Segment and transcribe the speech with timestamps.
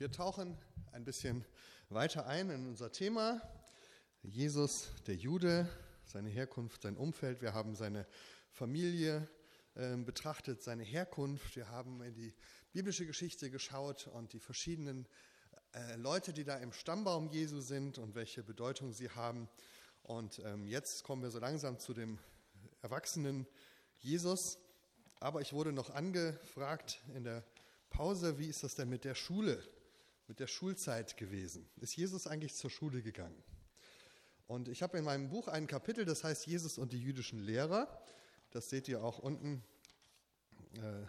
[0.00, 0.56] Wir tauchen
[0.92, 1.44] ein bisschen
[1.90, 3.42] weiter ein in unser Thema.
[4.22, 5.68] Jesus, der Jude,
[6.06, 7.42] seine Herkunft, sein Umfeld.
[7.42, 8.06] Wir haben seine
[8.50, 9.28] Familie
[9.74, 11.54] äh, betrachtet, seine Herkunft.
[11.54, 12.32] Wir haben in die
[12.72, 15.06] biblische Geschichte geschaut und die verschiedenen
[15.74, 19.50] äh, Leute, die da im Stammbaum Jesu sind und welche Bedeutung sie haben.
[20.02, 22.18] Und ähm, jetzt kommen wir so langsam zu dem
[22.80, 23.46] erwachsenen
[23.98, 24.56] Jesus.
[25.18, 27.44] Aber ich wurde noch angefragt in der
[27.90, 29.62] Pause, wie ist das denn mit der Schule,
[30.30, 31.68] mit der Schulzeit gewesen?
[31.78, 33.42] Ist Jesus eigentlich zur Schule gegangen?
[34.46, 38.00] Und ich habe in meinem Buch ein Kapitel, das heißt Jesus und die jüdischen Lehrer.
[38.52, 39.64] Das seht ihr auch unten,
[40.74, 41.04] äh,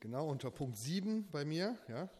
[0.00, 1.78] genau unter Punkt 7 bei mir.
[1.86, 2.10] Ja?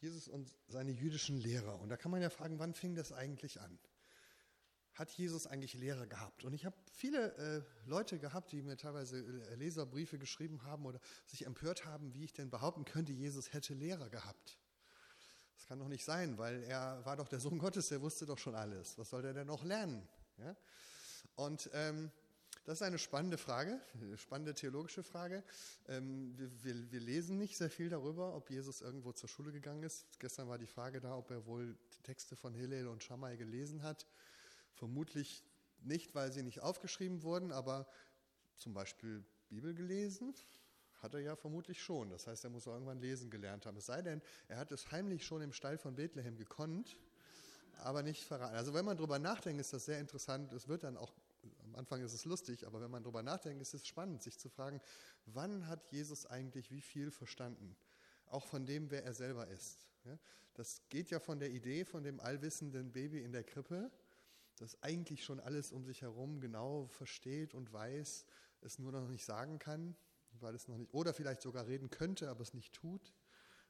[0.00, 1.78] Jesus und seine jüdischen Lehrer.
[1.78, 3.78] Und da kann man ja fragen, wann fing das eigentlich an?
[4.94, 6.44] hat Jesus eigentlich Lehrer gehabt?
[6.44, 9.20] Und ich habe viele äh, Leute gehabt, die mir teilweise
[9.56, 14.10] Leserbriefe geschrieben haben oder sich empört haben, wie ich denn behaupten könnte, Jesus hätte Lehrer
[14.10, 14.58] gehabt.
[15.62, 18.36] Das kann doch nicht sein, weil er war doch der Sohn Gottes, der wusste doch
[18.36, 18.98] schon alles.
[18.98, 20.02] Was soll er denn noch lernen?
[20.38, 20.56] Ja?
[21.36, 22.10] Und ähm,
[22.64, 25.44] das ist eine spannende Frage, eine spannende theologische Frage.
[25.86, 29.84] Ähm, wir, wir, wir, lesen nicht sehr viel darüber, ob Jesus irgendwo zur Schule gegangen
[29.84, 30.04] ist.
[30.18, 34.08] Gestern war die Frage da, ob er wohl Texte von Hillel und Shammai gelesen hat.
[34.74, 35.44] Vermutlich
[35.78, 37.86] nicht, weil sie nicht aufgeschrieben wurden, aber
[38.58, 40.34] zum Beispiel Bibel gelesen
[41.02, 42.10] hat er ja vermutlich schon.
[42.10, 43.76] Das heißt, er muss irgendwann lesen gelernt haben.
[43.76, 46.96] Es sei denn, er hat es heimlich schon im Stall von Bethlehem gekonnt,
[47.78, 48.54] aber nicht verraten.
[48.54, 50.52] Also wenn man darüber nachdenkt, ist das sehr interessant.
[50.52, 51.12] Es wird dann auch,
[51.64, 54.48] am Anfang ist es lustig, aber wenn man darüber nachdenkt, ist es spannend, sich zu
[54.48, 54.80] fragen,
[55.26, 57.76] wann hat Jesus eigentlich wie viel verstanden?
[58.26, 59.86] Auch von dem, wer er selber ist.
[60.54, 63.90] Das geht ja von der Idee von dem allwissenden Baby in der Krippe
[64.62, 68.24] das eigentlich schon alles um sich herum genau versteht und weiß,
[68.60, 69.96] es nur noch nicht sagen kann,
[70.42, 73.12] weil es noch nicht, oder vielleicht sogar reden könnte, aber es nicht tut,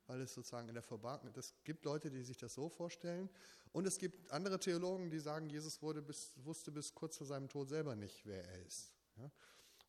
[0.06, 3.28] weil es sozusagen in der Verbarkeit, es gibt Leute, die sich das so vorstellen
[3.72, 7.48] und es gibt andere Theologen, die sagen, Jesus wurde bis, wusste bis kurz vor seinem
[7.48, 8.92] Tod selber nicht, wer er ist.
[9.16, 9.30] Ja?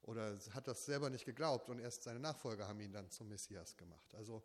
[0.03, 3.77] Oder hat das selber nicht geglaubt und erst seine Nachfolger haben ihn dann zum Messias
[3.77, 4.13] gemacht.
[4.15, 4.43] Also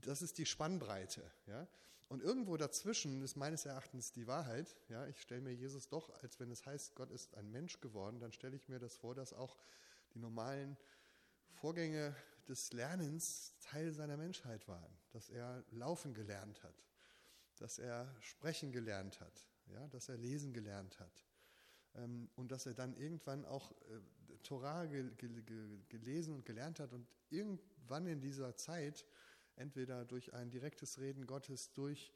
[0.00, 1.22] das ist die Spannbreite.
[1.46, 1.66] Ja?
[2.08, 4.76] Und irgendwo dazwischen ist meines Erachtens die Wahrheit.
[4.88, 5.06] Ja?
[5.06, 8.32] Ich stelle mir Jesus doch, als wenn es heißt, Gott ist ein Mensch geworden, dann
[8.32, 9.56] stelle ich mir das vor, dass auch
[10.14, 10.76] die normalen
[11.60, 12.14] Vorgänge
[12.48, 14.92] des Lernens Teil seiner Menschheit waren.
[15.10, 16.84] Dass er laufen gelernt hat,
[17.56, 19.86] dass er sprechen gelernt hat, ja?
[19.88, 21.24] dass er lesen gelernt hat.
[21.96, 24.00] Ähm, und dass er dann irgendwann auch äh,
[24.42, 29.04] Torah gelesen und gelernt hat und irgendwann in dieser Zeit
[29.56, 32.12] entweder durch ein direktes Reden Gottes, durch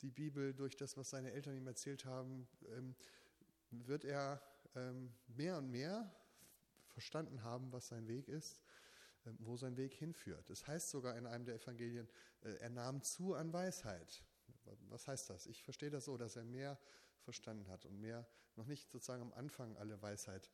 [0.00, 2.94] die Bibel, durch das, was seine Eltern ihm erzählt haben, ähm,
[3.70, 4.40] wird er
[4.74, 6.10] ähm, mehr und mehr
[6.88, 8.62] verstanden haben, was sein Weg ist,
[9.38, 10.50] wo sein Weg hinführt.
[10.50, 12.08] Es das heißt sogar in einem der Evangelien,
[12.42, 14.22] äh, er nahm zu an Weisheit.
[14.88, 15.46] Was heißt das?
[15.46, 16.78] Ich verstehe das so, dass er mehr
[17.20, 18.26] verstanden hat und mehr,
[18.56, 20.50] noch nicht sozusagen am Anfang alle Weisheit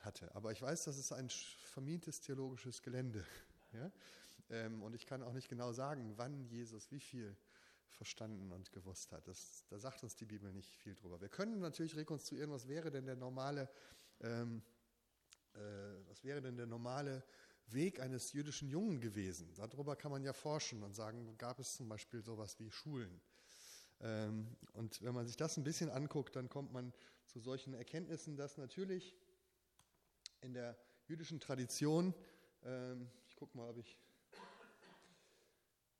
[0.00, 0.32] hatte.
[0.34, 3.24] Aber ich weiß, das ist ein vermintes theologisches Gelände.
[3.72, 3.90] Ja?
[4.48, 7.36] Ähm, und ich kann auch nicht genau sagen, wann Jesus wie viel
[7.90, 9.26] verstanden und gewusst hat.
[9.26, 11.20] Das, da sagt uns die Bibel nicht viel drüber.
[11.20, 13.68] Wir können natürlich rekonstruieren, was wäre denn der normale,
[14.20, 14.62] ähm,
[15.54, 15.58] äh,
[16.06, 17.24] was wäre denn der normale
[17.68, 19.52] Weg eines jüdischen Jungen gewesen.
[19.54, 23.20] Darüber kann man ja forschen und sagen, gab es zum Beispiel sowas wie Schulen.
[24.00, 26.92] Ähm, und wenn man sich das ein bisschen anguckt, dann kommt man
[27.26, 29.16] zu solchen Erkenntnissen, dass natürlich
[30.42, 30.76] in der
[31.08, 32.14] jüdischen Tradition,
[32.62, 33.98] ähm, ich gucke mal, ob ich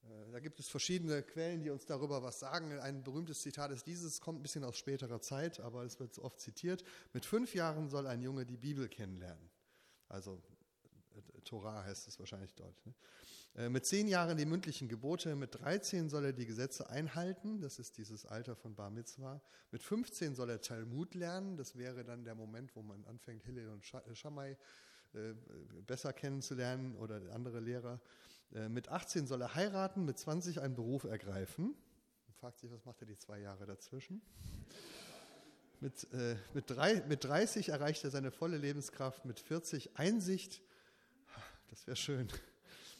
[0.08, 2.78] äh, da gibt es verschiedene Quellen, die uns darüber was sagen.
[2.78, 6.40] Ein berühmtes Zitat ist dieses, kommt ein bisschen aus späterer Zeit, aber es wird oft
[6.40, 6.84] zitiert.
[7.12, 9.50] Mit fünf Jahren soll ein Junge die Bibel kennenlernen.
[10.08, 10.40] Also
[11.44, 12.74] Torah heißt es wahrscheinlich dort.
[12.86, 12.94] Ne?
[13.56, 17.78] Äh, mit zehn Jahren die mündlichen Gebote, mit 13 soll er die Gesetze einhalten, das
[17.78, 19.40] ist dieses Alter von Bar Mitzvah.
[19.70, 23.68] Mit 15 soll er Talmud lernen, das wäre dann der Moment, wo man anfängt, Hillel
[23.68, 24.56] und Shammai
[25.86, 28.00] besser kennenzulernen oder andere Lehrer.
[28.54, 31.74] Äh, mit 18 soll er heiraten, mit 20 einen Beruf ergreifen.
[32.26, 34.20] Man fragt sich, was macht er die zwei Jahre dazwischen?
[35.80, 40.62] Mit, äh, mit, drei, mit 30 erreicht er seine volle Lebenskraft, mit 40 Einsicht,
[41.68, 42.28] das wäre schön,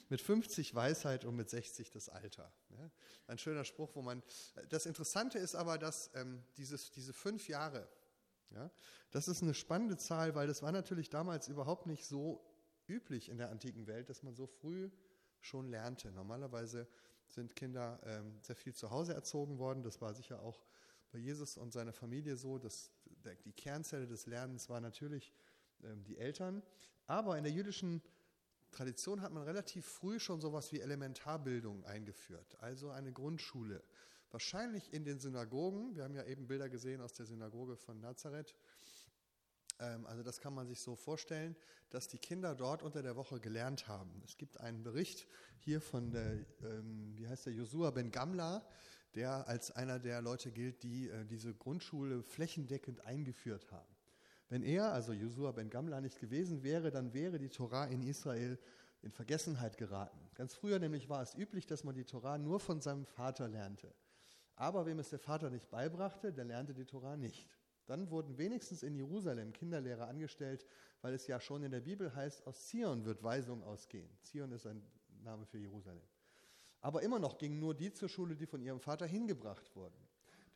[0.09, 2.53] mit 50 Weisheit und mit 60 das Alter.
[2.71, 2.91] Ja?
[3.27, 4.23] Ein schöner Spruch, wo man.
[4.69, 7.89] Das Interessante ist aber, dass ähm, dieses, diese fünf Jahre,
[8.51, 8.71] ja,
[9.11, 12.45] das ist eine spannende Zahl, weil das war natürlich damals überhaupt nicht so
[12.87, 14.91] üblich in der antiken Welt, dass man so früh
[15.41, 16.13] schon lernte.
[16.13, 16.87] Normalerweise
[17.27, 19.83] sind Kinder ähm, sehr viel zu Hause erzogen worden.
[19.83, 20.65] Das war sicher auch
[21.11, 22.59] bei Jesus und seiner Familie so.
[22.59, 22.93] Dass
[23.45, 25.33] die Kernzelle des Lernens war natürlich
[25.83, 26.63] ähm, die Eltern.
[27.07, 28.03] Aber in der jüdischen
[28.77, 33.83] Tradition hat man relativ früh schon sowas wie Elementarbildung eingeführt, also eine Grundschule.
[34.31, 35.97] Wahrscheinlich in den Synagogen.
[35.97, 38.55] Wir haben ja eben Bilder gesehen aus der Synagoge von Nazareth.
[39.81, 41.57] Ähm, also das kann man sich so vorstellen,
[41.89, 44.23] dass die Kinder dort unter der Woche gelernt haben.
[44.27, 45.27] Es gibt einen Bericht
[45.59, 48.69] hier von der, ähm, wie heißt der, Josua ben Gamla,
[49.15, 53.96] der als einer der Leute gilt, die äh, diese Grundschule flächendeckend eingeführt haben.
[54.49, 58.59] Wenn er, also Josua ben Gamla, nicht gewesen wäre, dann wäre die Torah in Israel
[59.03, 60.19] in Vergessenheit geraten.
[60.35, 63.93] Ganz früher nämlich war es üblich, dass man die Torah nur von seinem Vater lernte.
[64.55, 67.47] Aber wem es der Vater nicht beibrachte, der lernte die Torah nicht.
[67.87, 70.67] Dann wurden wenigstens in Jerusalem Kinderlehrer angestellt,
[71.03, 74.11] weil es ja schon in der Bibel heißt, aus Zion wird Weisung ausgehen.
[74.23, 74.83] Zion ist ein
[75.23, 76.03] Name für Jerusalem.
[76.81, 80.06] Aber immer noch gingen nur die zur Schule, die von ihrem Vater hingebracht wurden.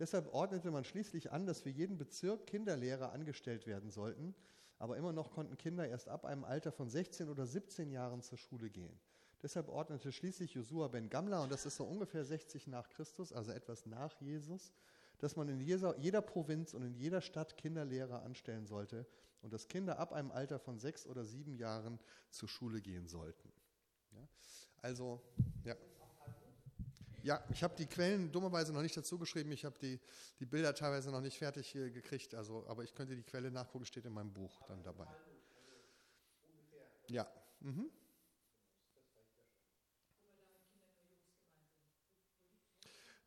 [0.01, 4.35] Deshalb ordnete man schließlich an, dass für jeden Bezirk Kinderlehrer angestellt werden sollten.
[4.79, 8.39] Aber immer noch konnten Kinder erst ab einem Alter von 16 oder 17 Jahren zur
[8.39, 8.99] Schule gehen.
[9.43, 13.53] Deshalb ordnete schließlich Josua ben Gamla, und das ist so ungefähr 60 nach Christus, also
[13.53, 14.73] etwas nach Jesus,
[15.19, 19.07] dass man in jeder, Provinz und in jeder Stadt Kinderlehrer anstellen sollte
[19.43, 21.99] und dass Kinder ab einem Alter von sechs oder sieben Jahren
[22.31, 23.53] zur Schule gehen sollten.
[24.13, 24.27] Ja,
[24.81, 25.21] also,
[25.65, 25.77] ja.
[27.23, 29.53] Ja, ich habe die Quellen dummerweise noch nicht dazu geschrieben.
[29.53, 30.01] Ich habe die,
[30.39, 32.35] die Bilder teilweise noch nicht fertig äh, gekriegt.
[32.35, 35.07] Also, aber ich könnte die Quelle nachgucken, steht in meinem Buch dann dabei.
[37.09, 37.27] Ja.
[37.61, 37.91] Mhm.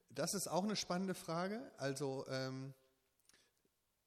[0.09, 1.71] Das ist auch eine spannende Frage.
[1.77, 2.73] Also ähm,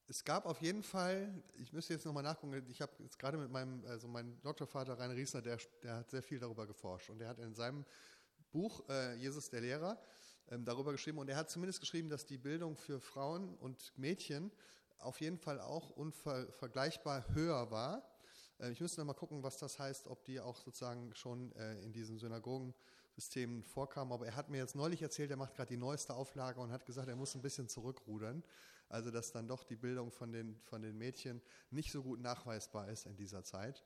[0.08, 3.50] es gab auf jeden Fall, ich müsste jetzt nochmal nachgucken, ich habe jetzt gerade mit
[3.50, 7.28] meinem, also mein Doktorvater Rainer Riesner, der, der hat sehr viel darüber geforscht und der
[7.28, 7.84] hat in seinem
[8.52, 10.00] Buch äh, Jesus der Lehrer
[10.48, 14.50] ähm, darüber geschrieben und er hat zumindest geschrieben, dass die Bildung für Frauen und Mädchen
[14.98, 18.08] auf jeden Fall auch unvergleichbar höher war.
[18.58, 21.92] Äh, ich müsste nochmal gucken, was das heißt, ob die auch sozusagen schon äh, in
[21.92, 24.12] diesen Synagogensystemen vorkamen.
[24.12, 26.86] Aber er hat mir jetzt neulich erzählt, er macht gerade die neueste Auflage und hat
[26.86, 28.42] gesagt, er muss ein bisschen zurückrudern.
[28.88, 32.88] Also dass dann doch die Bildung von den, von den Mädchen nicht so gut nachweisbar
[32.88, 33.82] ist in dieser Zeit.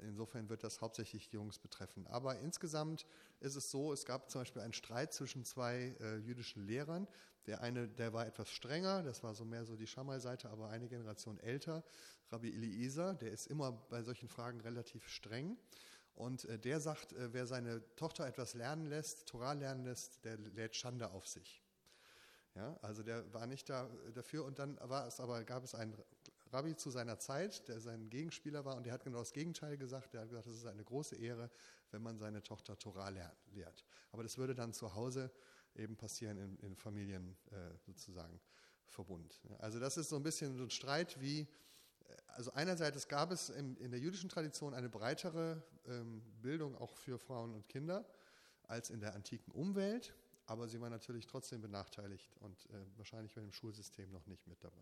[0.00, 2.06] Insofern wird das hauptsächlich die Jungs betreffen.
[2.06, 3.06] Aber insgesamt
[3.40, 7.06] ist es so, es gab zum Beispiel einen Streit zwischen zwei äh, jüdischen Lehrern.
[7.46, 10.88] Der eine, der war etwas strenger, das war so mehr so die Schamai-Seite, aber eine
[10.88, 11.84] Generation älter.
[12.30, 15.58] Rabbi Eliezer, der ist immer bei solchen Fragen relativ streng.
[16.14, 20.38] Und äh, der sagt, äh, wer seine Tochter etwas lernen lässt, Torah lernen lässt, der
[20.38, 21.62] lädt Schande auf sich.
[22.54, 24.44] Ja, also der war nicht da, dafür.
[24.44, 25.96] Und dann war es aber, gab es einen
[26.54, 30.14] Rabbi zu seiner Zeit, der sein Gegenspieler war, und der hat genau das Gegenteil gesagt.
[30.14, 31.50] Der hat gesagt, es ist eine große Ehre,
[31.90, 33.84] wenn man seine Tochter Torah lehrt.
[34.12, 35.30] Aber das würde dann zu Hause
[35.74, 38.40] eben passieren in, in Familien äh, sozusagen
[38.86, 39.40] Verbund.
[39.58, 41.46] Also das ist so ein bisschen so ein Streit wie, äh,
[42.28, 47.18] also einerseits gab es in, in der jüdischen Tradition eine breitere ähm, Bildung auch für
[47.18, 48.06] Frauen und Kinder
[48.62, 50.14] als in der antiken Umwelt,
[50.46, 54.62] aber sie war natürlich trotzdem benachteiligt und äh, wahrscheinlich mit dem Schulsystem noch nicht mit
[54.62, 54.73] dabei.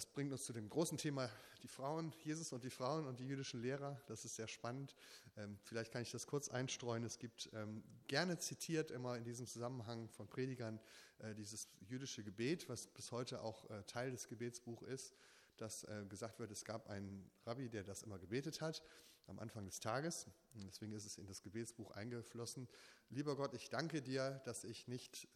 [0.00, 1.28] Das bringt uns zu dem großen Thema,
[1.62, 4.00] die Frauen, Jesus und die Frauen und die jüdischen Lehrer.
[4.06, 4.94] Das ist sehr spannend.
[5.36, 7.04] Ähm, vielleicht kann ich das kurz einstreuen.
[7.04, 10.80] Es gibt ähm, gerne zitiert immer in diesem Zusammenhang von Predigern
[11.18, 15.14] äh, dieses jüdische Gebet, was bis heute auch äh, Teil des Gebetsbuchs ist,
[15.58, 18.82] dass äh, gesagt wird, es gab einen Rabbi, der das immer gebetet hat
[19.26, 20.28] am Anfang des Tages.
[20.54, 22.68] Und deswegen ist es in das Gebetsbuch eingeflossen.
[23.10, 25.28] Lieber Gott, ich danke dir, dass ich nicht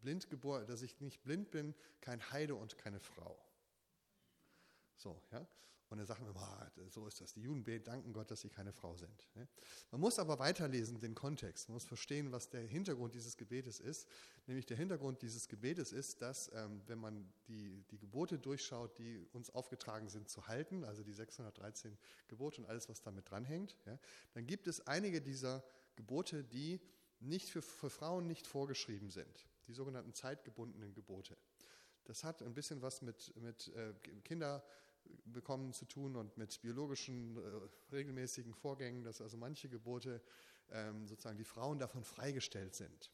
[0.00, 3.38] blind dass ich nicht blind bin, kein Heide und keine Frau.
[5.00, 5.46] So, ja.
[5.88, 7.32] Und dann sagen wir, boah, so ist das.
[7.32, 9.28] Die Juden danken Gott, dass sie keine Frau sind.
[9.90, 11.68] Man muss aber weiterlesen den Kontext.
[11.68, 14.06] Man muss verstehen, was der Hintergrund dieses Gebetes ist.
[14.46, 19.26] Nämlich der Hintergrund dieses Gebetes ist, dass, ähm, wenn man die, die Gebote durchschaut, die
[19.32, 23.76] uns aufgetragen sind zu halten, also die 613 Gebote und alles, was damit dranhängt,
[24.34, 25.64] dann gibt es einige dieser
[25.96, 26.80] Gebote, die
[27.18, 29.48] nicht für, für Frauen nicht vorgeschrieben sind.
[29.66, 31.36] Die sogenannten zeitgebundenen Gebote.
[32.04, 33.92] Das hat ein bisschen was mit, mit äh,
[34.24, 34.64] Kinder
[35.24, 40.20] bekommen zu tun und mit biologischen äh, regelmäßigen Vorgängen, dass also manche Gebote
[40.70, 43.10] ähm, sozusagen die Frauen davon freigestellt sind.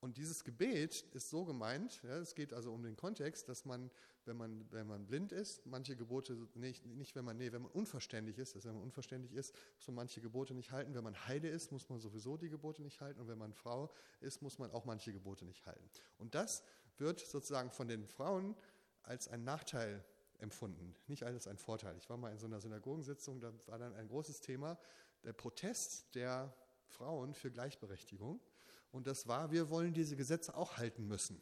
[0.00, 3.90] Und dieses Gebet ist so gemeint, ja, es geht also um den Kontext, dass man,
[4.26, 7.72] wenn man, wenn man blind ist, manche Gebote nicht, nicht wenn man, nee, wenn man
[7.72, 10.94] unverständlich ist, dass wenn man unverständlich ist, muss man manche Gebote nicht halten.
[10.94, 13.20] Wenn man Heide ist, muss man sowieso die Gebote nicht halten.
[13.20, 15.90] Und wenn man Frau ist, muss man auch manche Gebote nicht halten.
[16.16, 16.62] Und das
[16.98, 18.54] wird sozusagen von den Frauen
[19.02, 20.04] als ein Nachteil
[20.38, 21.96] empfunden, nicht als ein Vorteil.
[21.98, 24.78] Ich war mal in so einer Synagogensitzung, da war dann ein großes Thema,
[25.24, 26.54] der Protest der
[26.86, 28.40] Frauen für Gleichberechtigung.
[28.90, 31.40] Und das war, wir wollen diese Gesetze auch halten müssen.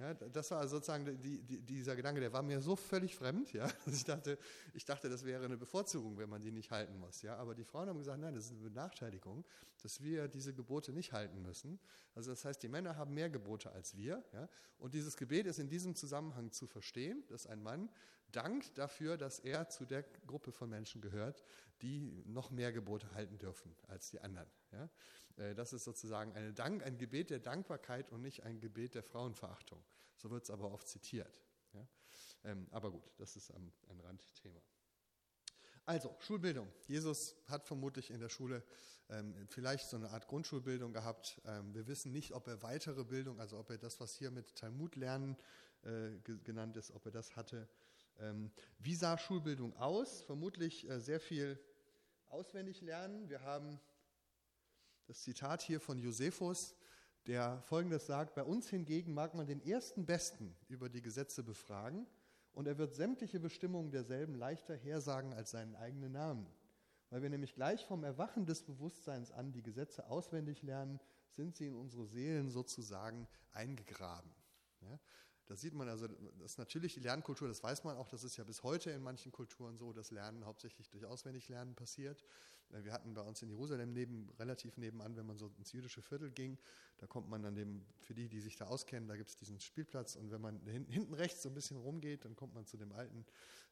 [0.00, 3.68] Ja, das war sozusagen die, die, dieser Gedanke, der war mir so völlig fremd, ja,
[3.84, 4.38] dass ich dachte,
[4.72, 7.20] ich dachte, das wäre eine Bevorzugung, wenn man die nicht halten muss.
[7.20, 9.44] Ja, aber die Frauen haben gesagt, nein, das ist eine Benachteiligung,
[9.82, 11.78] dass wir diese Gebote nicht halten müssen.
[12.14, 14.24] Also das heißt, die Männer haben mehr Gebote als wir.
[14.32, 17.90] Ja, und dieses Gebet ist in diesem Zusammenhang zu verstehen, dass ein Mann
[18.32, 21.44] dankt dafür, dass er zu der Gruppe von Menschen gehört,
[21.82, 24.48] die noch mehr Gebote halten dürfen als die anderen.
[24.72, 24.88] Ja.
[25.36, 29.02] Äh, das ist sozusagen eine Dank, ein Gebet der Dankbarkeit und nicht ein Gebet der
[29.02, 29.82] Frauenverachtung.
[30.16, 31.40] So wird es aber oft zitiert.
[31.72, 31.86] Ja?
[32.44, 33.72] Ähm, aber gut, das ist ein,
[34.02, 34.60] Randthema.
[35.86, 36.68] Also, Schulbildung.
[36.86, 38.62] Jesus hat vermutlich in der Schule
[39.08, 41.40] ähm, vielleicht so eine Art Grundschulbildung gehabt.
[41.44, 44.54] Ähm, wir wissen nicht, ob er weitere Bildung, also ob er das, was hier mit
[44.54, 45.36] Talmud lernen
[45.82, 46.10] äh,
[46.44, 47.68] genannt ist, ob er das hatte.
[48.18, 50.22] Ähm, wie sah Schulbildung aus?
[50.22, 51.58] Vermutlich äh, sehr viel
[52.28, 53.28] auswendig lernen.
[53.28, 53.80] Wir haben
[55.10, 56.76] das Zitat hier von Josephus,
[57.26, 62.06] der folgendes sagt: Bei uns hingegen mag man den ersten Besten über die Gesetze befragen
[62.52, 66.46] und er wird sämtliche Bestimmungen derselben leichter hersagen als seinen eigenen Namen.
[67.08, 71.00] Weil wir nämlich gleich vom Erwachen des Bewusstseins an die Gesetze auswendig lernen,
[71.30, 74.30] sind sie in unsere Seelen sozusagen eingegraben.
[74.82, 75.00] Ja?
[75.46, 78.36] Da sieht man also, das ist natürlich die Lernkultur, das weiß man auch, das ist
[78.36, 82.24] ja bis heute in manchen Kulturen so, dass Lernen hauptsächlich durch Auswendiglernen passiert.
[82.72, 86.02] Äh, wir hatten bei uns in Jerusalem neben, relativ nebenan, wenn man so ins jüdische
[86.02, 86.58] Viertel ging,
[86.98, 89.60] da kommt man an dem, für die, die sich da auskennen, da gibt es diesen
[89.60, 92.92] Spielplatz und wenn man hinten rechts so ein bisschen rumgeht, dann kommt man zu dem
[92.92, 93.24] alten,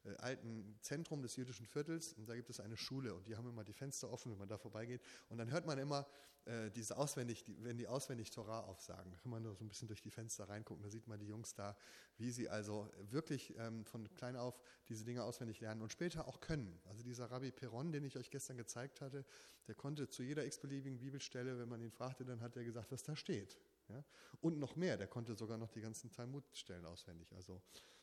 [0.04, 3.48] äh, alten Zentrum des jüdischen Viertels und da gibt es eine Schule und die haben
[3.48, 6.06] immer die Fenster offen, wenn man da vorbeigeht und dann hört man immer
[6.48, 10.00] äh, diese auswendig, die, wenn die auswendig Torah aufsagen, kann man so ein bisschen durch
[10.00, 11.76] die Fenster reingucken, da sieht man die Jungs da,
[12.16, 16.40] wie sie also wirklich ähm, von klein auf diese Dinge auswendig lernen und später auch
[16.40, 16.80] können.
[16.86, 19.24] Also dieser Rabbi Peron, den ich euch gestern gezeigt hatte,
[19.66, 23.02] der konnte zu jeder x-beliebigen Bibelstelle, wenn man ihn fragte, dann hat er gesagt, was
[23.02, 23.58] da steht.
[23.88, 24.02] Ja?
[24.40, 27.60] Und noch mehr, der konnte sogar noch die ganzen Talmud-Stellen auswendig, also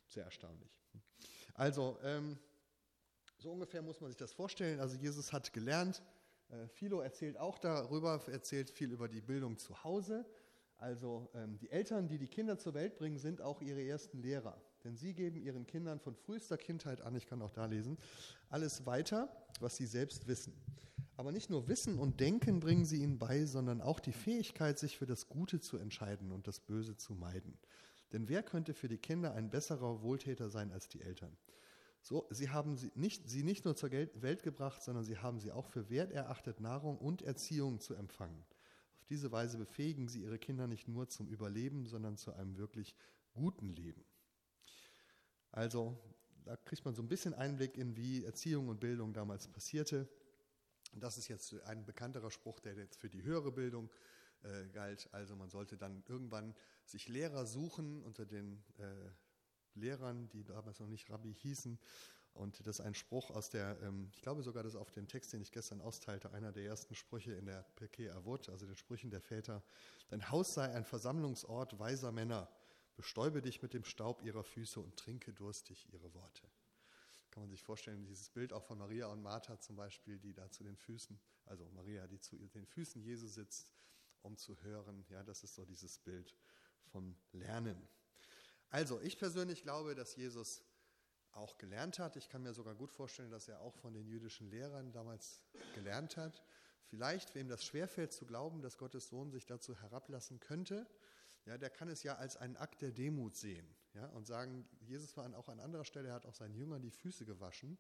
[0.08, 0.72] sehr erstaunlich.
[1.56, 2.38] Also, ähm,
[3.38, 4.80] so ungefähr muss man sich das vorstellen.
[4.80, 6.02] Also Jesus hat gelernt,
[6.70, 10.26] Philo erzählt auch darüber, erzählt viel über die Bildung zu Hause.
[10.78, 14.62] Also ähm, die Eltern, die die Kinder zur Welt bringen, sind auch ihre ersten Lehrer.
[14.84, 17.98] Denn sie geben ihren Kindern von frühester Kindheit an, ich kann auch da lesen,
[18.50, 20.54] alles weiter, was sie selbst wissen.
[21.18, 24.98] Aber nicht nur Wissen und Denken bringen sie ihnen bei, sondern auch die Fähigkeit, sich
[24.98, 27.58] für das Gute zu entscheiden und das Böse zu meiden.
[28.12, 31.36] Denn wer könnte für die Kinder ein besserer Wohltäter sein als die Eltern?
[32.06, 35.52] So, sie haben sie nicht, sie nicht nur zur Welt gebracht, sondern sie haben sie
[35.52, 38.46] auch für wert erachtet, Nahrung und Erziehung zu empfangen.
[39.00, 42.94] Auf diese Weise befähigen sie ihre Kinder nicht nur zum Überleben, sondern zu einem wirklich
[43.34, 44.06] guten Leben.
[45.50, 45.98] Also,
[46.44, 50.08] da kriegt man so ein bisschen Einblick in, wie Erziehung und Bildung damals passierte.
[50.94, 53.90] Und das ist jetzt ein bekannterer Spruch, der jetzt für die höhere Bildung
[54.44, 55.10] äh, galt.
[55.12, 56.54] Also man sollte dann irgendwann
[56.86, 59.10] sich Lehrer suchen unter den äh,
[59.76, 61.80] Lehrern, die damals noch nicht Rabbi hießen.
[62.34, 65.32] Und das ist ein Spruch aus der, ähm, ich glaube sogar, das auf dem Text,
[65.32, 69.10] den ich gestern austeilte, einer der ersten Sprüche in der Pirkei Avot, also den Sprüchen
[69.10, 69.64] der Väter.
[70.10, 72.50] Dein Haus sei ein Versammlungsort weiser Männer.
[72.98, 76.44] Bestäube dich mit dem Staub ihrer Füße und trinke durstig ihre Worte.
[77.32, 80.50] Kann man sich vorstellen, dieses Bild auch von Maria und Martha zum Beispiel, die da
[80.52, 83.72] zu den Füßen, also Maria, die zu den Füßen Jesu sitzt,
[84.22, 85.06] um zu hören.
[85.10, 86.36] Ja, das ist so dieses Bild
[86.92, 87.88] vom Lernen.
[88.70, 90.64] Also, ich persönlich glaube, dass Jesus
[91.32, 92.16] auch gelernt hat.
[92.16, 95.42] Ich kann mir sogar gut vorstellen, dass er auch von den jüdischen Lehrern damals
[95.74, 96.44] gelernt hat.
[96.86, 100.88] Vielleicht, wem das schwerfällt zu glauben, dass Gottes Sohn sich dazu herablassen könnte,
[101.46, 105.16] ja, der kann es ja als einen Akt der Demut sehen ja, und sagen, Jesus
[105.16, 107.78] war auch an anderer Stelle, er hat auch seinen Jüngern die Füße gewaschen.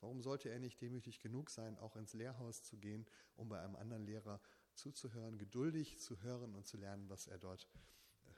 [0.00, 3.74] Warum sollte er nicht demütig genug sein, auch ins Lehrhaus zu gehen, um bei einem
[3.74, 4.40] anderen Lehrer
[4.74, 7.66] zuzuhören, geduldig zu hören und zu lernen, was er dort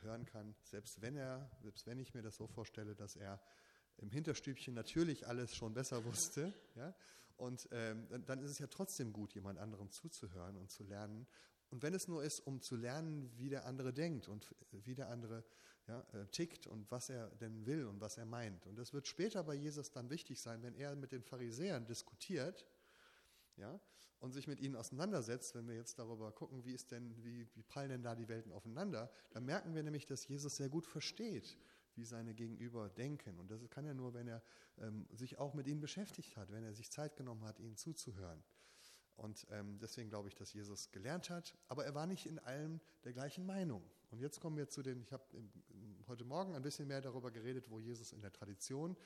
[0.02, 3.40] hören kann, selbst wenn er, selbst wenn ich mir das so vorstelle, dass er
[3.98, 6.94] im Hinterstübchen natürlich alles schon besser wusste, ja,
[7.36, 11.26] und ähm, dann ist es ja trotzdem gut, jemand anderem zuzuhören und zu lernen.
[11.70, 15.08] Und wenn es nur ist, um zu lernen, wie der andere denkt und wie der
[15.08, 15.42] andere
[15.86, 18.66] ja, äh, tickt und was er denn will und was er meint.
[18.66, 22.66] Und das wird später bei Jesus dann wichtig sein, wenn er mit den Pharisäern diskutiert,
[23.60, 23.80] ja,
[24.18, 27.62] und sich mit ihnen auseinandersetzt, wenn wir jetzt darüber gucken, wie ist denn, wie, wie
[27.62, 31.56] prallen denn da die Welten aufeinander, dann merken wir nämlich, dass Jesus sehr gut versteht,
[31.94, 33.38] wie seine Gegenüber denken.
[33.38, 34.42] Und das kann er nur, wenn er
[34.78, 38.42] ähm, sich auch mit ihnen beschäftigt hat, wenn er sich Zeit genommen hat, ihnen zuzuhören.
[39.16, 42.80] Und ähm, deswegen glaube ich, dass Jesus gelernt hat, aber er war nicht in allem
[43.04, 43.82] der gleichen Meinung.
[44.10, 45.24] Und jetzt kommen wir zu den, ich habe
[46.08, 48.96] heute Morgen ein bisschen mehr darüber geredet, wo Jesus in der Tradition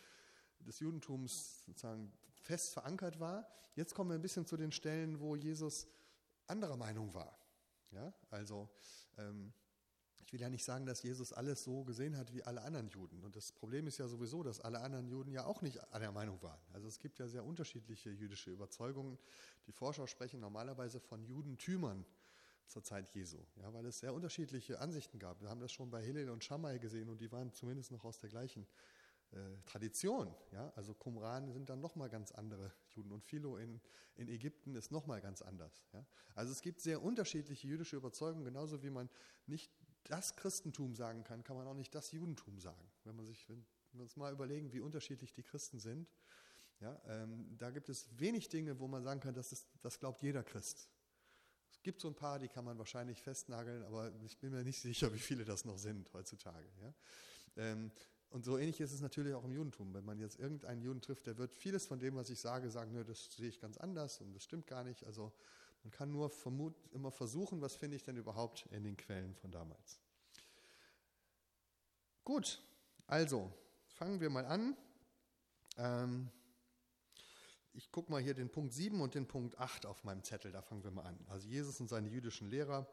[0.61, 2.13] des Judentums sozusagen
[2.45, 3.49] fest verankert war.
[3.75, 5.87] Jetzt kommen wir ein bisschen zu den Stellen, wo Jesus
[6.47, 7.37] anderer Meinung war.
[7.91, 8.69] Ja, also
[9.19, 9.53] ähm,
[10.25, 13.23] Ich will ja nicht sagen, dass Jesus alles so gesehen hat wie alle anderen Juden.
[13.23, 16.41] Und das Problem ist ja sowieso, dass alle anderen Juden ja auch nicht einer Meinung
[16.43, 16.61] waren.
[16.73, 19.19] Also es gibt ja sehr unterschiedliche jüdische Überzeugungen.
[19.67, 22.07] Die Forscher sprechen normalerweise von Judentümern
[22.67, 25.43] zur Zeit Jesu, ja, weil es sehr unterschiedliche Ansichten gab.
[25.43, 28.19] Wir haben das schon bei Hillel und Shammai gesehen und die waren zumindest noch aus
[28.19, 28.67] der gleichen
[29.35, 30.35] äh, Tradition.
[30.53, 30.73] Ja?
[30.77, 33.81] Also Qumran sind dann nochmal ganz andere Juden und Philo in,
[34.15, 35.85] in Ägypten ist nochmal ganz anders.
[35.93, 36.07] Ja?
[36.35, 39.11] Also es gibt sehr unterschiedliche jüdische Überzeugungen, genauso wie man
[39.47, 39.73] nicht
[40.05, 42.91] das Christentum sagen kann, kann man auch nicht das Judentum sagen.
[43.05, 46.09] Wenn, man sich, wenn wir uns mal überlegen, wie unterschiedlich die Christen sind,
[46.81, 50.23] ja, ähm, da gibt es wenig Dinge, wo man sagen kann, das, ist, das glaubt
[50.23, 50.91] jeder Christ.
[51.71, 54.81] Es gibt so ein paar, die kann man wahrscheinlich festnageln, aber ich bin mir nicht
[54.81, 56.69] sicher, wie viele das noch sind heutzutage.
[56.81, 56.95] Ja.
[57.57, 57.91] Ähm,
[58.35, 59.95] und so ähnlich ist es natürlich auch im Judentum.
[59.95, 62.91] Wenn man jetzt irgendeinen Juden trifft, der wird vieles von dem, was ich sage, sagen,
[62.91, 65.05] nö, das sehe ich ganz anders und das stimmt gar nicht.
[65.05, 65.33] Also
[65.85, 69.53] man kann nur vermut, immer versuchen, was finde ich denn überhaupt in den Quellen von
[69.53, 70.01] damals.
[72.25, 72.61] Gut,
[73.07, 73.53] also
[73.87, 74.77] fangen wir mal an.
[75.77, 76.29] Ähm,
[77.73, 80.61] ich gucke mal hier den Punkt 7 und den Punkt 8 auf meinem Zettel, da
[80.61, 81.25] fangen wir mal an.
[81.29, 82.89] Also Jesus und seine jüdischen Lehrer.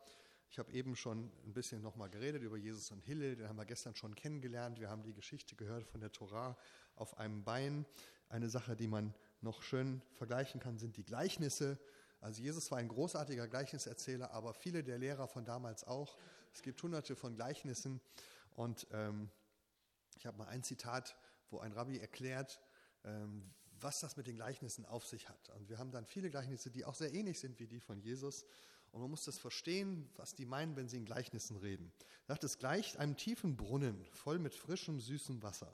[0.51, 3.63] Ich habe eben schon ein bisschen nochmal geredet über Jesus und Hillel, den haben wir
[3.63, 4.81] gestern schon kennengelernt.
[4.81, 6.57] Wir haben die Geschichte gehört von der Torah
[6.97, 7.85] auf einem Bein.
[8.27, 11.79] Eine Sache, die man noch schön vergleichen kann, sind die Gleichnisse.
[12.19, 16.17] Also Jesus war ein großartiger Gleichniserzähler, aber viele der Lehrer von damals auch.
[16.53, 18.01] Es gibt hunderte von Gleichnissen
[18.57, 19.29] und ähm,
[20.17, 21.15] ich habe mal ein Zitat,
[21.49, 22.59] wo ein Rabbi erklärt,
[23.05, 25.47] ähm, was das mit den Gleichnissen auf sich hat.
[25.51, 28.45] Und wir haben dann viele Gleichnisse, die auch sehr ähnlich sind wie die von Jesus.
[28.91, 31.91] Und man muss das verstehen, was die meinen, wenn sie in Gleichnissen reden.
[32.27, 35.73] Er sagt, es gleicht einem tiefen Brunnen, voll mit frischem, süßem Wasser.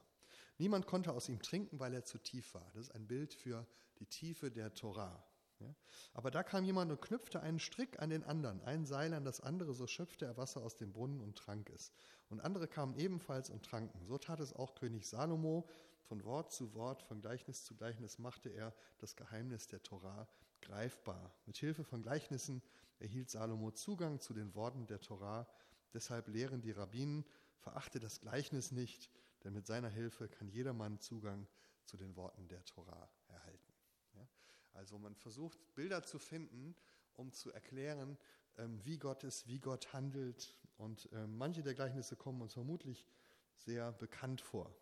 [0.60, 2.66] Niemand konnte aus ihm trinken, weil er zu tief war.
[2.74, 3.66] Das ist ein Bild für
[4.00, 5.24] die Tiefe der Torah.
[5.60, 5.74] Ja?
[6.14, 9.42] Aber da kam jemand und knüpfte einen Strick an den anderen, ein Seil an das
[9.42, 11.92] andere, so schöpfte er Wasser aus dem Brunnen und trank es.
[12.30, 14.06] Und andere kamen ebenfalls und tranken.
[14.06, 15.68] So tat es auch König Salomo.
[16.04, 20.28] Von Wort zu Wort, von Gleichnis zu Gleichnis machte er das Geheimnis der Torah
[20.62, 21.34] greifbar.
[21.46, 22.62] Mit Hilfe von Gleichnissen
[23.00, 25.48] erhielt Salomo Zugang zu den Worten der Torah.
[25.94, 27.26] Deshalb lehren die Rabbinen,
[27.58, 29.10] verachte das Gleichnis nicht,
[29.44, 31.48] denn mit seiner Hilfe kann jedermann Zugang
[31.86, 33.74] zu den Worten der Torah erhalten.
[34.14, 34.28] Ja?
[34.74, 36.76] Also man versucht Bilder zu finden,
[37.16, 38.18] um zu erklären,
[38.58, 40.56] ähm, wie Gott ist, wie Gott handelt.
[40.78, 43.08] Und ähm, manche der Gleichnisse kommen uns vermutlich
[43.56, 44.74] sehr bekannt vor.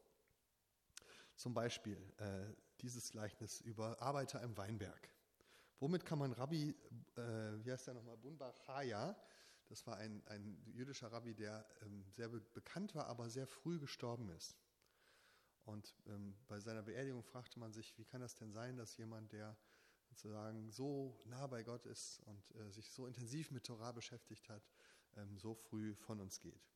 [1.36, 2.46] Zum Beispiel äh,
[2.82, 5.10] dieses Gleichnis über Arbeiter im Weinberg.
[5.80, 6.70] Womit kann man Rabbi,
[7.16, 7.22] äh,
[7.64, 9.16] wie heißt der nochmal, Bunbachaya,
[9.68, 13.80] das war ein, ein jüdischer Rabbi, der ähm, sehr be bekannt war, aber sehr früh
[13.80, 14.56] gestorben ist.
[15.64, 19.32] Und ähm, bei seiner Beerdigung fragte man sich, wie kann das denn sein, dass jemand,
[19.32, 19.58] der
[20.10, 24.70] sozusagen so nah bei Gott ist und äh, sich so intensiv mit Torah beschäftigt hat,
[25.18, 26.70] ähm, so früh von uns geht.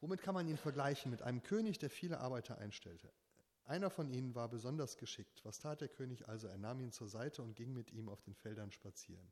[0.00, 1.10] Womit kann man ihn vergleichen?
[1.10, 3.12] Mit einem König, der viele Arbeiter einstellte.
[3.70, 5.44] Einer von ihnen war besonders geschickt.
[5.44, 6.48] Was tat der König also?
[6.48, 9.30] Er nahm ihn zur Seite und ging mit ihm auf den Feldern spazieren.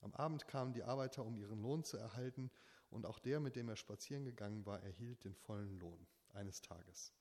[0.00, 2.50] Am Abend kamen die Arbeiter, um ihren Lohn zu erhalten,
[2.88, 7.12] und auch der, mit dem er spazieren gegangen war, erhielt den vollen Lohn eines Tages.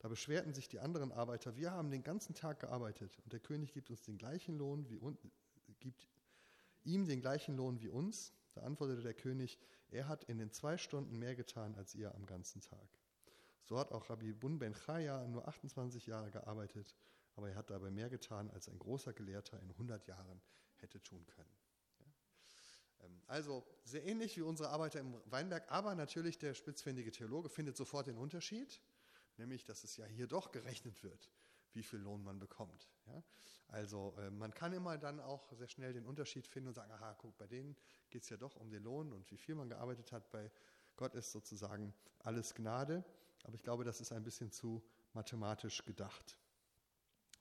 [0.00, 3.72] Da beschwerten sich die anderen Arbeiter, wir haben den ganzen Tag gearbeitet und der König
[3.72, 4.98] gibt uns den gleichen Lohn wie
[5.78, 6.08] gibt
[6.82, 8.32] ihm den gleichen Lohn wie uns.
[8.54, 12.26] Da antwortete der König, er hat in den zwei Stunden mehr getan als ihr am
[12.26, 12.99] ganzen Tag.
[13.64, 16.94] So hat auch Rabbi Bun ben Chaya nur 28 Jahre gearbeitet,
[17.36, 20.40] aber er hat dabei mehr getan, als ein großer Gelehrter in 100 Jahren
[20.76, 21.56] hätte tun können.
[23.02, 27.76] Ähm, also sehr ähnlich wie unsere Arbeiter im Weinberg, aber natürlich der spitzfindige Theologe findet
[27.76, 28.80] sofort den Unterschied,
[29.36, 31.30] nämlich dass es ja hier doch gerechnet wird,
[31.72, 32.88] wie viel Lohn man bekommt.
[33.06, 33.22] Ja?
[33.68, 37.14] Also äh, man kann immer dann auch sehr schnell den Unterschied finden und sagen, aha,
[37.14, 37.76] guck, bei denen
[38.10, 40.30] geht es ja doch um den Lohn und wie viel man gearbeitet hat.
[40.30, 40.50] Bei
[40.96, 43.04] Gott ist sozusagen alles Gnade.
[43.42, 46.36] Aber ich glaube, das ist ein bisschen zu mathematisch gedacht.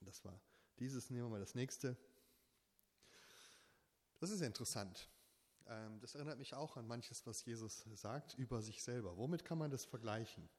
[0.02, 0.40] Das war
[0.80, 1.98] dieses, nehmen wir mal das nächste.
[4.20, 5.10] Das ist interessant.
[5.68, 9.18] Ähm, das erinnert mich auch an manches, was Jesus sagt über sich selber.
[9.18, 10.50] Womit kann man das vergleichen?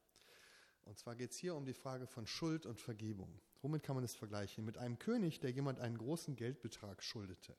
[0.83, 3.39] Und zwar geht es hier um die Frage von Schuld und Vergebung.
[3.61, 4.65] Womit kann man das vergleichen?
[4.65, 7.55] Mit einem König, der jemand einen großen Geldbetrag schuldete.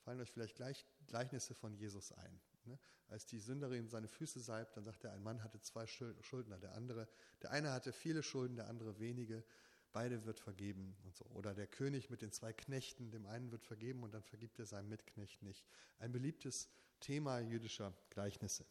[0.00, 2.40] Fallen euch vielleicht Gleich Gleichnisse von Jesus ein.
[2.68, 2.78] Ne?
[3.08, 6.74] Als die Sünderin seine Füße salbt, dann sagt er, ein Mann hatte zwei Schuldner, der
[6.74, 7.08] andere,
[7.42, 9.44] der eine hatte viele Schulden, der andere wenige,
[9.92, 11.24] beide wird vergeben und so.
[11.26, 14.66] Oder der König mit den zwei Knechten, dem einen wird vergeben und dann vergibt er
[14.66, 15.64] seinem Mitknecht nicht.
[15.98, 16.68] Ein beliebtes
[17.00, 18.66] Thema jüdischer Gleichnisse.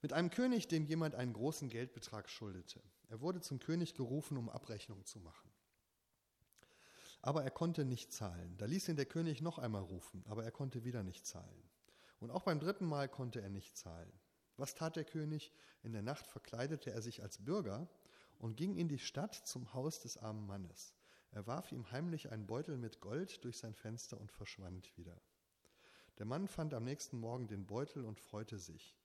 [0.00, 2.80] Mit einem König, dem jemand einen großen Geldbetrag schuldete.
[3.08, 5.50] Er wurde zum König gerufen, um Abrechnung zu machen.
[7.20, 8.56] Aber er konnte nicht zahlen.
[8.58, 11.62] Da ließ ihn der König noch einmal rufen, aber er konnte wieder nicht zahlen.
[12.22, 14.12] Und auch beim dritten Mal konnte er nicht zahlen.
[14.56, 15.52] Was tat der König?
[15.82, 17.88] In der Nacht verkleidete er sich als Bürger
[18.38, 20.94] und ging in die Stadt zum Haus des armen Mannes.
[21.32, 25.20] Er warf ihm heimlich einen Beutel mit Gold durch sein Fenster und verschwand wieder.
[26.18, 28.96] Der Mann fand am nächsten Morgen den Beutel und freute sich.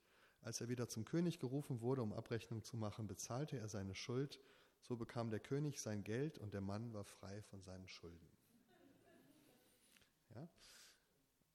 [0.42, 4.40] Als er wieder zum König gerufen wurde, um Abrechnung zu machen, bezahlte er seine Schuld.
[4.82, 8.30] So bekam der König sein Geld und der Mann war frei von seinen Schulden.
[10.36, 10.48] Ja?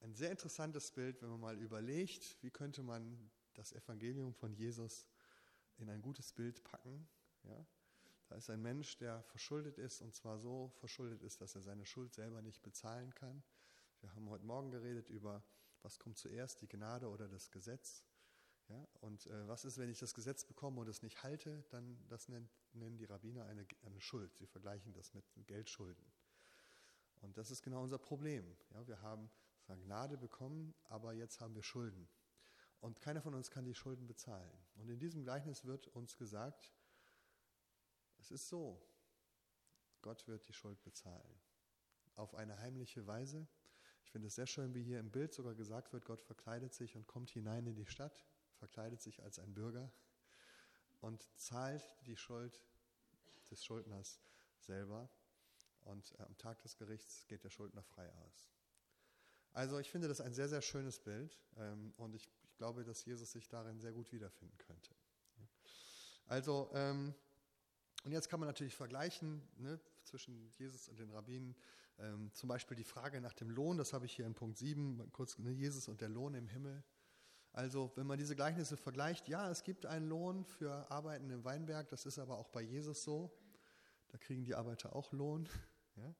[0.02, 5.06] Ein sehr interessantes Bild, wenn man mal überlegt, wie könnte man das Evangelium von Jesus
[5.78, 7.08] in ein gutes Bild packen.
[7.44, 7.64] Ja?
[8.26, 11.86] Da ist ein Mensch, der verschuldet ist und zwar so verschuldet ist, dass er seine
[11.86, 13.44] Schuld selber nicht bezahlen kann.
[14.00, 15.44] Wir haben heute Morgen geredet über,
[15.82, 18.02] was kommt zuerst, die Gnade oder das Gesetz.
[18.68, 21.64] Ja, und äh, was ist, wenn ich das Gesetz bekomme und es nicht halte?
[21.70, 24.36] Dann das nennt, nennen die Rabbiner eine, eine Schuld.
[24.36, 26.04] Sie vergleichen das mit Geldschulden.
[27.20, 28.56] Und das ist genau unser Problem.
[28.70, 29.30] Ja, wir haben
[29.66, 32.08] Gnade bekommen, aber jetzt haben wir Schulden.
[32.80, 34.50] Und keiner von uns kann die Schulden bezahlen.
[34.74, 36.72] Und in diesem Gleichnis wird uns gesagt,
[38.18, 38.82] es ist so,
[40.02, 41.40] Gott wird die Schuld bezahlen.
[42.16, 43.46] Auf eine heimliche Weise.
[44.04, 46.96] Ich finde es sehr schön, wie hier im Bild sogar gesagt wird, Gott verkleidet sich
[46.96, 48.26] und kommt hinein in die Stadt,
[48.58, 49.92] verkleidet sich als ein Bürger
[51.00, 52.60] und zahlt die Schuld
[53.50, 54.20] des Schuldners
[54.58, 55.08] selber.
[55.84, 58.50] Und äh, am Tag des Gerichts geht der Schuldner frei aus.
[59.52, 63.04] Also ich finde das ein sehr, sehr schönes Bild ähm, und ich, ich, glaube, dass
[63.04, 64.94] Jesus sich darin sehr gut wiederfinden könnte.
[66.26, 67.14] Also ähm,
[68.04, 71.54] und jetzt kann man natürlich vergleichen ne, zwischen Jesus und den Rabbinen.
[71.98, 75.10] Ähm, zum Beispiel die Frage nach dem Lohn, das habe ich hier in Punkt 7,
[75.12, 76.82] kurz ne, Jesus und der Lohn im Himmel.
[77.52, 81.88] Also wenn man diese Gleichnisse vergleicht, ja, es gibt einen Lohn für Arbeiten im Weinberg,
[81.90, 83.30] das ist aber auch bei Jesus so.
[84.08, 85.48] Da kriegen die Arbeiter auch Lohn.
[85.94, 86.14] Ja?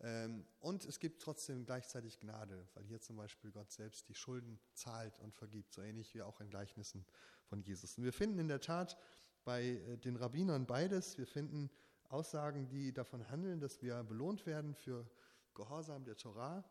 [0.00, 4.58] Ähm, und es gibt trotzdem gleichzeitig Gnade, weil hier zum Beispiel Gott selbst die Schulden
[4.72, 7.06] zahlt und vergibt, so ähnlich wie auch in Gleichnissen
[7.44, 7.96] von Jesus.
[7.98, 8.98] Und wir finden in der Tat
[9.44, 11.18] bei äh, den Rabbinern beides.
[11.18, 11.70] Wir finden
[12.08, 15.08] Aussagen, die davon handeln, dass wir belohnt werden für
[15.54, 16.64] Gehorsam der Torah.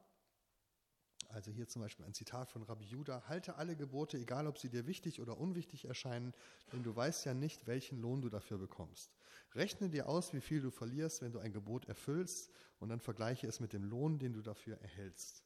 [1.29, 4.69] Also hier zum Beispiel ein Zitat von Rabbi Judah: Halte alle Gebote, egal ob sie
[4.69, 6.33] dir wichtig oder unwichtig erscheinen,
[6.71, 9.11] denn du weißt ja nicht, welchen Lohn du dafür bekommst.
[9.55, 13.47] Rechne dir aus, wie viel du verlierst, wenn du ein Gebot erfüllst, und dann vergleiche
[13.47, 15.43] es mit dem Lohn, den du dafür erhältst.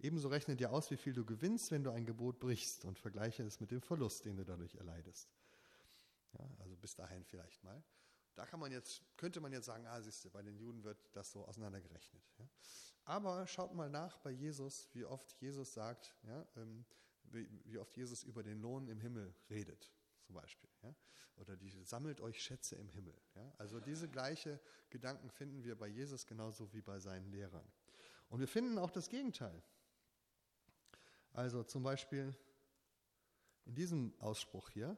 [0.00, 3.44] Ebenso rechne dir aus, wie viel du gewinnst, wenn du ein Gebot brichst, und vergleiche
[3.44, 5.28] es mit dem Verlust, den du dadurch erleidest.
[6.32, 7.82] Ja, also bis dahin vielleicht mal.
[8.34, 10.98] Da kann man jetzt, könnte man jetzt sagen, ah, siehst du, bei den Juden wird
[11.12, 12.22] das so auseinandergerechnet.
[12.38, 12.48] Ja.
[13.04, 16.84] Aber schaut mal nach bei Jesus, wie oft Jesus sagt, ja, ähm,
[17.24, 19.92] wie, wie, oft Jesus über den Lohn im Himmel redet,
[20.32, 20.70] zum Beispiel.
[20.82, 20.94] Ja.
[21.36, 23.14] Oder die sammelt euch Schätze im Himmel.
[23.34, 23.52] Ja.
[23.58, 27.66] Also diese gleiche Gedanken finden wir bei Jesus genauso wie bei seinen Lehrern.
[28.28, 29.62] Und wir finden auch das Gegenteil.
[31.32, 32.34] Also zum Beispiel
[33.64, 34.96] in diesem Ausspruch hier,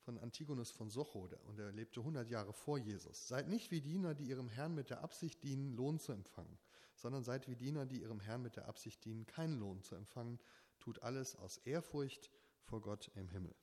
[0.00, 3.26] von Antigonus von Socho, und er lebte 100 Jahre vor Jesus.
[3.26, 6.58] Seid nicht wie Diener, die ihrem Herrn mit der Absicht dienen, Lohn zu empfangen,
[6.94, 10.38] sondern seid wie Diener, die ihrem Herrn mit der Absicht dienen, keinen Lohn zu empfangen.
[10.78, 12.30] Tut alles aus Ehrfurcht
[12.66, 13.54] vor Gott im Himmel.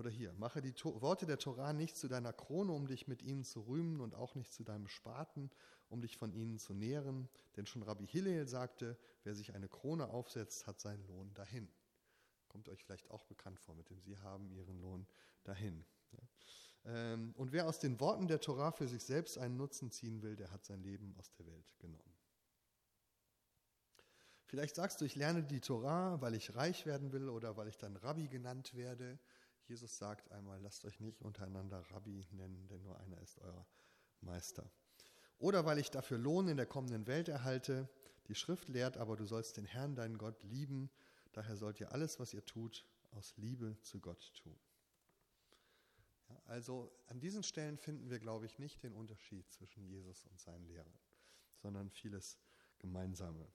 [0.00, 3.44] Oder hier, mache die Worte der Torah nicht zu deiner Krone, um dich mit ihnen
[3.44, 5.50] zu rühmen und auch nicht zu deinem Spaten,
[5.90, 7.28] um dich von ihnen zu nähren.
[7.54, 11.68] Denn schon Rabbi Hillel sagte, wer sich eine Krone aufsetzt, hat seinen Lohn dahin.
[12.48, 15.06] Kommt euch vielleicht auch bekannt vor mit dem Sie haben Ihren Lohn
[15.44, 15.84] dahin.
[16.86, 20.34] Ähm, und wer aus den Worten der Torah für sich selbst einen Nutzen ziehen will,
[20.34, 22.16] der hat sein Leben aus der Welt genommen.
[24.46, 27.76] Vielleicht sagst du, ich lerne die Torah, weil ich reich werden will oder weil ich
[27.76, 29.18] dann Rabbi genannt werde.
[29.70, 33.66] Jesus sagt einmal, lasst euch nicht untereinander Rabbi nennen, denn nur einer ist euer
[34.20, 34.70] Meister.
[35.38, 37.88] Oder weil ich dafür Lohn in der kommenden Welt erhalte.
[38.28, 40.90] Die Schrift lehrt aber, du sollst den Herrn, deinen Gott, lieben
[41.32, 44.58] Daher sollt ihr alles, was ihr tut, aus Liebe zu Gott tun.
[46.28, 50.40] Ja, also an diesen Stellen finden wir, glaube ich, nicht den Unterschied zwischen Jesus und
[50.40, 50.98] seinen Lehrern,
[51.56, 52.38] sondern vieles
[52.78, 53.46] Gemeinsame.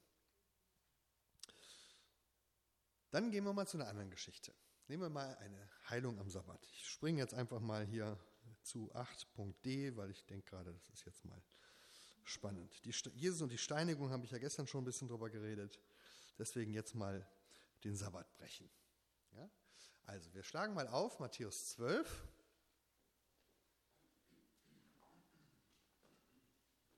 [3.12, 4.54] Dann gehen wir mal zu einer anderen Geschichte.
[4.88, 6.64] Nehmen wir mal eine Heilung am Sabbat.
[6.74, 8.20] Ich springe jetzt einfach mal hier
[8.62, 11.42] zu 8.d, weil ich denke gerade, das ist jetzt mal
[12.24, 12.72] spannend.
[12.86, 15.80] Die, Jesus und die Steinigung habe ich ja gestern schon ein bisschen drüber geredet.
[16.38, 17.28] Deswegen jetzt mal
[17.84, 18.70] den Sabbat brechen.
[19.34, 19.50] Ja?
[20.06, 22.28] Also, wir schlagen mal auf Matthäus 12.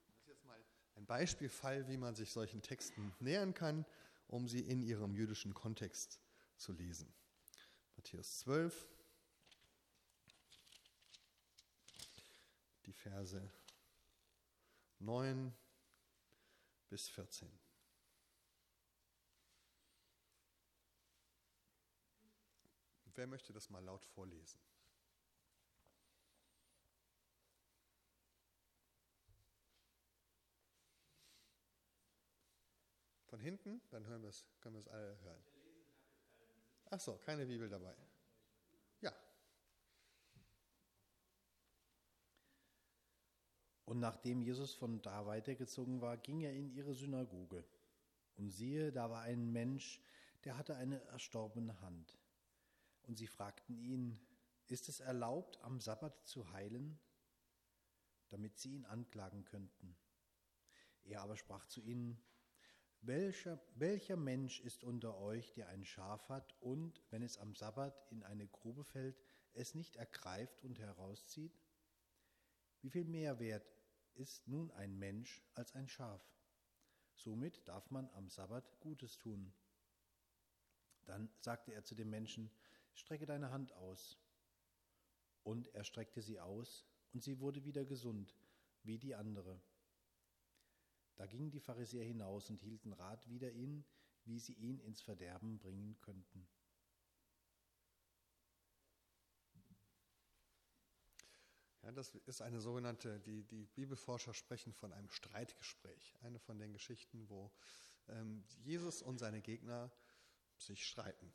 [0.07, 0.59] Das ist jetzt mal
[0.95, 3.85] ein Beispielfall, wie man sich solchen Texten nähern kann,
[4.27, 6.19] um sie in ihrem jüdischen Kontext
[6.57, 7.13] zu lesen.
[8.07, 8.87] Matthäus 12,
[12.85, 13.51] die Verse
[14.99, 15.53] 9
[16.87, 17.51] bis 14.
[23.13, 24.61] wer möchte das mal laut vorlesen?
[33.25, 33.81] Von hinten?
[33.89, 35.46] Dann hören wir's, können wir es alle hören.
[36.89, 37.93] Ach so, keine Bibel dabei.
[39.01, 39.13] Ja.
[43.85, 47.63] Und nachdem Jesus von da weitergezogen war, ging er in ihre Synagoge.
[48.35, 50.01] Und siehe, da war ein Mensch,
[50.43, 52.17] der hatte eine erstorbene Hand.
[53.03, 54.19] Und sie fragten ihn,
[54.67, 56.99] ist es erlaubt, am Sabbat zu heilen?
[58.29, 59.95] Damit sie ihn anklagen könnten.
[61.03, 62.21] Er aber sprach zu ihnen,
[63.01, 68.05] welcher, welcher Mensch ist unter euch, der ein Schaf hat und, wenn es am Sabbat
[68.09, 69.21] in eine Grube fällt,
[69.53, 71.59] es nicht ergreift und herauszieht?
[72.81, 73.65] Wie viel mehr wert
[74.13, 76.21] ist nun ein Mensch als ein Schaf?
[77.15, 79.53] Somit darf man am Sabbat Gutes tun.
[81.05, 82.51] Dann sagte er zu dem Menschen,
[82.93, 84.17] strecke deine Hand aus.
[85.43, 88.35] Und er streckte sie aus, und sie wurde wieder gesund,
[88.83, 89.59] wie die andere.
[91.17, 93.83] Da gingen die Pharisäer hinaus und hielten Rat wider ihn,
[94.25, 96.47] wie sie ihn ins Verderben bringen könnten.
[101.81, 106.13] Ja, das ist eine sogenannte, die, die Bibelforscher sprechen von einem Streitgespräch.
[106.21, 107.51] Eine von den Geschichten, wo
[108.09, 109.91] ähm, Jesus und seine Gegner
[110.57, 111.33] sich streiten.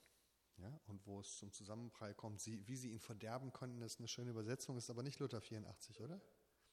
[0.59, 4.01] Ja, und wo es zum Zusammenprall kommt, sie, wie sie ihn verderben konnten, das ist
[4.01, 6.21] eine schöne Übersetzung, ist aber nicht Luther 84, oder?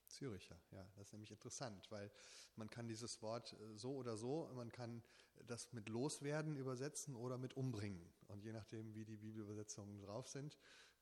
[0.10, 2.12] Züricher, ja, das ist nämlich interessant, weil
[2.56, 5.04] man kann dieses Wort äh, so oder so, man kann
[5.46, 8.12] das mit loswerden übersetzen oder mit umbringen.
[8.28, 10.58] Und je nachdem, wie die Bibelübersetzungen drauf sind,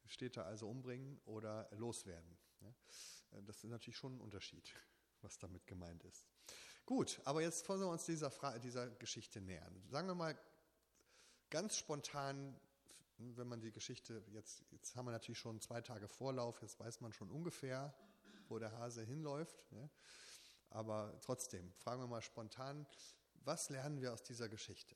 [0.05, 2.37] steht da also umbringen oder loswerden.
[2.61, 4.73] Äh, das ist natürlich schon ein Unterschied,
[5.21, 6.27] was damit gemeint ist.
[6.85, 9.83] Gut, aber jetzt wollen wir uns dieser, Frage, dieser Geschichte nähern.
[9.89, 10.39] Sagen wir mal
[11.49, 12.57] ganz spontan,
[13.17, 17.01] wenn man die Geschichte jetzt, jetzt haben wir natürlich schon zwei Tage Vorlauf, jetzt weiß
[17.01, 17.93] man schon ungefähr,
[18.49, 19.71] wo der Hase hinläuft.
[19.71, 19.89] Ne?
[20.69, 22.85] Aber trotzdem, fragen wir mal spontan,
[23.45, 24.95] was lernen wir aus dieser Geschichte?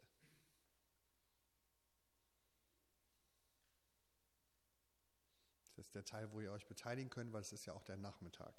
[5.75, 7.97] Das ist der Teil, wo ihr euch beteiligen könnt, weil es ist ja auch der
[7.97, 8.53] Nachmittag.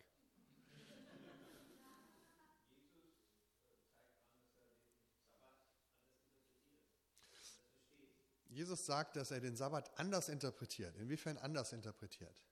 [8.48, 10.96] Jesus sagt, dass er den Sabbat anders interpretiert.
[10.96, 12.42] Inwiefern anders interpretiert?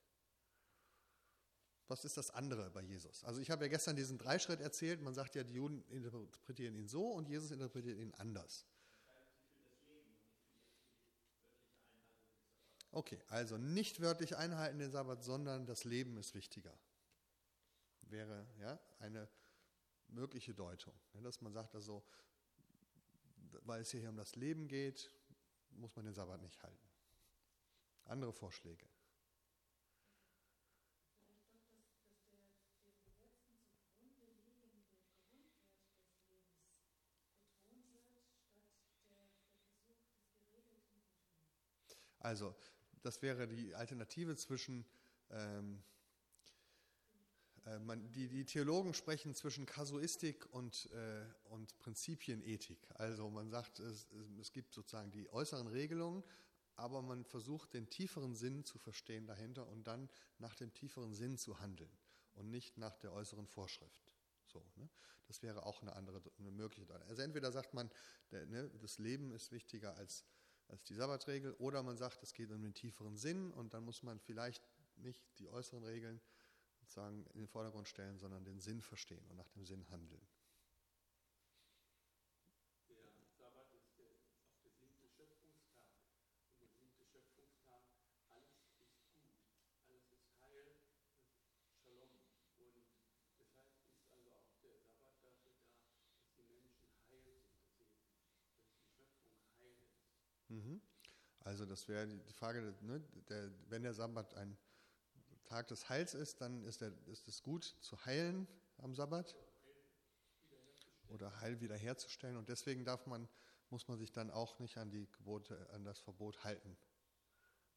[1.91, 3.25] Was ist das andere bei Jesus?
[3.25, 5.03] Also ich habe ja gestern diesen Dreischritt erzählt.
[5.03, 8.65] Man sagt ja, die Juden interpretieren ihn so und Jesus interpretiert ihn anders.
[12.93, 16.79] Okay, also nicht wörtlich einhalten den Sabbat, sondern das Leben ist wichtiger.
[18.03, 19.29] Wäre ja eine
[20.07, 20.95] mögliche Deutung.
[21.25, 22.05] Dass man sagt also,
[23.63, 25.11] weil es hier um das Leben geht,
[25.73, 26.89] muss man den Sabbat nicht halten.
[28.05, 28.87] Andere Vorschläge.
[42.21, 42.55] Also,
[43.03, 44.85] das wäre die Alternative zwischen,
[45.31, 45.83] ähm,
[47.67, 52.79] äh, man, die, die, Theologen sprechen zwischen Kasuistik und, äh, und Prinzipienethik.
[52.95, 54.07] Also man sagt, es,
[54.39, 56.23] es gibt sozusagen die äußeren Regelungen,
[56.77, 61.39] aber man versucht den tieferen Sinn zu verstehen dahinter und dann nach dem tieferen Sinn
[61.39, 61.91] zu handeln
[62.35, 64.13] und nicht nach der äußeren Vorschrift.
[64.47, 64.89] So, ne?
[65.27, 66.93] Das wäre auch eine andere, eine mögliche.
[67.07, 67.91] Also entweder sagt man,
[68.33, 70.25] der, ne, das Leben ist wichtiger als
[70.71, 71.53] als die Sabbatregel.
[71.55, 74.63] Oder man sagt, es geht um den tieferen Sinn und dann muss man vielleicht
[74.97, 76.21] nicht die äußeren Regeln
[76.81, 80.27] sozusagen in den Vordergrund stellen, sondern den Sinn verstehen und nach dem Sinn handeln.
[82.89, 85.95] Der Sabbat ist der, auch der siebte Schöpfungstag.
[86.51, 87.85] Und der siebte Schöpfungstag,
[88.29, 89.37] alles ist gut,
[89.85, 90.77] alles ist heil,
[91.83, 92.11] Shalom.
[92.57, 92.87] Und
[93.39, 95.85] deshalb ist also auch der Sabbat dafür da,
[96.17, 100.01] dass die Menschen heil sind, dass die Schöpfung heil ist.
[100.51, 100.83] Mhm.
[101.41, 104.57] Also das wäre die Frage, ne, der, wenn der Sabbat ein
[105.45, 108.47] Tag des Heils ist, dann ist, der, ist es gut zu heilen
[108.79, 109.37] am Sabbat
[111.09, 112.37] oder Heil wiederherzustellen.
[112.37, 113.29] Und deswegen darf man,
[113.69, 116.77] muss man sich dann auch nicht an die Gebote, an das Verbot halten.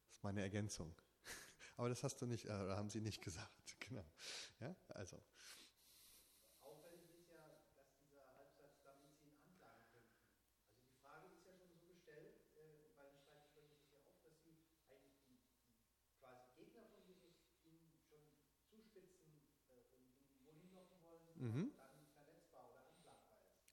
[0.06, 0.94] Das ist meine Ergänzung.
[1.76, 3.76] Aber das hast du nicht, oder äh, haben Sie nicht gesagt.
[3.80, 4.04] Genau.
[4.60, 5.20] Ja, also.
[21.44, 21.70] Mhm.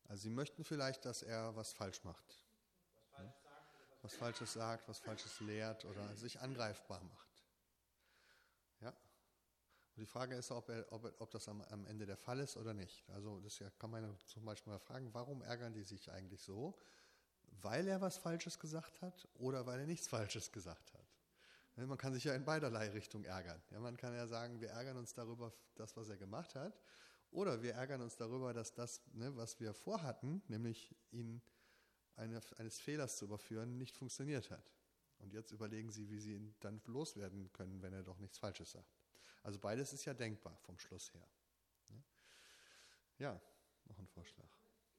[0.10, 2.44] Also Sie möchten vielleicht, dass er was falsch macht.
[4.02, 7.44] Was Falsches sagt, was Falsches lehrt oder sich angreifbar macht.
[8.82, 8.90] Ja.
[8.90, 12.58] Und die Frage ist, ob, er, ob, ob das am, am, Ende der Fall ist
[12.58, 13.08] oder nicht.
[13.12, 16.76] Also das kann man zum Beispiel mal fragen, warum ärgern die sich eigentlich so?
[17.62, 21.06] Weil er was Falsches gesagt hat oder weil er nichts Falsches gesagt hat?
[21.76, 23.62] Man kann sich ja in beiderlei Richtung ärgern.
[23.70, 26.74] Ja, man kann ja sagen, wir ärgern uns darüber, das, was er gemacht hat,
[27.32, 31.42] oder wir ärgern uns darüber, dass das, ne, was wir vorhatten, nämlich ihn
[32.16, 34.72] eine, eines Fehlers zu überführen, nicht funktioniert hat.
[35.20, 38.72] Und jetzt überlegen sie, wie sie ihn dann loswerden können, wenn er doch nichts Falsches
[38.72, 38.98] sagt.
[39.44, 41.28] Also beides ist ja denkbar vom Schluss her.
[43.22, 43.40] Ja,
[43.86, 44.50] noch ein Vorschlag.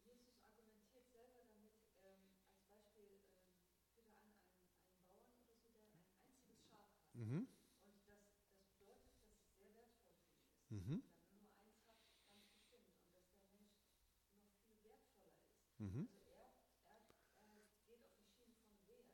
[0.07, 3.19] Jesus argumentiert selber damit, ähm, als Beispiel
[3.51, 4.39] ähm, führt er an einen,
[4.71, 7.19] einen Bauern oder so, der ein einziges Schaf hat.
[7.19, 7.49] Mhm.
[7.83, 8.23] Und das,
[8.55, 10.39] das bedeutet, dass es sehr wertvoll für ihn
[10.71, 10.71] ist.
[10.71, 11.03] Mhm.
[11.03, 11.99] Wenn er nur eins hat,
[12.31, 12.95] ganz bestimmt.
[13.11, 15.59] Und dass der Mensch noch viel wertvoller ist.
[15.83, 16.07] Mhm.
[16.15, 16.47] Also er,
[16.87, 19.11] er, er geht auf die Schiene von Wert.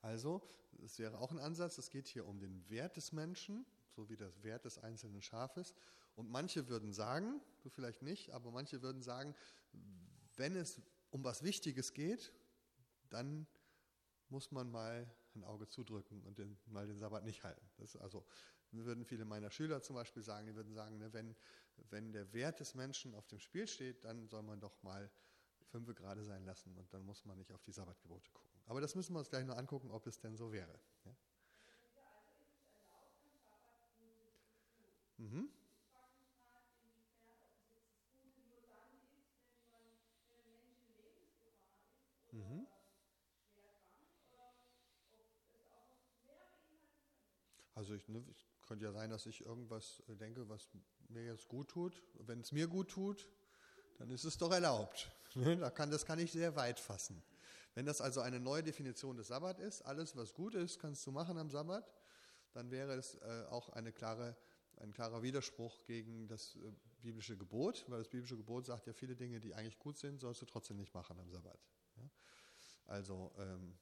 [0.00, 0.42] Also,
[0.84, 4.16] es wäre auch ein Ansatz, es geht hier um den Wert des Menschen, so wie
[4.16, 5.74] der Wert des einzelnen Schafes.
[6.14, 9.34] Und manche würden sagen, du vielleicht nicht, aber manche würden sagen,
[10.36, 10.80] wenn es
[11.10, 12.32] um was Wichtiges geht,
[13.08, 13.46] dann
[14.28, 17.66] muss man mal ein Auge zudrücken und den, mal den Sabbat nicht halten.
[17.78, 18.24] Das also
[18.70, 21.34] würden viele meiner Schüler zum Beispiel sagen, die würden sagen, ne, wenn,
[21.90, 25.10] wenn der Wert des Menschen auf dem Spiel steht, dann soll man doch mal
[25.68, 28.60] fünf gerade sein lassen und dann muss man nicht auf die Sabbatgebote gucken.
[28.66, 30.78] Aber das müssen wir uns gleich noch angucken, ob es denn so wäre.
[31.04, 31.14] Ja?
[35.18, 35.50] Mhm.
[42.32, 42.66] Mhm.
[47.74, 50.68] Also ich, ne, ich könnte ja sein, dass ich irgendwas denke, was
[51.08, 52.02] mir jetzt gut tut.
[52.14, 53.28] Wenn es mir gut tut,
[53.98, 55.10] dann ist es doch erlaubt.
[55.34, 57.22] Ne, das kann ich sehr weit fassen.
[57.74, 61.12] Wenn das also eine neue Definition des Sabbat ist, alles was gut ist, kannst du
[61.12, 61.92] machen am Sabbat,
[62.52, 64.36] dann wäre es äh, auch eine klare,
[64.78, 69.16] ein klarer Widerspruch gegen das äh, biblische Gebot, weil das biblische Gebot sagt ja viele
[69.16, 71.58] Dinge, die eigentlich gut sind, sollst du trotzdem nicht machen am Sabbat.
[72.86, 73.78] Also ähm,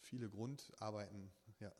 [0.00, 1.72] viele Grundarbeiten, ja.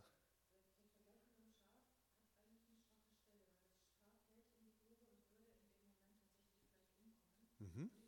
[7.61, 8.00] Mhm.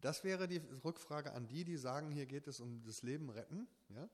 [0.00, 3.66] Das wäre die Rückfrage an die, die sagen, hier geht es um das Leben retten.
[3.88, 4.08] Ja?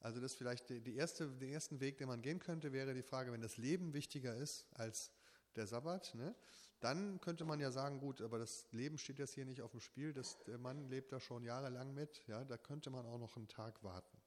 [0.00, 3.02] Also das vielleicht die, die erste, den ersten Weg, den man gehen könnte, wäre die
[3.02, 5.10] Frage, wenn das Leben wichtiger ist als
[5.56, 6.34] der Sabbat, ne?
[6.80, 9.80] dann könnte man ja sagen, gut, aber das Leben steht jetzt hier nicht auf dem
[9.80, 13.36] Spiel, das, der Mann lebt da schon jahrelang mit, ja, da könnte man auch noch
[13.36, 14.20] einen Tag warten.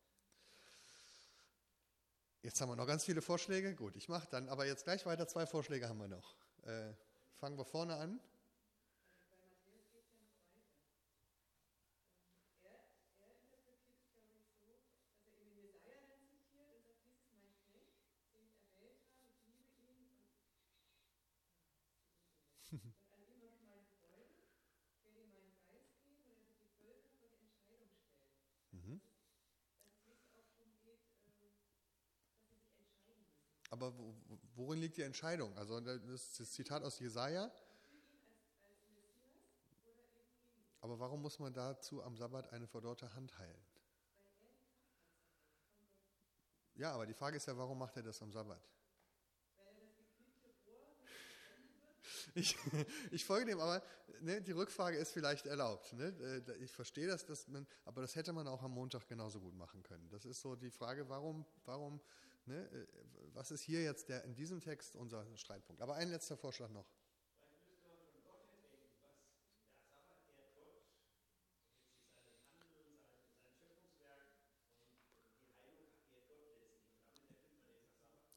[2.41, 3.75] Jetzt haben wir noch ganz viele Vorschläge.
[3.75, 5.27] Gut, ich mache dann aber jetzt gleich weiter.
[5.27, 6.35] Zwei Vorschläge haben wir noch.
[6.63, 6.93] Äh,
[7.35, 8.21] fangen wir vorne an.
[28.71, 29.01] Mhm.
[33.69, 33.93] Aber
[34.56, 35.56] worin liegt die Entscheidung?
[35.58, 37.52] Also das ist das Zitat aus Jesaja.
[40.82, 43.65] Aber warum muss man dazu am Sabbat eine verdorrte Hand heilen?
[46.76, 48.62] Ja, aber die Frage ist ja, warum macht er das am Sabbat?
[52.36, 52.56] Ich,
[53.12, 53.82] ich folge dem, aber
[54.22, 55.94] ne, die Rückfrage ist vielleicht erlaubt.
[55.94, 56.44] Ne?
[56.48, 59.56] Äh, ich verstehe das, dass man, aber das hätte man auch am Montag genauso gut
[59.56, 60.08] machen können.
[60.10, 62.00] Das ist so die Frage, warum, warum,
[62.49, 62.88] ne, äh,
[63.33, 65.81] was ist hier jetzt der, in diesem Text unser Streitpunkt?
[65.81, 66.85] Aber ein letzter Vorschlag noch.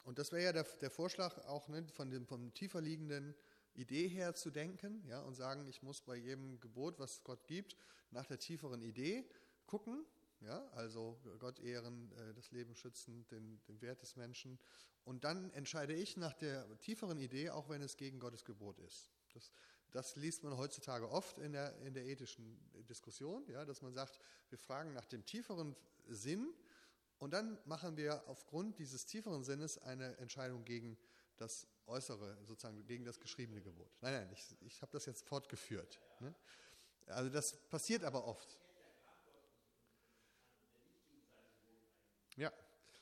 [0.05, 3.35] Und das wäre ja der, der, Vorschlag auch ne, von dem vom tiefer liegenden
[3.73, 7.77] Idee her zu denken ja, und sagen, ich muss bei jedem Gebot, was Gott gibt,
[8.11, 9.25] nach der tieferen Idee
[9.65, 10.05] gucken.
[10.45, 14.59] Ja, also Gott ehren, äh, das Leben schützen, den, den Wert des Menschen.
[15.05, 19.11] Und dann entscheide ich nach der tieferen Idee, auch wenn es gegen Gottes Gebot ist.
[19.35, 19.53] Das,
[19.91, 24.19] das liest man heutzutage oft in der, in der ethischen Diskussion, ja, dass man sagt,
[24.49, 25.77] wir fragen nach dem tieferen
[26.09, 26.53] Sinn
[27.19, 30.99] und dann machen wir aufgrund dieses tieferen Sinnes eine Entscheidung gegen
[31.37, 33.91] das Äußere, sozusagen gegen das geschriebene Gebot.
[34.01, 36.01] Nein, nein, ich, ich habe das jetzt fortgeführt.
[36.21, 36.35] Ne?
[37.07, 38.59] Also das passiert aber oft.
[42.37, 42.53] Ja,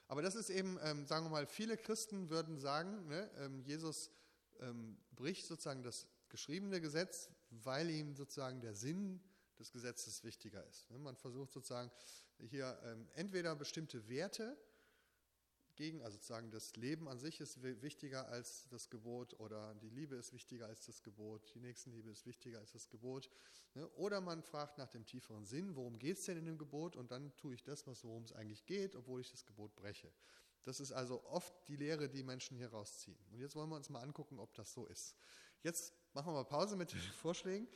[0.09, 4.11] aber das ist eben, ähm, sagen wir mal, viele Christen würden sagen, ne, ähm, Jesus
[4.59, 9.21] ähm, bricht sozusagen das geschriebene Gesetz, weil ihm sozusagen der Sinn
[9.59, 10.91] des Gesetzes wichtiger ist.
[10.91, 10.99] Ne?
[10.99, 11.91] Man versucht sozusagen
[12.39, 14.57] hier ähm, entweder bestimmte Werte
[15.81, 20.15] gegen, also sozusagen das Leben an sich ist wichtiger als das Gebot oder die Liebe
[20.15, 23.31] ist wichtiger als das Gebot, die Nächstenliebe ist wichtiger als das Gebot.
[23.75, 23.89] Ne?
[23.93, 27.11] Oder man fragt nach dem tieferen Sinn, worum geht es denn in dem Gebot und
[27.11, 30.13] dann tue ich das, worum es eigentlich geht, obwohl ich das Gebot breche.
[30.65, 33.19] Das ist also oft die Lehre, die Menschen hier rausziehen.
[33.33, 35.17] Und jetzt wollen wir uns mal angucken, ob das so ist.
[35.63, 37.67] Jetzt machen wir mal Pause mit den Vorschlägen.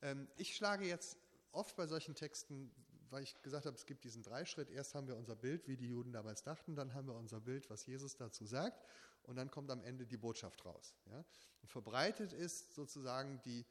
[0.00, 1.18] Ähm, ich schlage jetzt
[1.50, 2.70] oft bei solchen Texten,
[3.10, 4.70] weil ich gesagt habe, es gibt diesen Dreischritt.
[4.70, 7.68] Erst haben wir unser Bild, wie die Juden damals dachten, dann haben wir unser Bild,
[7.70, 8.84] was Jesus dazu sagt,
[9.22, 10.94] und dann kommt am Ende die Botschaft raus.
[11.10, 11.24] Ja?
[11.62, 13.66] Und verbreitet ist sozusagen die,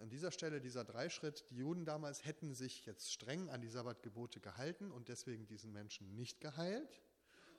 [0.00, 4.40] an dieser Stelle dieser Dreischritt, die Juden damals hätten sich jetzt streng an die Sabbatgebote
[4.40, 7.02] gehalten und deswegen diesen Menschen nicht geheilt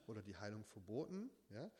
[0.08, 1.30] oder die Heilung verboten.
[1.50, 1.72] Ja?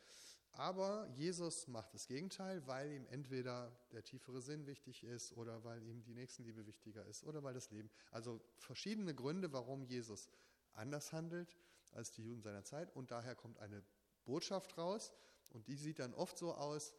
[0.58, 5.82] Aber Jesus macht das Gegenteil, weil ihm entweder der tiefere Sinn wichtig ist oder weil
[5.82, 7.90] ihm die Nächstenliebe wichtiger ist oder weil das Leben.
[8.10, 10.30] Also verschiedene Gründe, warum Jesus
[10.72, 11.58] anders handelt
[11.92, 12.90] als die Juden seiner Zeit.
[12.96, 13.84] Und daher kommt eine
[14.24, 15.12] Botschaft raus
[15.50, 16.94] und die sieht dann oft so aus,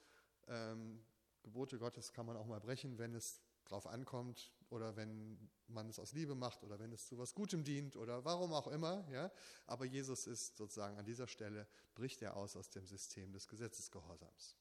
[0.47, 1.03] ähm,
[1.41, 5.99] Gebote Gottes kann man auch mal brechen, wenn es drauf ankommt oder wenn man es
[5.99, 9.07] aus Liebe macht oder wenn es zu was Gutem dient oder warum auch immer.
[9.11, 9.31] Ja?
[9.65, 14.57] Aber Jesus ist sozusagen an dieser Stelle, bricht er aus aus dem System des Gesetzesgehorsams.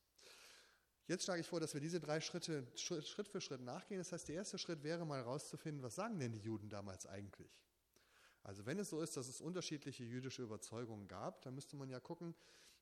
[1.07, 3.99] Jetzt schlage ich vor, dass wir diese drei Schritte Schritt für Schritt nachgehen.
[3.99, 7.63] Das heißt, der erste Schritt wäre mal herauszufinden, was sagen denn die Juden damals eigentlich?
[8.43, 12.01] Also wenn es so ist, dass es unterschiedliche jüdische Überzeugungen gab, dann müsste man ja
[12.01, 12.35] gucken,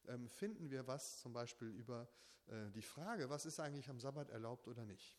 [0.07, 2.09] ähm, finden wir was zum Beispiel über
[2.47, 5.17] äh, die Frage, was ist eigentlich am Sabbat erlaubt oder nicht?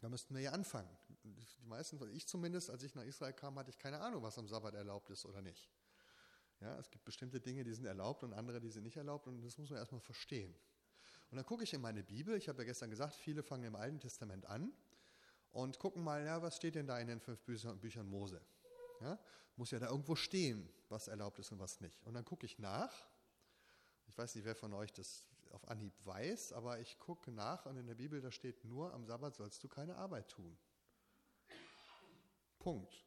[0.00, 0.88] Da müssten wir ja anfangen.
[1.24, 4.46] Die meisten, ich zumindest, als ich nach Israel kam, hatte ich keine Ahnung, was am
[4.46, 5.68] Sabbat erlaubt ist oder nicht.
[6.60, 9.42] Ja, es gibt bestimmte Dinge, die sind erlaubt und andere, die sind nicht erlaubt und
[9.42, 10.54] das muss man erstmal verstehen.
[11.30, 13.76] Und dann gucke ich in meine Bibel, ich habe ja gestern gesagt, viele fangen im
[13.76, 14.72] Alten Testament an
[15.50, 18.40] und gucken mal, ja, was steht denn da in den fünf Büchern, Mose?
[19.00, 19.18] Ja,
[19.56, 22.02] muss ja da irgendwo stehen, was erlaubt ist und was nicht.
[22.04, 22.92] Und dann gucke ich nach.
[24.06, 27.76] Ich weiß nicht, wer von euch das auf Anhieb weiß, aber ich gucke nach und
[27.76, 30.56] in der Bibel, da steht nur, am Sabbat sollst du keine Arbeit tun.
[32.58, 33.04] Punkt.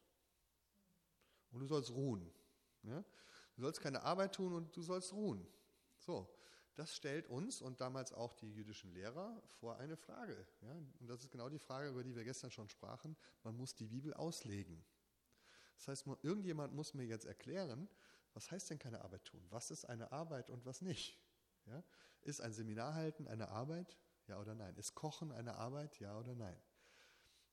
[1.50, 2.32] Und du sollst ruhen.
[2.82, 3.04] Ja?
[3.54, 5.46] Du sollst keine Arbeit tun und du sollst ruhen.
[5.98, 6.28] So,
[6.74, 10.46] das stellt uns und damals auch die jüdischen Lehrer vor eine Frage.
[10.62, 10.72] Ja?
[11.00, 13.16] Und das ist genau die Frage, über die wir gestern schon sprachen.
[13.42, 14.84] Man muss die Bibel auslegen.
[15.76, 17.88] Das heißt, irgendjemand muss mir jetzt erklären,
[18.34, 19.44] was heißt denn keine Arbeit tun?
[19.50, 21.21] Was ist eine Arbeit und was nicht?
[21.66, 21.82] Ja?
[22.22, 23.96] Ist ein Seminar halten eine Arbeit?
[24.26, 24.76] Ja oder nein?
[24.76, 25.98] Ist Kochen eine Arbeit?
[25.98, 26.56] Ja oder nein?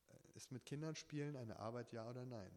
[0.09, 1.91] Äh, ist mit Kindern spielen eine Arbeit?
[1.91, 2.51] Ja oder nein?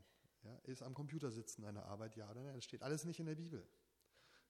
[0.45, 0.59] Ja?
[0.65, 2.17] Ist am Computer sitzen eine Arbeit?
[2.17, 2.55] Ja oder nein?
[2.55, 3.67] Das steht alles nicht in der Bibel.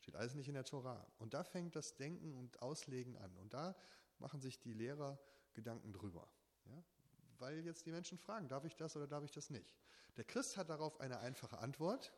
[0.01, 1.07] Steht alles nicht in der Tora.
[1.19, 3.37] Und da fängt das Denken und Auslegen an.
[3.37, 3.77] Und da
[4.19, 5.19] machen sich die Lehrer
[5.55, 6.29] Gedanken drüber.
[6.67, 6.83] Ja?
[7.39, 9.77] Weil jetzt die Menschen fragen, darf ich das oder darf ich das nicht?
[10.17, 12.13] Der Christ hat darauf eine einfache Antwort.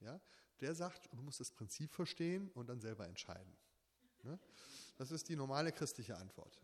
[0.00, 0.20] Ja?
[0.60, 3.56] Der sagt, du musst das Prinzip verstehen und dann selber entscheiden.
[4.24, 4.38] Ne?
[4.96, 6.60] Das ist die normale christliche Antwort.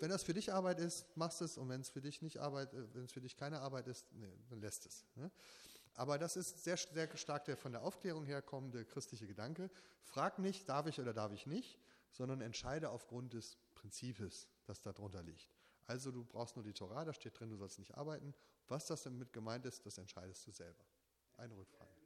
[0.00, 2.72] Wenn das für dich Arbeit ist, machst es und wenn es für dich nicht Arbeit,
[2.72, 5.04] äh, wenn es für dich keine Arbeit ist, nee, dann lässt es.
[5.16, 5.30] Ne?
[5.94, 9.70] Aber das ist sehr, sehr stark der von der Aufklärung herkommende christliche Gedanke.
[10.02, 11.80] Frag nicht, darf ich oder darf ich nicht,
[12.12, 15.48] sondern entscheide aufgrund des Prinzips, das darunter liegt.
[15.86, 18.34] Also du brauchst nur die Torah, da steht drin, du sollst nicht arbeiten.
[18.68, 20.84] Was das damit gemeint ist, das entscheidest du selber.
[21.36, 21.97] Eine Rückfrage.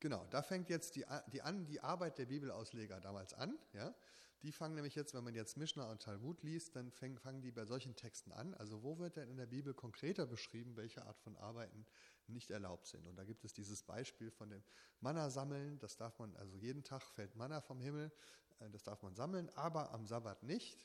[0.00, 3.58] Genau, da fängt jetzt die, die, an, die Arbeit der Bibelausleger damals an.
[3.72, 3.94] Ja?
[4.42, 7.50] Die fangen nämlich jetzt, wenn man jetzt Mishnah und Talmud liest, dann fäng, fangen die
[7.50, 8.54] bei solchen Texten an.
[8.54, 11.84] Also wo wird denn in der Bibel konkreter beschrieben, welche Art von Arbeiten
[12.28, 13.08] nicht erlaubt sind?
[13.08, 14.62] Und da gibt es dieses Beispiel von dem
[15.00, 15.80] Manna sammeln.
[15.80, 18.12] Das darf man, also jeden Tag fällt Manna vom Himmel.
[18.60, 20.78] Äh, das darf man sammeln, aber am Sabbat nicht.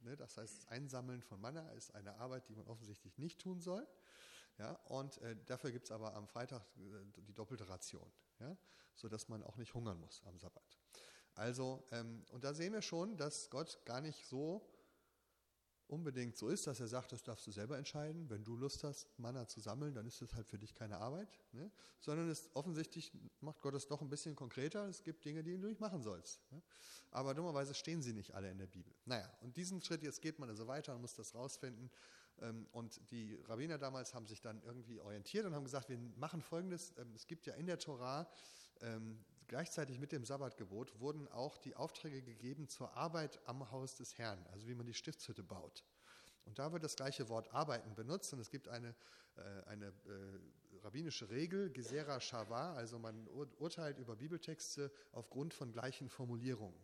[0.00, 3.60] Ne, das heißt, das Einsammeln von Manna ist eine Arbeit, die man offensichtlich nicht tun
[3.60, 3.86] soll.
[4.58, 8.56] Ja, und äh, dafür gibt es aber am Freitag äh, die doppelte Ration, ja,
[8.94, 10.78] sodass man auch nicht hungern muss am Sabbat.
[11.34, 14.68] Also, ähm, und da sehen wir schon, dass Gott gar nicht so
[15.88, 18.28] unbedingt so ist, dass er sagt, das darfst du selber entscheiden.
[18.28, 21.28] Wenn du Lust hast, Manna zu sammeln, dann ist das halt für dich keine Arbeit.
[21.52, 21.70] Ne?
[22.00, 24.86] Sondern es offensichtlich macht Gott es doch ein bisschen konkreter.
[24.86, 26.40] Es gibt Dinge, die du nicht machen sollst.
[26.52, 26.62] Ne?
[27.10, 28.94] Aber dummerweise stehen sie nicht alle in der Bibel.
[29.06, 31.90] Naja, und diesen Schritt, jetzt geht man also weiter und muss das rausfinden.
[32.42, 36.42] Ähm, und die Rabbiner damals haben sich dann irgendwie orientiert und haben gesagt, wir machen
[36.42, 36.94] Folgendes.
[36.98, 38.28] Ähm, es gibt ja in der Torah,
[38.80, 44.16] ähm, gleichzeitig mit dem Sabbatgebot, wurden auch die Aufträge gegeben zur Arbeit am Haus des
[44.18, 45.84] Herrn, also wie man die Stiftshütte baut.
[46.44, 48.94] Und da wird das gleiche Wort arbeiten benutzt und es gibt eine,
[49.36, 55.72] äh, eine äh, rabbinische Regel, Gesera Shava, also man ur urteilt über Bibeltexte aufgrund von
[55.72, 56.78] gleichen Formulierungen.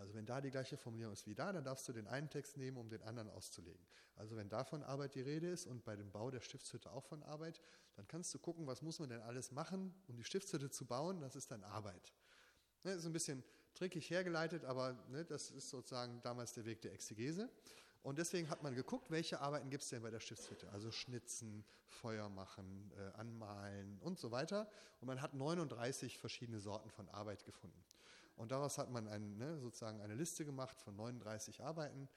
[0.00, 2.56] Also wenn da die gleiche Formulierung ist wie da, dann darfst du den einen Text
[2.56, 3.84] nehmen, um den anderen auszulegen.
[4.16, 7.04] Also wenn da von Arbeit die Rede ist und bei dem Bau der Stiftshütte auch
[7.04, 7.60] von Arbeit,
[7.96, 11.20] dann kannst du gucken, was muss man denn alles machen, um die Stiftshütte zu bauen,
[11.20, 12.14] das ist dann Arbeit.
[12.82, 13.44] Das ist ein bisschen
[13.74, 17.50] trickig hergeleitet, aber ne, das ist sozusagen damals der Weg der Exegese.
[18.02, 20.70] Und deswegen hat man geguckt, welche Arbeiten gibt es denn bei der Stiftshütte?
[20.70, 24.70] Also Schnitzen, Feuer machen, äh, anmalen und so weiter.
[25.00, 27.84] Und man hat 39 verschiedene Sorten von Arbeit gefunden.
[28.40, 32.08] Und daraus hat man ein, ne, sozusagen eine Liste gemacht von 39 Arbeiten,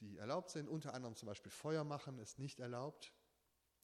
[0.00, 0.68] die erlaubt sind.
[0.68, 3.14] Unter anderem zum Beispiel Feuer machen ist nicht erlaubt.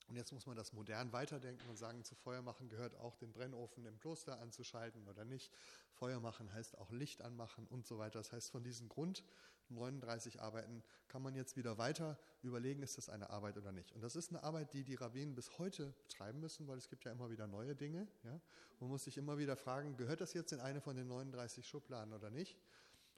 [0.07, 3.32] Und jetzt muss man das modern weiterdenken und sagen, zu Feuer machen gehört auch den
[3.32, 5.51] Brennofen im Kloster anzuschalten oder nicht.
[5.94, 8.18] Feuer machen heißt auch Licht anmachen und so weiter.
[8.18, 9.24] Das heißt, von diesen Grund
[9.70, 13.92] 39 Arbeiten kann man jetzt wieder weiter überlegen, ist das eine Arbeit oder nicht.
[13.92, 17.04] Und das ist eine Arbeit, die die Rabbinen bis heute treiben müssen, weil es gibt
[17.04, 18.06] ja immer wieder neue Dinge.
[18.24, 18.40] Ja?
[18.80, 22.12] Man muss sich immer wieder fragen, gehört das jetzt in eine von den 39 Schubladen
[22.12, 22.56] oder nicht?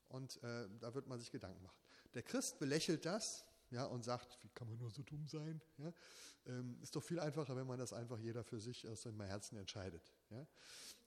[0.09, 1.79] Und äh, da wird man sich Gedanken machen.
[2.15, 5.61] Der Christ belächelt das, ja, und sagt, wie kann man nur so dumm sein?
[5.79, 5.93] Ja?
[6.47, 9.59] Ähm, ist doch viel einfacher, wenn man das einfach jeder für sich aus seinem Herzen
[9.59, 10.13] entscheidet.
[10.31, 10.47] Ja?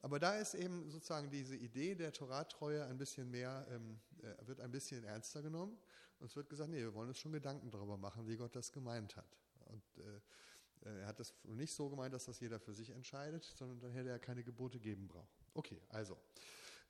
[0.01, 4.59] Aber da ist eben sozusagen diese Idee der Torattreue ein bisschen mehr, ähm, äh, wird
[4.59, 5.77] ein bisschen ernster genommen.
[6.19, 8.71] Und es wird gesagt, nee, wir wollen uns schon Gedanken darüber machen, wie Gott das
[8.71, 9.37] gemeint hat.
[9.65, 13.43] Und äh, äh er hat das nicht so gemeint, dass das jeder für sich entscheidet,
[13.57, 15.41] sondern dann hätte er keine Gebote geben braucht.
[15.53, 16.17] Okay, also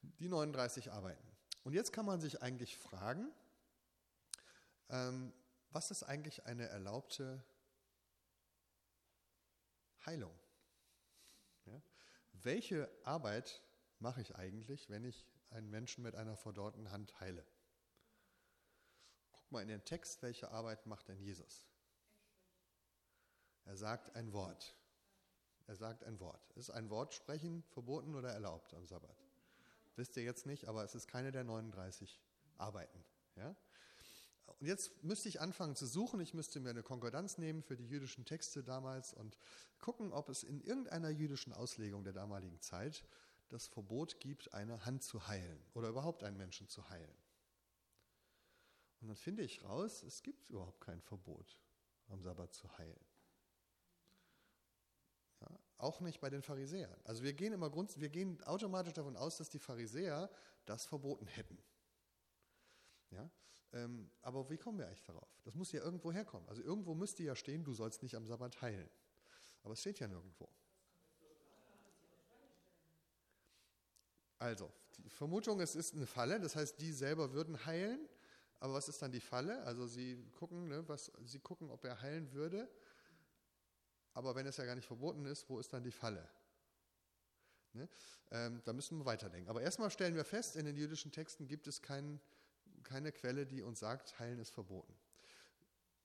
[0.02, 1.28] die 39 Arbeiten.
[1.64, 3.32] Und jetzt kann man sich eigentlich fragen,
[4.90, 5.32] ähm,
[5.72, 7.44] was ist eigentlich eine erlaubte
[10.06, 10.38] Heilung?
[11.66, 11.82] Ja?
[12.34, 13.62] Welche Arbeit
[14.00, 17.46] mache ich eigentlich, wenn ich einen Menschen mit einer verdorrten Hand heile?
[19.32, 21.68] Guck mal in den Text, welche Arbeit macht denn Jesus?
[23.66, 24.76] Er sagt ein Wort.
[25.68, 26.52] Er sagt ein Wort.
[26.54, 29.16] Ist ein Wort sprechen verboten oder erlaubt am Sabbat?
[29.96, 32.20] Wisst ihr jetzt nicht, aber es ist keine der 39
[32.58, 33.04] Arbeiten.
[33.36, 33.56] Ja?
[34.60, 36.20] Und jetzt müsste ich anfangen zu suchen.
[36.20, 39.38] Ich müsste mir eine Konkordanz nehmen für die jüdischen Texte damals und
[39.80, 43.04] gucken, ob es in irgendeiner jüdischen Auslegung der damaligen Zeit
[43.50, 47.18] das Verbot gibt, eine Hand zu heilen oder überhaupt einen Menschen zu heilen.
[49.02, 51.58] Und dann finde ich raus, es gibt überhaupt kein Verbot,
[52.08, 53.06] am Sabbat zu heilen.
[55.42, 56.96] Ja, auch nicht bei den Pharisäern.
[57.04, 60.30] Also wir gehen immer grund, wir gehen automatisch davon aus, dass die Pharisäer
[60.66, 61.58] das verboten hätten.
[63.10, 63.30] Ja,
[63.74, 65.30] ähm, aber wie kommen wir eigentlich darauf?
[65.44, 66.48] Das muss ja irgendwo herkommen.
[66.50, 68.90] Also irgendwo müsste ja stehen, du sollst nicht am Sabbat heilen.
[69.64, 70.50] Aber es steht ja nirgendwo.
[74.40, 78.10] Also, die Vermutung, es ist eine Falle, das heißt, die selber würden heilen.
[78.60, 79.64] Aber was ist dann die Falle?
[79.64, 82.70] Also sie gucken, ne, was, sie gucken, ob er heilen würde.
[84.14, 86.28] Aber wenn es ja gar nicht verboten ist, wo ist dann die Falle?
[87.74, 87.88] Ne?
[88.32, 89.50] Ähm, da müssen wir weiterdenken.
[89.50, 92.20] Aber erstmal stellen wir fest, in den jüdischen Texten gibt es keinen
[92.84, 94.94] keine Quelle, die uns sagt, heilen ist verboten.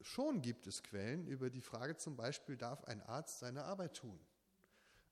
[0.01, 4.19] Schon gibt es Quellen über die Frage zum Beispiel, darf ein Arzt seine Arbeit tun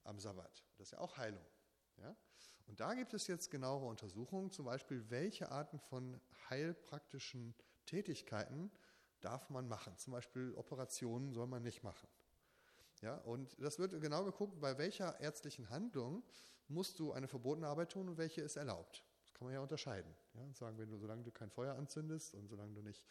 [0.05, 0.65] am Sabbat?
[0.77, 1.45] Das ist ja auch Heilung.
[1.99, 2.15] Ja?
[2.67, 7.55] Und da gibt es jetzt genauere Untersuchungen, zum Beispiel, welche Arten von heilpraktischen
[7.87, 8.71] Tätigkeiten
[9.21, 9.97] darf man machen.
[9.97, 12.09] Zum Beispiel Operationen soll man nicht machen.
[13.01, 16.23] Ja, und das wird genau geguckt, bei welcher ärztlichen Handlung
[16.69, 19.05] musst du eine verbotene Arbeit tun und welche ist erlaubt
[19.35, 20.15] kann man ja unterscheiden.
[20.35, 23.05] Ja, und sagen, wenn du, solange du kein Feuer anzündest und solange du nicht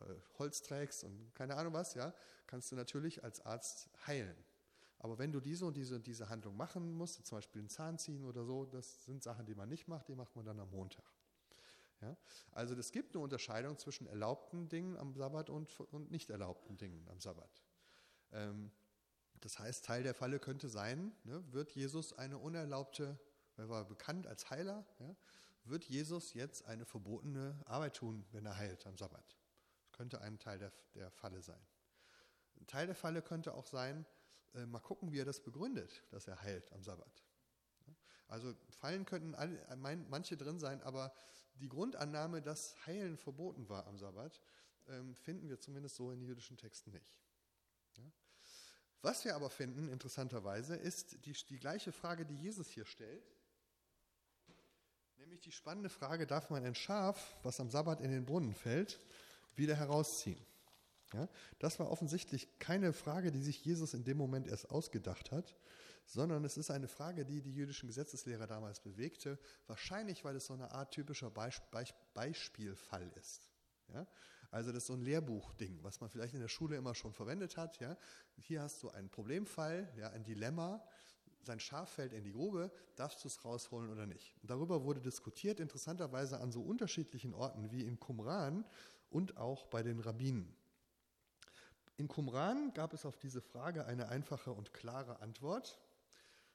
[0.00, 2.12] äh, Holz trägst und keine Ahnung was, ja,
[2.46, 4.36] kannst du natürlich als Arzt heilen.
[4.98, 7.98] Aber wenn du diese und diese und diese Handlung machen musst, zum Beispiel einen Zahn
[7.98, 10.70] ziehen oder so, das sind Sachen, die man nicht macht, die macht man dann am
[10.70, 11.04] Montag.
[12.00, 12.16] Ja?
[12.52, 17.06] Also es gibt eine Unterscheidung zwischen erlaubten Dingen am Sabbat und, und nicht erlaubten Dingen
[17.08, 17.62] am Sabbat.
[18.32, 18.70] Ähm,
[19.40, 23.18] das heißt, Teil der Falle könnte sein, ne, wird Jesus eine unerlaubte,
[23.56, 25.14] er war bekannt als Heiler, ja,
[25.64, 29.36] wird Jesus jetzt eine verbotene Arbeit tun, wenn er heilt am Sabbat.
[29.82, 31.60] Das könnte ein Teil der, der Falle sein.
[32.60, 34.06] Ein Teil der Falle könnte auch sein,
[34.54, 37.24] äh, mal gucken, wie er das begründet, dass er heilt am Sabbat.
[38.28, 41.12] Also Fallen könnten alle, äh, manche drin sein, aber
[41.56, 44.40] die Grundannahme, dass Heilen verboten war am Sabbat,
[44.86, 47.16] ähm, finden wir zumindest so in jüdischen Texten nicht.
[47.96, 48.04] Ja?
[49.02, 53.30] Was wir aber finden, interessanterweise, ist die, die gleiche Frage, die Jesus hier stellt,
[55.24, 59.00] Nämlich die spannende Frage, darf man ein Schaf, was am Sabbat in den Brunnen fällt,
[59.56, 60.38] wieder herausziehen?
[61.14, 65.56] Ja, das war offensichtlich keine Frage, die sich Jesus in dem Moment erst ausgedacht hat,
[66.04, 70.52] sondern es ist eine Frage, die die jüdischen Gesetzeslehrer damals bewegte, wahrscheinlich weil es so
[70.52, 73.48] eine Art typischer Beisp Beisp Beispielfall ist.
[73.94, 74.06] Ja?
[74.50, 77.56] Also das ist so ein Lehrbuchding, was man vielleicht in der Schule immer schon verwendet
[77.56, 77.80] hat.
[77.80, 77.96] Ja?
[78.36, 80.86] Hier hast du einen Problemfall, ja, ein Dilemma,
[81.46, 84.36] sein Schaf fällt in die Grube, darfst du es rausholen oder nicht?
[84.42, 88.64] Darüber wurde diskutiert, interessanterweise an so unterschiedlichen Orten wie in Qumran
[89.10, 90.54] und auch bei den Rabbinen.
[91.96, 95.78] In Qumran gab es auf diese Frage eine einfache und klare Antwort,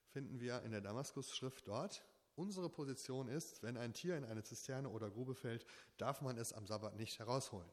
[0.10, 2.04] finden wir in der Damaskus-Schrift dort.
[2.36, 5.66] Unsere Position ist, wenn ein Tier in eine Zisterne oder Grube fällt,
[5.98, 7.70] darf man es am Sabbat nicht herausholen.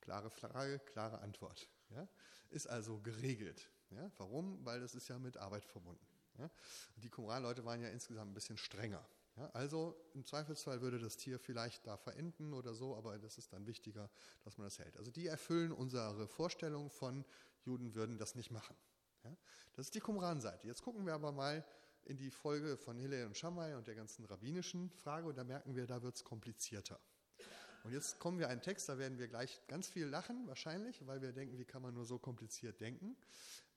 [0.00, 1.68] Klare Frage, klare Antwort.
[1.90, 2.08] Ja?
[2.50, 3.70] Ist also geregelt.
[3.90, 4.10] Ja?
[4.18, 4.64] Warum?
[4.64, 6.06] Weil das ist ja mit Arbeit verbunden.
[6.38, 6.50] Ja?
[6.96, 9.04] Die Qumran-Leute waren ja insgesamt ein bisschen strenger.
[9.36, 9.50] Ja?
[9.50, 13.66] Also im Zweifelsfall würde das Tier vielleicht da verenden oder so, aber das ist dann
[13.66, 14.10] wichtiger,
[14.44, 14.96] dass man das hält.
[14.96, 17.24] Also die erfüllen unsere Vorstellung von
[17.64, 18.76] Juden würden das nicht machen.
[19.24, 19.36] Ja?
[19.74, 20.66] Das ist die Qumran-Seite.
[20.66, 21.64] Jetzt gucken wir aber mal
[22.04, 25.76] in die Folge von Hillel und Shammai und der ganzen rabbinischen Frage und da merken
[25.76, 26.98] wir, da wird es komplizierter.
[27.84, 31.20] Und jetzt kommen wir einen Text, da werden wir gleich ganz viel lachen, wahrscheinlich, weil
[31.20, 33.16] wir denken, wie kann man nur so kompliziert denken.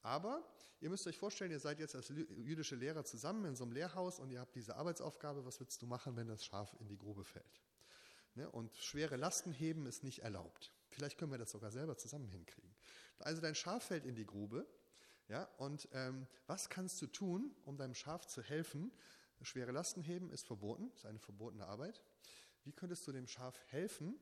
[0.05, 0.43] Aber
[0.81, 4.19] ihr müsst euch vorstellen, ihr seid jetzt als jüdische Lehrer zusammen in so einem Lehrhaus
[4.19, 7.25] und ihr habt diese Arbeitsaufgabe, was willst du machen, wenn das Schaf in die Grube
[7.25, 7.63] fällt?
[8.35, 8.47] Ne?
[8.51, 10.71] Und schwere Lasten heben ist nicht erlaubt.
[10.91, 12.75] Vielleicht können wir das sogar selber zusammen hinkriegen.
[13.17, 14.67] Also dein Schaf fällt in die Grube,
[15.27, 18.91] ja, und ähm, was kannst du tun, um deinem Schaf zu helfen?
[19.41, 22.03] Schwere Lasten heben ist verboten, ist eine verbotene Arbeit.
[22.63, 24.19] Wie könntest du dem Schaf helfen,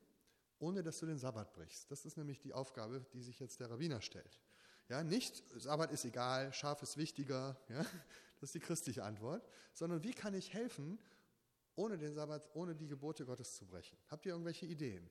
[0.58, 1.90] ohne dass du den Sabbat brichst?
[1.90, 4.40] Das ist nämlich die Aufgabe, die sich jetzt der Rabbiner stellt.
[4.88, 7.78] Ja, nicht Sabbat ist egal, Schaf ist wichtiger, ja,
[8.40, 10.98] das ist die christliche Antwort, sondern wie kann ich helfen,
[11.74, 13.96] ohne den Sabbat, ohne die Gebote Gottes zu brechen?
[14.08, 15.10] Habt ihr irgendwelche Ideen?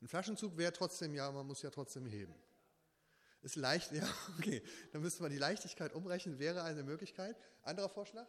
[0.00, 2.34] Ein Flaschenzug wäre trotzdem, ja, man muss ja trotzdem heben.
[3.42, 4.08] Ist leicht, ja,
[4.38, 4.62] okay.
[4.92, 7.36] Dann müsste man die Leichtigkeit umrechnen, wäre eine Möglichkeit.
[7.62, 8.26] Anderer Vorschlag?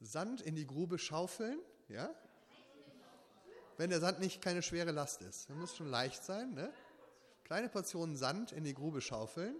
[0.00, 2.14] Sand in die Grube schaufeln, ja?
[3.78, 5.48] Wenn der Sand nicht keine schwere Last ist.
[5.48, 6.72] Dann muss schon leicht sein, ne?
[7.46, 9.54] Kleine Portionen Sand in die Grube schaufeln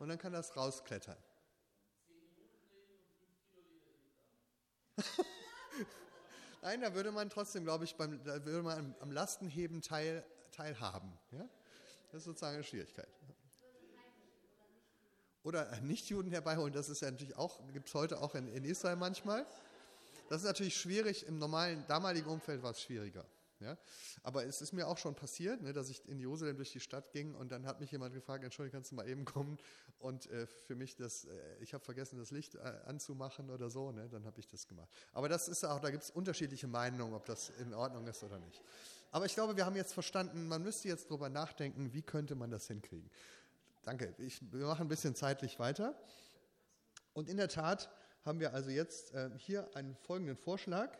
[0.00, 1.16] und dann kann das rausklettern.
[6.62, 11.16] Nein, da würde man trotzdem, glaube ich, beim, da würde man am Lastenheben teil, teilhaben.
[11.30, 11.48] Ja?
[12.10, 13.06] Das ist sozusagen eine Schwierigkeit.
[15.44, 18.96] Oder Nichtjuden herbeiholen, das ist ja natürlich auch, gibt es heute auch in, in Israel
[18.96, 19.46] manchmal.
[20.28, 23.24] Das ist natürlich schwierig, im normalen, damaligen Umfeld war es schwieriger.
[23.60, 23.76] Ja?
[24.22, 27.12] Aber es ist mir auch schon passiert, ne, dass ich in Jerusalem durch die Stadt
[27.12, 29.58] ging und dann hat mich jemand gefragt, Entschuldigung, kannst du mal eben kommen
[29.98, 31.30] und äh, für mich das, äh,
[31.60, 34.88] ich habe vergessen, das Licht äh, anzumachen oder so, ne, dann habe ich das gemacht.
[35.12, 38.38] Aber das ist auch, da gibt es unterschiedliche Meinungen, ob das in Ordnung ist oder
[38.38, 38.62] nicht.
[39.10, 42.50] Aber ich glaube, wir haben jetzt verstanden, man müsste jetzt darüber nachdenken, wie könnte man
[42.50, 43.10] das hinkriegen.
[43.82, 45.98] Danke, ich, wir machen ein bisschen zeitlich weiter.
[47.14, 47.90] Und in der Tat
[48.24, 50.96] haben wir also jetzt äh, hier einen folgenden Vorschlag.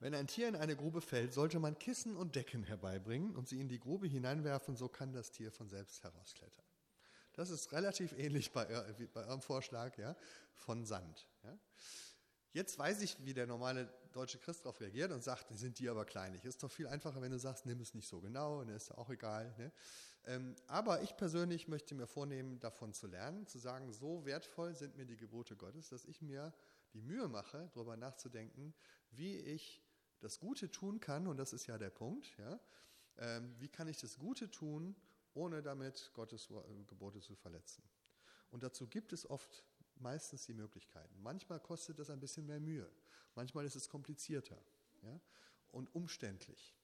[0.00, 3.60] Wenn ein Tier in eine Grube fällt, sollte man Kissen und Decken herbeibringen und sie
[3.60, 6.64] in die Grube hineinwerfen, so kann das Tier von selbst herausklettern.
[7.32, 8.64] Das ist relativ ähnlich bei,
[9.12, 10.16] bei eurem Vorschlag ja,
[10.54, 11.28] von Sand.
[11.44, 11.58] Ja.
[12.52, 16.04] Jetzt weiß ich, wie der normale deutsche Christ darauf reagiert und sagt, sind die aber
[16.04, 16.44] kleinlich.
[16.44, 18.98] Ist doch viel einfacher, wenn du sagst, nimm es nicht so genau, ne, ist ja
[18.98, 19.54] auch egal.
[19.58, 19.72] Ne?
[20.24, 24.96] Ähm, aber ich persönlich möchte mir vornehmen, davon zu lernen, zu sagen, so wertvoll sind
[24.96, 26.52] mir die Gebote Gottes, dass ich mir
[26.94, 28.74] die Mühe mache, darüber nachzudenken,
[29.10, 29.82] wie ich
[30.20, 32.60] das Gute tun kann, und das ist ja der Punkt, ja,
[33.18, 34.96] ähm, wie kann ich das Gute tun,
[35.34, 36.48] ohne damit Gottes
[36.86, 37.82] Gebote zu verletzen.
[38.50, 39.64] Und dazu gibt es oft
[39.96, 41.20] meistens die Möglichkeiten.
[41.22, 42.90] Manchmal kostet das ein bisschen mehr Mühe,
[43.34, 44.60] manchmal ist es komplizierter
[45.02, 45.20] ja,
[45.70, 46.77] und umständlich.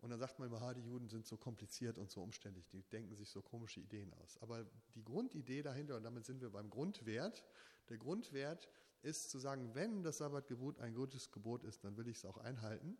[0.00, 3.14] Und dann sagt man immer, die Juden sind so kompliziert und so umständlich, die denken
[3.16, 4.38] sich so komische Ideen aus.
[4.40, 7.42] Aber die Grundidee dahinter, und damit sind wir beim Grundwert,
[7.88, 8.68] der Grundwert
[9.02, 12.38] ist zu sagen, wenn das Sabbatgebot ein gutes Gebot ist, dann will ich es auch
[12.38, 12.98] einhalten.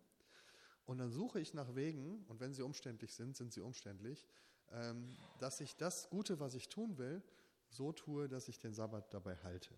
[0.86, 4.26] Und dann suche ich nach Wegen, und wenn sie umständlich sind, sind sie umständlich,
[4.70, 7.22] ähm, dass ich das Gute, was ich tun will,
[7.68, 9.74] so tue, dass ich den Sabbat dabei halte.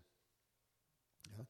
[1.37, 1.47] Ja?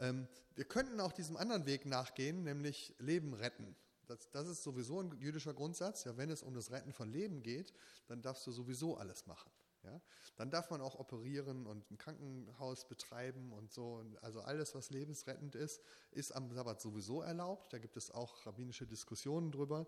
[0.00, 3.74] Ähm, wir könnten auch diesem anderen Weg nachgehen, nämlich Leben retten.
[4.08, 6.04] Das, das, ist sowieso ein jüdischer Grundsatz.
[6.04, 7.72] Ja, wenn es um das Retten von Leben geht,
[8.06, 9.50] dann darfst du sowieso alles machen.
[9.84, 10.00] Ja?
[10.36, 14.04] Dann darf man auch operieren und ein Krankenhaus betreiben und so.
[14.22, 17.72] Also alles, was lebensrettend ist, ist am Sabbat sowieso erlaubt.
[17.72, 19.86] Da gibt es auch rabbinische Diskussionen drüber.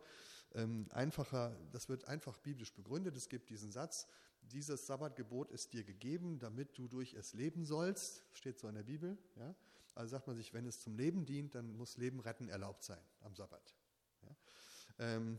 [0.54, 3.16] Ähm, einfacher, das wird einfach biblisch begründet.
[3.16, 4.06] Es gibt diesen Satz,
[4.42, 8.24] dieses Sabbatgebot ist dir gegeben, damit du durch es leben sollst.
[8.32, 9.16] Steht so in der Bibel.
[9.36, 9.54] Ja?
[9.94, 13.00] Also sagt man sich, wenn es zum Leben dient, dann muss Leben retten erlaubt sein
[13.20, 13.74] am Sabbat.
[15.00, 15.38] Ähm,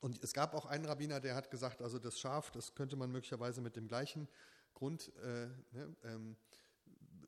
[0.00, 3.10] und es gab auch einen Rabbiner, der hat gesagt, also das Schaf, das könnte man
[3.10, 4.28] möglicherweise mit dem gleichen
[4.74, 6.36] Grund äh, ne, ähm,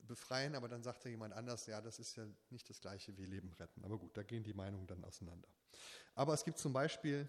[0.07, 3.53] befreien, aber dann sagte jemand anders, ja, das ist ja nicht das gleiche wie Leben
[3.55, 3.85] retten.
[3.85, 5.49] Aber gut, da gehen die Meinungen dann auseinander.
[6.15, 7.29] Aber es gibt zum Beispiel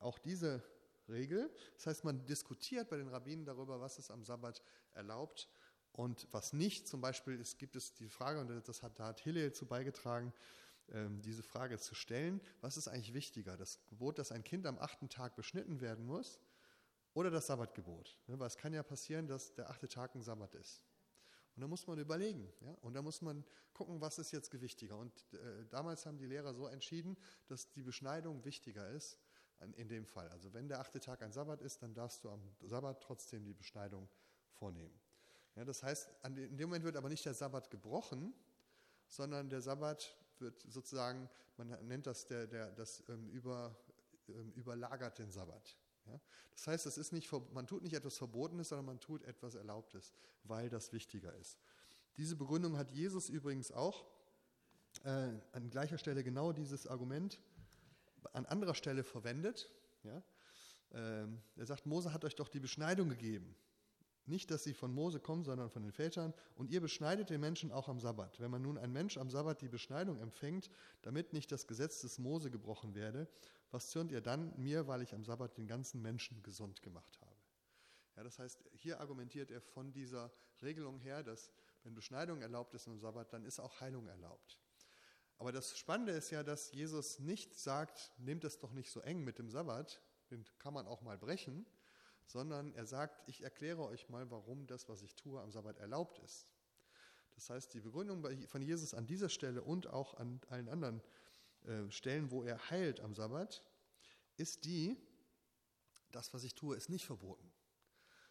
[0.00, 0.62] auch diese
[1.08, 1.50] Regel.
[1.76, 4.62] Das heißt, man diskutiert bei den Rabbinen darüber, was ist am Sabbat
[4.94, 5.48] erlaubt
[5.92, 6.88] und was nicht.
[6.88, 10.32] Zum Beispiel es gibt es die Frage, und das hat, da hat Hillel zu beigetragen,
[10.88, 15.08] diese Frage zu stellen, was ist eigentlich wichtiger, das Gebot, dass ein Kind am achten
[15.08, 16.40] Tag beschnitten werden muss
[17.14, 18.18] oder das Sabbatgebot?
[18.26, 20.84] Ne, weil es kann ja passieren, dass der achte Tag ein Sabbat ist.
[21.54, 22.50] Und da muss man überlegen.
[22.60, 22.72] Ja?
[22.80, 24.96] Und da muss man gucken, was ist jetzt gewichtiger.
[24.96, 27.16] Und äh, damals haben die Lehrer so entschieden,
[27.46, 29.18] dass die Beschneidung wichtiger ist
[29.58, 30.28] an, in dem Fall.
[30.28, 33.54] Also wenn der achte Tag ein Sabbat ist, dann darfst du am Sabbat trotzdem die
[33.54, 34.08] Beschneidung
[34.50, 34.98] vornehmen.
[35.54, 38.34] Ja, das heißt, de, in dem Moment wird aber nicht der Sabbat gebrochen,
[39.06, 43.76] sondern der Sabbat wird sozusagen, man nennt das der, der, das ähm, über,
[44.28, 45.76] ähm, überlagert den Sabbat.
[46.06, 46.20] Ja?
[46.52, 50.12] Das heißt, es ist nicht, man tut nicht etwas Verbotenes, sondern man tut etwas Erlaubtes,
[50.44, 51.58] weil das wichtiger ist.
[52.16, 54.04] Diese Begründung hat Jesus übrigens auch
[55.04, 57.40] äh, an gleicher Stelle genau dieses Argument
[58.32, 59.70] an anderer Stelle verwendet.
[60.04, 60.22] Ja?
[60.92, 63.56] Ähm, er sagt, Mose hat euch doch die Beschneidung gegeben.
[64.32, 66.32] Nicht, dass sie von Mose kommen, sondern von den Vätern.
[66.54, 68.40] Und ihr beschneidet den Menschen auch am Sabbat.
[68.40, 70.70] Wenn man nun ein Mensch am Sabbat die Beschneidung empfängt,
[71.02, 73.28] damit nicht das Gesetz des Mose gebrochen werde,
[73.70, 77.36] was zürnt ihr dann mir, weil ich am Sabbat den ganzen Menschen gesund gemacht habe?
[78.16, 81.50] Ja, das heißt, hier argumentiert er von dieser Regelung her, dass
[81.82, 84.58] wenn Beschneidung erlaubt ist am Sabbat, dann ist auch Heilung erlaubt.
[85.36, 89.24] Aber das Spannende ist ja, dass Jesus nicht sagt, nehmt es doch nicht so eng
[89.24, 91.66] mit dem Sabbat, den kann man auch mal brechen,
[92.32, 96.18] sondern er sagt, ich erkläre euch mal, warum das, was ich tue, am Sabbat erlaubt
[96.20, 96.48] ist.
[97.34, 101.02] Das heißt, die Begründung von Jesus an dieser Stelle und auch an allen anderen
[101.64, 103.62] äh, Stellen, wo er heilt am Sabbat,
[104.38, 104.96] ist die,
[106.10, 107.52] das, was ich tue, ist nicht verboten,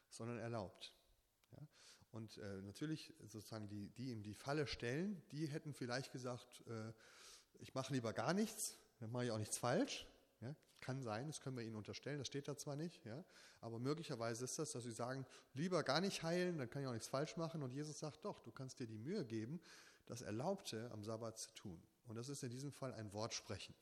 [0.10, 0.96] sondern erlaubt.
[1.52, 1.60] Ja?
[2.10, 6.92] Und äh, natürlich sozusagen die, die ihm die Falle stellen, die hätten vielleicht gesagt, äh,
[7.60, 10.08] ich mache lieber gar nichts, dann mache ich auch nichts falsch.
[10.42, 10.56] Ja?
[10.82, 13.24] Kann sein, das können wir ihnen unterstellen, das steht da zwar nicht, ja?
[13.62, 16.94] aber möglicherweise ist das, dass sie sagen, lieber gar nicht heilen, dann kann ich auch
[16.94, 17.62] nichts falsch machen.
[17.62, 19.62] Und Jesus sagt, doch, du kannst dir die Mühe geben,
[20.08, 21.82] das Erlaubte am Sabbat zu tun.
[22.08, 23.76] Und das ist in diesem Fall ein Wortsprechen.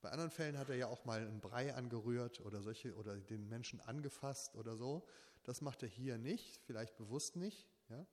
[0.00, 3.48] Bei anderen Fällen hat er ja auch mal einen Brei angerührt oder solche oder den
[3.48, 5.06] Menschen angefasst oder so.
[5.44, 8.06] Das macht er hier nicht, vielleicht bewusst nicht, ja,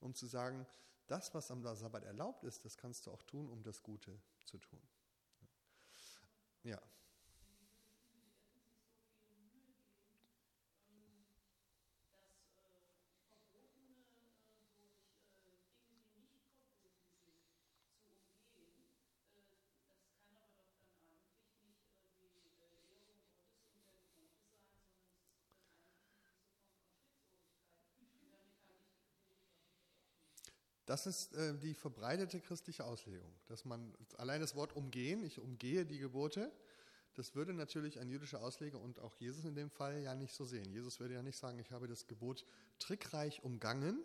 [0.00, 0.66] um zu sagen,
[1.06, 4.58] das, was am Sabbat erlaubt ist, das kannst du auch tun, um das Gute zu
[4.58, 4.80] tun.
[6.64, 6.80] Ja.
[30.88, 35.84] Das ist äh, die verbreitete christliche Auslegung, dass man allein das Wort umgehen, ich umgehe
[35.84, 36.50] die Gebote,
[37.14, 40.46] das würde natürlich ein jüdischer Ausleger und auch Jesus in dem Fall ja nicht so
[40.46, 40.64] sehen.
[40.72, 42.46] Jesus würde ja nicht sagen, ich habe das Gebot
[42.78, 44.02] trickreich umgangen,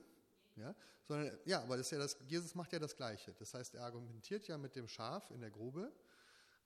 [0.57, 0.75] ja,
[1.07, 3.33] sondern ja, aber das ja das, Jesus macht ja das Gleiche.
[3.39, 5.89] Das heißt, er argumentiert ja mit dem Schaf in der Grube,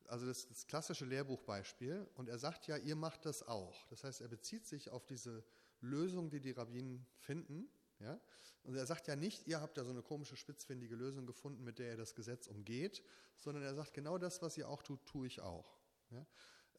[0.08, 3.86] also das, das klassische Lehrbuchbeispiel, und er sagt ja, ihr macht das auch.
[3.90, 5.44] Das heißt, er bezieht sich auf diese
[5.82, 8.20] Lösung, die die Rabbinen finden, ja,
[8.64, 11.80] und er sagt ja nicht, ihr habt da so eine komische, spitzfindige Lösung gefunden, mit
[11.80, 13.02] der ihr das Gesetz umgeht,
[13.38, 15.78] sondern er sagt, genau das, was ihr auch tut, tue ich auch.
[16.12, 16.26] Ja?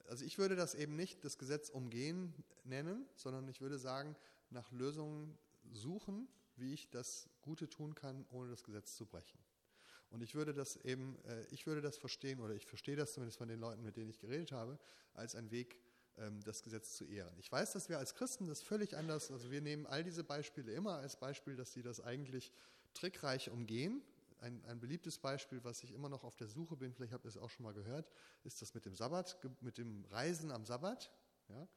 [0.07, 4.17] Also ich würde das eben nicht das Gesetz umgehen nennen, sondern ich würde sagen,
[4.51, 5.39] nach Lösungen
[5.73, 9.39] suchen, wie ich das Gute tun kann, ohne das Gesetz zu brechen.
[10.11, 13.39] Und ich würde das eben, äh, ich würde das verstehen, oder ich verstehe das zumindest
[13.39, 14.79] von den Leuten, mit denen ich geredet habe,
[15.15, 15.81] als ein Weg,
[16.45, 17.35] das Gesetz zu ehren.
[17.39, 20.73] Ich weiß, dass wir als Christen das völlig anders, also wir nehmen all diese Beispiele
[20.73, 22.53] immer als Beispiel, dass sie das eigentlich
[22.95, 24.03] trickreich umgehen.
[24.41, 27.29] Ein, ein beliebtes Beispiel, was ich immer noch auf der Suche bin, vielleicht habt ihr
[27.29, 28.11] es auch schon mal gehört,
[28.45, 31.13] ist das mit dem Sabbat, mit dem Reisen am Sabbat.
[31.49, 31.69] Ja?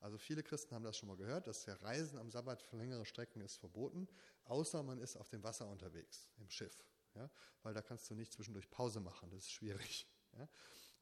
[0.00, 3.04] Also viele Christen haben das schon mal gehört, dass der Reisen am Sabbat für längere
[3.04, 4.08] Strecken ist verboten,
[4.44, 6.84] außer man ist auf dem Wasser unterwegs, im Schiff.
[7.14, 7.30] Ja?
[7.62, 10.06] Weil da kannst du nicht zwischendurch Pause machen, das ist schwierig.
[10.36, 10.48] Ja?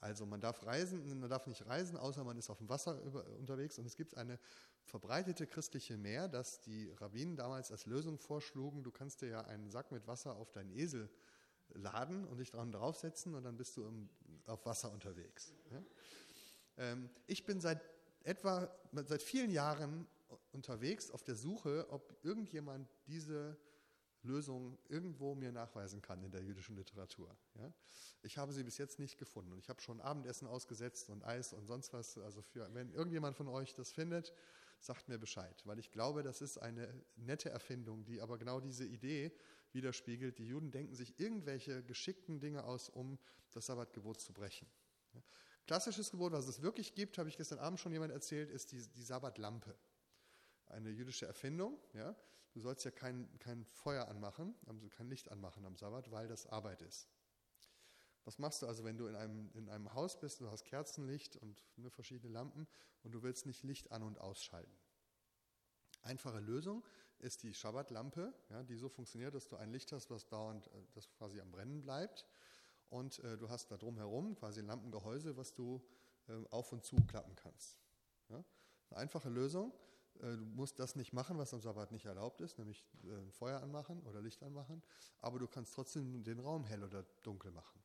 [0.01, 3.27] Also man darf reisen, man darf nicht reisen, außer man ist auf dem Wasser über,
[3.39, 3.79] unterwegs.
[3.79, 4.39] Und es gibt eine
[4.85, 9.71] verbreitete christliche Mehr, dass die Rabbinen damals als Lösung vorschlugen, du kannst dir ja einen
[9.71, 11.11] Sack mit Wasser auf deinen Esel
[11.71, 14.09] laden und dich dran draufsetzen und dann bist du im,
[14.47, 15.53] auf Wasser unterwegs.
[15.71, 15.83] Ja?
[16.77, 17.81] Ähm, ich bin seit
[18.23, 20.07] etwa, seit vielen Jahren
[20.53, 23.57] unterwegs auf der Suche, ob irgendjemand diese
[24.27, 27.37] Lösung irgendwo mir nachweisen kann in der jüdischen Literatur.
[27.55, 27.73] Ja?
[28.23, 29.53] Ich habe sie bis jetzt nicht gefunden.
[29.53, 32.19] Und ich habe schon Abendessen ausgesetzt und Eis und sonst was.
[32.19, 34.33] Also für, wenn irgendjemand von euch das findet,
[34.81, 35.63] sagt mir Bescheid.
[35.65, 39.33] Weil ich glaube, das ist eine nette Erfindung, die aber genau diese Idee,
[39.73, 40.39] widerspiegelt.
[40.39, 43.19] Die Juden denken sich irgendwelche geschickten Dinge aus, um
[43.53, 44.69] das Sabbatgebot zu brechen.
[45.15, 45.23] Ja.
[45.67, 48.87] Klassisches Gebot, was es wirklich gibt, habe ich gestern Abend schon jemand erzählt, ist die,
[48.89, 49.77] die Sabbatlampe.
[50.67, 51.79] Eine jüdische Erfindung.
[51.93, 52.17] Ja.
[52.57, 56.47] Du sollst ja kein, kein Feuer anmachen, also kein Licht anmachen am Sabbat, weil das
[56.47, 57.07] Arbeit ist.
[58.25, 61.37] Was machst du also, wenn du in einem, in einem Haus bist, du hast Kerzenlicht
[61.37, 62.67] und ne, verschiedene Lampen
[63.03, 64.75] und du willst nicht Licht an- und ausschalten?
[66.01, 66.83] Einfache Lösung
[67.19, 70.71] ist die Schabbatlampe, ja, die so funktioniert, dass du ein Licht hast, was dauernd, äh,
[70.95, 72.25] das quasi am Brennen bleibt.
[72.89, 75.87] Und äh, du hast da drumherum quasi ein Lampengehäuse, was du
[76.29, 77.77] äh, auf und zu klappen kannst.
[78.31, 78.43] Ja?
[78.89, 79.75] Eine einfache Lösung.
[80.23, 83.61] Äh, du musst das nicht machen, was am Sabbat nicht erlaubt ist, nämlich äh, Feuer
[83.63, 84.83] anmachen oder Licht anmachen,
[85.21, 87.81] aber du kannst trotzdem den Raum hell oder dunkel machen.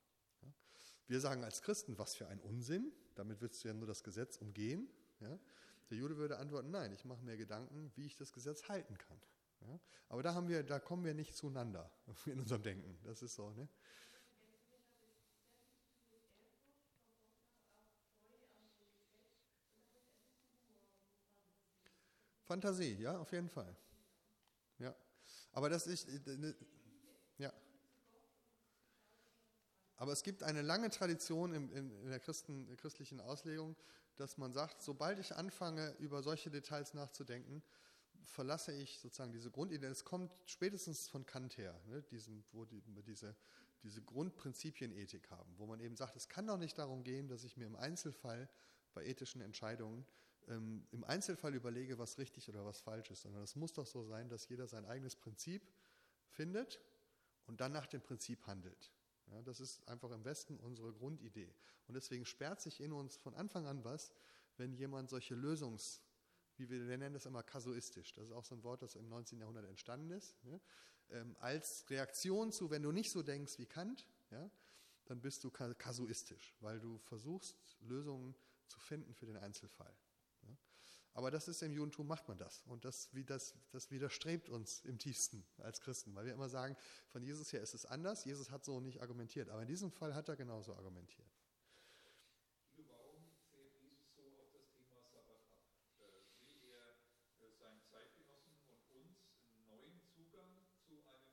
[1.08, 4.38] Wir sagen als Christen, was für ein Unsinn, damit willst du ja nur das Gesetz
[4.38, 4.88] umgehen.
[5.20, 9.20] Der Jude würde antworten, nein, ich mache mir Gedanken, wie ich das Gesetz halten kann.
[10.10, 11.92] Aber da, haben wir, da kommen wir nicht zueinander
[12.26, 12.98] in unserem Denken.
[13.04, 13.52] Das ist so.
[13.52, 13.68] Ne?
[22.52, 23.74] Fantasie, ja, auf jeden Fall.
[24.78, 24.94] Ja.
[25.54, 26.10] Aber das ist,
[27.38, 27.54] ja.
[29.96, 33.78] Aber es gibt eine lange Tradition in, in der Christen, christlichen Auslegung,
[34.18, 37.64] dass man sagt, sobald ich anfange, über solche Details nachzudenken,
[38.26, 39.88] verlasse ich sozusagen diese Grundidee.
[39.88, 43.34] Es kommt spätestens von Kant her, ne, diesen, wo die, diese,
[43.82, 47.56] diese Grundprinzipienethik haben, wo man eben sagt, es kann doch nicht darum gehen, dass ich
[47.56, 48.50] mir im Einzelfall
[48.94, 50.06] bei ethischen Entscheidungen
[50.48, 54.04] ähm, im Einzelfall überlege, was richtig oder was falsch ist, sondern es muss doch so
[54.04, 55.68] sein, dass jeder sein eigenes Prinzip
[56.30, 56.80] findet
[57.48, 58.92] und dann nach dem Prinzip handelt.
[59.32, 61.54] Ja, das ist einfach im Westen unsere Grundidee.
[61.88, 64.14] Und deswegen sperrt sich in uns von Anfang an was,
[64.58, 66.02] wenn jemand solche Lösungs,
[66.58, 69.08] wie wir, wir nennen das immer kasuistisch, das ist auch so ein Wort, das im
[69.08, 69.40] 19.
[69.40, 70.60] Jahrhundert entstanden ist, ja,
[71.12, 74.50] ähm, als Reaktion zu, wenn du nicht so denkst wie Kant, ja,
[75.06, 78.36] dann bist du kasuistisch, weil du versuchst, Lösungen
[78.68, 79.94] zu finden für den Einzelfall.
[81.14, 82.64] Aber das ist im Judentum macht man das.
[82.68, 86.78] Und das, das, das widerstrebt uns im tiefsten als Christen, weil wir immer sagen,
[87.10, 88.24] von Jesus her ist es anders.
[88.24, 89.50] Jesus hat so nicht argumentiert.
[89.50, 91.28] Aber in diesem Fall hat er genauso argumentiert.
[92.88, 95.60] Warum fällt Jesus so auf das Thema Sabbat ab?
[96.00, 96.96] Äh, will er
[97.44, 99.20] äh, seinen Zeitgenossen und uns
[99.52, 101.28] einen neuen Zugang zu einem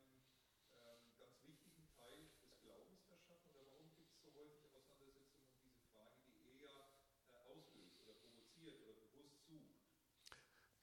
[0.75, 3.47] ähm, ganz wichtigen Teil des Glaubens verschaffen?
[3.55, 6.91] Oder warum gibt es so häufig Auseinandersetzungen um diese Frage, die er
[7.31, 9.79] äh, auslöst oder provoziert oder bewusst sucht?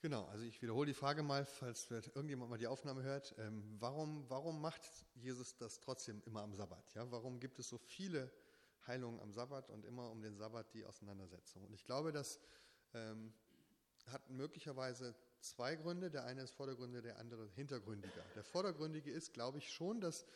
[0.06, 3.34] Genau, also ich wiederhole die Frage mal, falls irgendjemand mal die Aufnahme hört.
[3.39, 4.84] Ähm, warum, warum macht
[5.16, 6.93] Jesus das trotzdem immer am Sabbat?
[6.93, 8.32] Ja, warum gibt es so viele
[8.86, 11.66] Heilungen am Sabbat und immer um den Sabbat die Auseinandersetzung?
[11.66, 12.39] Und ich glaube, das
[12.93, 13.34] ähm,
[14.06, 16.12] hat möglicherweise zwei Gründe.
[16.12, 18.24] Der eine ist vordergründig, der andere hintergründiger.
[18.36, 20.28] Der vordergründige ist, glaube ich, schon, dass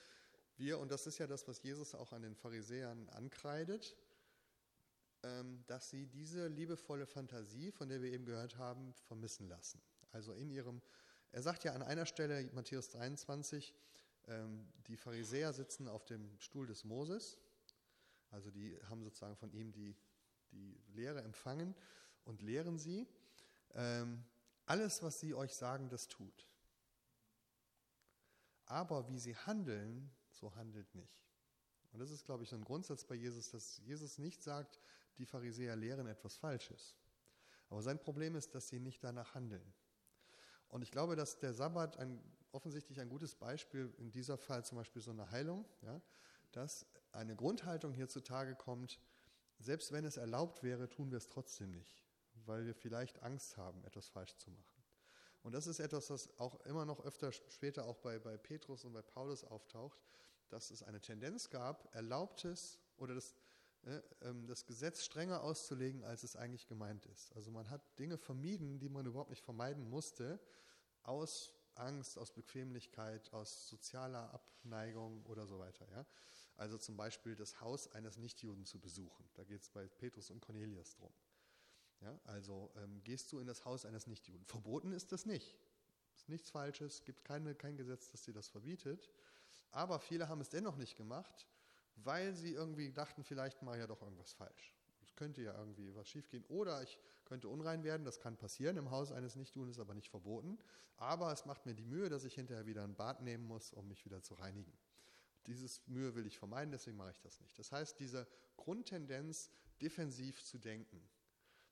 [0.57, 3.95] wir, und das ist ja das, was Jesus auch an den Pharisäern ankreidet,
[5.67, 9.81] dass sie diese liebevolle Fantasie, von der wir eben gehört haben, vermissen lassen.
[10.11, 10.81] Also in ihrem,
[11.31, 13.75] er sagt ja an einer Stelle, Matthäus 23,
[14.27, 17.37] ähm, die Pharisäer sitzen auf dem Stuhl des Moses,
[18.31, 19.95] also die haben sozusagen von ihm die,
[20.51, 21.75] die Lehre empfangen
[22.25, 23.07] und lehren sie.
[23.73, 24.23] Ähm,
[24.65, 26.47] alles, was sie euch sagen, das tut.
[28.65, 31.25] Aber wie sie handeln, so handelt nicht.
[31.91, 34.79] Und das ist, glaube ich, ein Grundsatz bei Jesus, dass Jesus nicht sagt,
[35.19, 36.95] die Pharisäer lehren etwas Falsches.
[37.69, 39.73] Aber sein Problem ist, dass sie nicht danach handeln.
[40.69, 44.77] Und ich glaube, dass der Sabbat ein, offensichtlich ein gutes Beispiel, in dieser Fall zum
[44.77, 46.01] Beispiel so eine Heilung, ja,
[46.51, 48.99] dass eine Grundhaltung hier zutage kommt,
[49.59, 52.03] selbst wenn es erlaubt wäre, tun wir es trotzdem nicht,
[52.45, 54.83] weil wir vielleicht Angst haben, etwas falsch zu machen.
[55.41, 58.93] Und das ist etwas, was auch immer noch öfter später auch bei, bei Petrus und
[58.93, 59.99] bei Paulus auftaucht,
[60.49, 63.35] dass es eine Tendenz gab, Erlaubtes oder das,
[64.47, 67.33] das Gesetz strenger auszulegen, als es eigentlich gemeint ist.
[67.35, 70.39] Also man hat Dinge vermieden, die man überhaupt nicht vermeiden musste,
[71.03, 75.87] aus Angst, aus Bequemlichkeit, aus sozialer Abneigung oder so weiter.
[75.91, 76.05] Ja?
[76.57, 79.29] Also zum Beispiel das Haus eines Nichtjuden zu besuchen.
[79.35, 81.13] Da geht es bei Petrus und Cornelius drum.
[82.01, 84.45] Ja, also ähm, gehst du in das Haus eines Nichtjuden.
[84.45, 85.57] Verboten ist das nicht.
[86.15, 89.09] Ist nichts Falsches, gibt keine, kein Gesetz, das dir das verbietet.
[89.71, 91.47] Aber viele haben es dennoch nicht gemacht,
[92.03, 94.75] weil sie irgendwie dachten, vielleicht mache ich ja doch irgendwas falsch.
[95.01, 96.43] Es könnte ja irgendwie was schiefgehen.
[96.45, 98.77] Oder ich könnte unrein werden, das kann passieren.
[98.77, 100.57] Im Haus eines Nichtjuden ist aber nicht verboten.
[100.97, 103.87] Aber es macht mir die Mühe, dass ich hinterher wieder ein Bad nehmen muss, um
[103.87, 104.73] mich wieder zu reinigen.
[105.47, 107.57] Dieses Mühe will ich vermeiden, deswegen mache ich das nicht.
[107.57, 108.27] Das heißt, diese
[108.57, 109.49] Grundtendenz,
[109.81, 111.01] defensiv zu denken,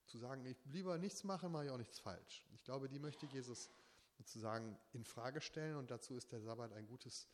[0.06, 2.46] zu sagen, ich lieber nichts mache, mache ich auch nichts falsch.
[2.54, 3.70] Ich glaube, die möchte Jesus
[4.18, 7.28] sozusagen in Frage stellen und dazu ist der Sabbat ein gutes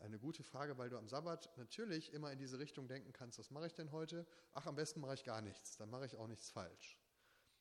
[0.00, 3.50] eine gute Frage, weil du am Sabbat natürlich immer in diese Richtung denken kannst, was
[3.50, 4.26] mache ich denn heute?
[4.52, 6.98] Ach, am besten mache ich gar nichts, dann mache ich auch nichts falsch.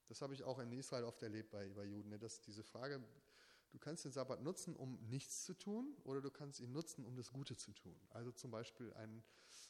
[0.07, 3.01] Das habe ich auch in Israel oft erlebt bei, bei Juden, ne, dass diese Frage,
[3.71, 7.15] du kannst den Sabbat nutzen, um nichts zu tun oder du kannst ihn nutzen, um
[7.15, 7.95] das Gute zu tun.
[8.09, 9.21] Also zum Beispiel eine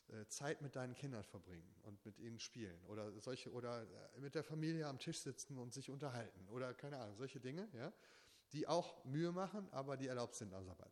[0.07, 3.83] äh, Zeit mit deinen Kindern verbringen und mit ihnen spielen oder solche oder
[4.15, 7.67] äh, mit der Familie am Tisch sitzen und sich unterhalten oder keine Ahnung, solche Dinge,
[7.73, 7.93] ja,
[8.53, 10.91] die auch Mühe machen, aber die erlaubt sind am Sabbat.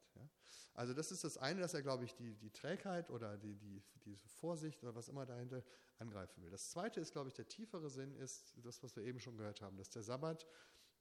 [0.78, 3.82] Also das ist das eine, dass er, glaube ich, die, die Trägheit oder die, die,
[4.06, 5.64] diese Vorsicht oder was immer dahinter
[5.98, 6.52] angreifen will.
[6.52, 9.62] Das zweite ist, glaube ich, der tiefere Sinn ist das, was wir eben schon gehört
[9.62, 10.46] haben, dass der Sabbat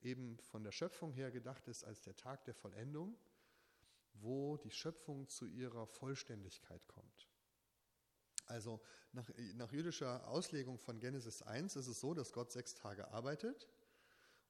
[0.01, 3.19] eben von der Schöpfung her gedacht ist als der Tag der Vollendung,
[4.15, 7.29] wo die Schöpfung zu ihrer Vollständigkeit kommt.
[8.47, 8.81] Also
[9.13, 13.69] nach, nach jüdischer Auslegung von Genesis 1 ist es so, dass Gott sechs Tage arbeitet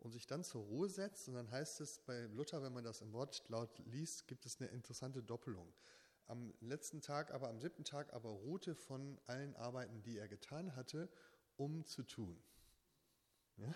[0.00, 1.28] und sich dann zur Ruhe setzt.
[1.28, 4.70] Und dann heißt es bei Luther, wenn man das im Wortlaut liest, gibt es eine
[4.70, 5.72] interessante Doppelung.
[6.26, 10.74] Am letzten Tag, aber am siebten Tag aber ruhte von allen Arbeiten, die er getan
[10.74, 11.08] hatte,
[11.56, 12.36] um zu tun.
[13.56, 13.72] Ja?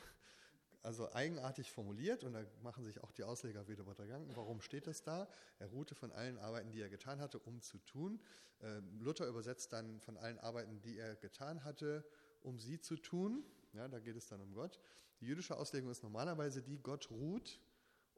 [0.82, 4.34] Also eigenartig formuliert und da machen sich auch die Ausleger wieder über Gedanken.
[4.34, 5.28] Warum steht das da?
[5.58, 8.18] Er ruhte von allen Arbeiten, die er getan hatte, um zu tun.
[8.62, 12.04] Ähm, Luther übersetzt dann von allen Arbeiten, die er getan hatte,
[12.40, 13.44] um sie zu tun.
[13.74, 14.80] Ja, da geht es dann um Gott.
[15.20, 17.60] Die jüdische Auslegung ist normalerweise die, Gott ruht,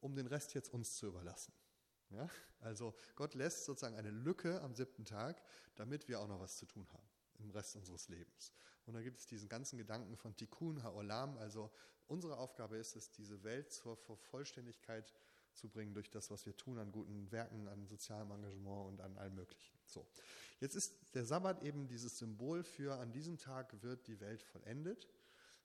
[0.00, 1.52] um den Rest jetzt uns zu überlassen.
[2.10, 2.28] Ja?
[2.60, 5.42] Also Gott lässt sozusagen eine Lücke am siebten Tag,
[5.74, 8.52] damit wir auch noch was zu tun haben im Rest unseres Lebens.
[8.86, 11.70] Und da gibt es diesen ganzen Gedanken von Tikkun Ha'olam, also
[12.06, 15.12] unsere Aufgabe ist es, diese Welt zur Vollständigkeit
[15.54, 19.16] zu bringen durch das, was wir tun an guten Werken, an sozialem Engagement und an
[19.18, 19.78] allem Möglichen.
[19.86, 20.06] So,
[20.60, 25.08] jetzt ist der Sabbat eben dieses Symbol für, an diesem Tag wird die Welt vollendet.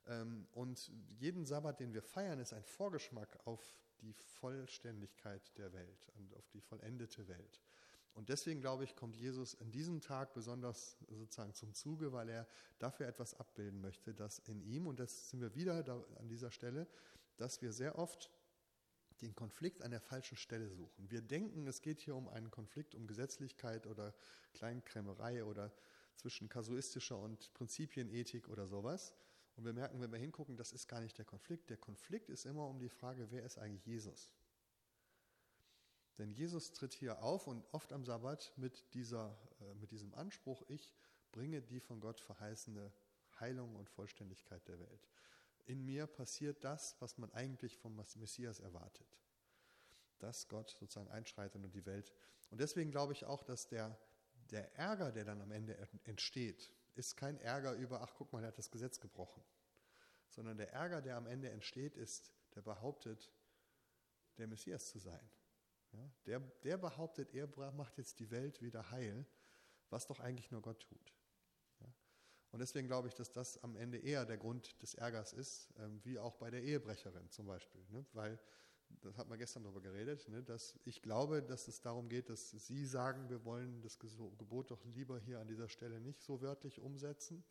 [0.08, 6.10] Ähm, und jeden Sabbat, den wir feiern, ist ein Vorgeschmack auf die Vollständigkeit der Welt
[6.16, 7.62] und auf die vollendete Welt.
[8.14, 12.48] Und deswegen glaube ich, kommt Jesus in diesem Tag besonders sozusagen zum Zuge, weil er
[12.80, 15.84] dafür etwas abbilden möchte, dass in ihm, und das sind wir wieder
[16.18, 16.88] an dieser Stelle,
[17.38, 18.32] dass wir sehr oft
[19.22, 21.10] den Konflikt an der falschen Stelle suchen.
[21.10, 24.16] Wir denken, es geht hier um einen Konflikt um Gesetzlichkeit oder
[24.54, 25.72] Kleinkrämerei oder
[26.16, 29.14] zwischen kasuistischer und Prinzipienethik oder sowas.
[29.58, 31.70] Und wir merken, wenn wir hingucken, das ist gar nicht der Konflikt.
[31.72, 34.32] Der Konflikt ist immer um die Frage, wer ist eigentlich Jesus?
[36.20, 40.64] Denn Jesus tritt hier auf und oft am Sabbat mit, dieser, äh, mit diesem Anspruch,
[40.68, 40.94] ich
[41.32, 42.94] bringe die von Gott verheißene
[43.40, 45.10] Heilung und Vollständigkeit der Welt.
[45.66, 49.08] In mir passiert das, was man eigentlich vom Messias erwartet.
[50.20, 52.14] Dass Gott sozusagen einschreitet und die Welt.
[52.52, 54.00] Und deswegen glaube ich auch, dass der,
[54.52, 58.50] der Ärger, der dann am Ende entsteht, ist kein Ärger über, ach guck mal, er
[58.50, 59.44] hat das Gesetz gebrochen,
[60.30, 63.32] sondern der Ärger, der am Ende entsteht, ist, der behauptet,
[64.38, 65.30] der Messias zu sein.
[65.94, 69.26] Ja, der, der behauptet, er macht jetzt die Welt wieder heil,
[69.90, 71.14] was doch eigentlich nur Gott tut.
[71.80, 71.88] Ja,
[72.52, 76.04] und deswegen glaube ich, dass das am Ende eher der Grund des Ärgers ist, ähm,
[76.04, 77.86] wie auch bei der Ehebrecherin zum Beispiel.
[77.90, 78.06] Ne?
[78.14, 78.40] Weil
[79.02, 82.52] das hat man gestern darüber geredet, ne, dass ich glaube, dass es darum geht, dass
[82.52, 86.80] Sie sagen, wir wollen das Gebot doch lieber hier an dieser Stelle nicht so wörtlich
[86.80, 87.44] umsetzen.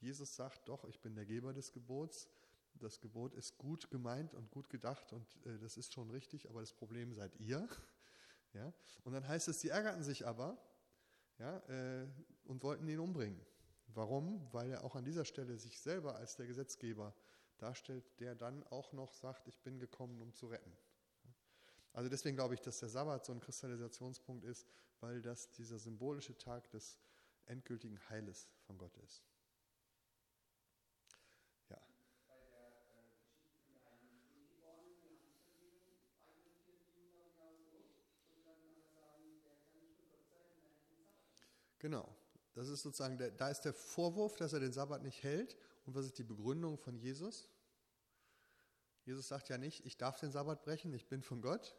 [0.00, 2.28] Jesus sagt doch, ich bin der Geber des Gebots.
[2.74, 6.60] Das Gebot ist gut gemeint und gut gedacht und äh, das ist schon richtig, aber
[6.60, 7.68] das Problem seid ihr.
[8.52, 8.72] Ja?
[9.02, 10.56] Und dann heißt es, sie ärgerten sich aber
[11.40, 12.06] ja, äh,
[12.44, 13.40] und wollten ihn umbringen.
[13.88, 14.46] Warum?
[14.52, 17.12] Weil er auch an dieser Stelle sich selber als der Gesetzgeber
[17.58, 20.76] darstellt, der dann auch noch sagt, ich bin gekommen, um zu retten.
[21.92, 24.66] Also deswegen glaube ich, dass der Sabbat so ein Kristallisationspunkt ist,
[25.00, 26.98] weil das dieser symbolische Tag des
[27.46, 29.22] endgültigen Heiles von Gott ist.
[31.70, 31.80] Ja.
[41.78, 42.16] Genau.
[42.54, 45.56] Das ist sozusagen, der, da ist der Vorwurf, dass er den Sabbat nicht hält
[45.86, 47.48] und was ist die Begründung von Jesus?
[49.04, 51.76] Jesus sagt ja nicht, ich darf den Sabbat brechen, ich bin von Gott,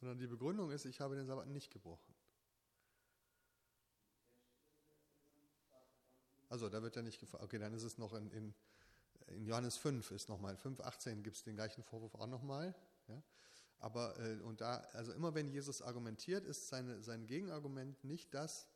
[0.00, 2.14] sondern die Begründung ist, ich habe den Sabbat nicht gebrochen.
[6.48, 7.42] Also da wird er nicht gefragt.
[7.42, 8.54] Okay, dann ist es noch in, in,
[9.26, 12.74] in Johannes 5 ist nochmal, in 5,18 gibt es den gleichen Vorwurf auch nochmal.
[13.08, 13.20] Ja?
[13.78, 18.68] Aber äh, und da, also immer wenn Jesus argumentiert, ist seine, sein Gegenargument nicht das,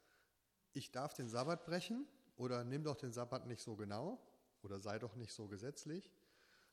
[0.72, 2.06] ich darf den Sabbat brechen
[2.36, 4.20] oder nimm doch den Sabbat nicht so genau,
[4.62, 6.12] oder sei doch nicht so gesetzlich,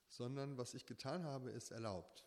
[0.08, 2.26] sondern was ich getan habe, ist erlaubt.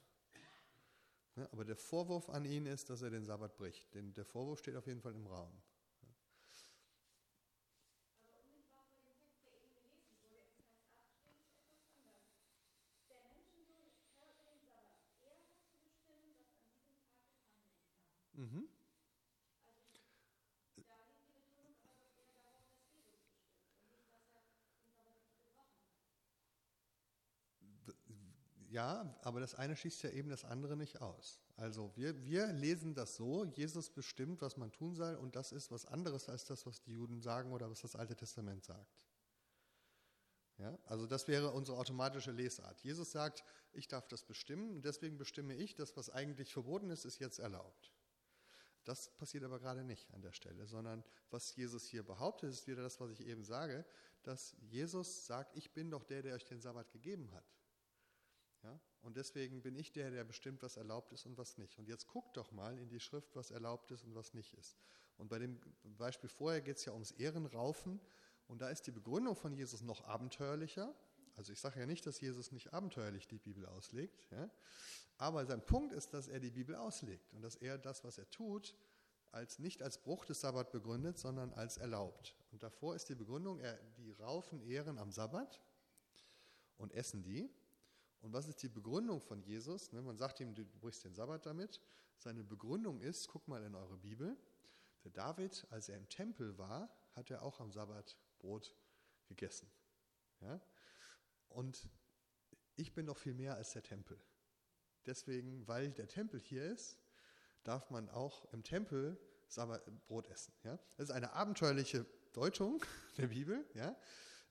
[1.53, 3.95] aber der Vorwurf an ihn ist, dass er den Sabbat bricht.
[3.95, 5.53] Denn der Vorwurf steht auf jeden Fall im Raum.
[28.79, 31.41] Ja, aber das eine schließt ja eben das andere nicht aus.
[31.57, 35.73] Also wir, wir lesen das so, Jesus bestimmt, was man tun soll und das ist
[35.73, 38.97] was anderes als das, was die Juden sagen oder was das Alte Testament sagt.
[40.59, 42.81] Ja, also das wäre unsere automatische Lesart.
[42.83, 47.05] Jesus sagt, ich darf das bestimmen und deswegen bestimme ich, das, was eigentlich verboten ist,
[47.05, 47.93] ist jetzt erlaubt.
[48.85, 52.83] Das passiert aber gerade nicht an der Stelle, sondern was Jesus hier behauptet, ist wieder
[52.83, 53.85] das, was ich eben sage,
[54.23, 57.45] dass Jesus sagt, ich bin doch der, der euch den Sabbat gegeben hat.
[58.63, 58.81] Ja?
[59.03, 61.79] Und deswegen bin ich der, der bestimmt, was erlaubt ist und was nicht.
[61.79, 64.77] Und jetzt guckt doch mal in die Schrift, was erlaubt ist und was nicht ist.
[65.17, 65.59] Und bei dem
[65.97, 68.01] Beispiel vorher geht es ja ums Ehrenraufen.
[68.47, 70.95] Und da ist die Begründung von Jesus noch abenteuerlicher.
[71.37, 74.27] Also ich sage ja nicht, dass Jesus nicht abenteuerlich die Bibel auslegt.
[74.31, 74.51] Ja?
[75.19, 78.29] Aber sein Punkt ist, dass er die Bibel auslegt und dass er das, was er
[78.31, 78.75] tut,
[79.33, 82.35] als nicht als Bruch des Sabbat begründet, sondern als erlaubt.
[82.51, 85.61] Und davor ist die Begründung, er, die raufen Ehren am Sabbat
[86.77, 87.51] und essen die.
[88.21, 89.93] Und was ist die Begründung von Jesus?
[89.93, 91.81] Ne, man sagt ihm, du brichst den Sabbat damit.
[92.19, 94.37] Seine Begründung ist, guck mal in eure Bibel,
[95.05, 98.75] der David, als er im Tempel war, hat er auch am Sabbat Brot
[99.27, 99.71] gegessen.
[100.41, 100.61] Ja?
[101.49, 101.89] Und
[102.77, 104.21] ich bin doch viel mehr als der Tempel.
[105.07, 106.99] Deswegen, weil der Tempel hier ist,
[107.63, 110.53] darf man auch im Tempel Sabbat, Brot essen.
[110.65, 110.79] Ja?
[110.97, 112.85] Das ist eine abenteuerliche Deutung
[113.17, 113.65] der Bibel.
[113.75, 113.97] Ja?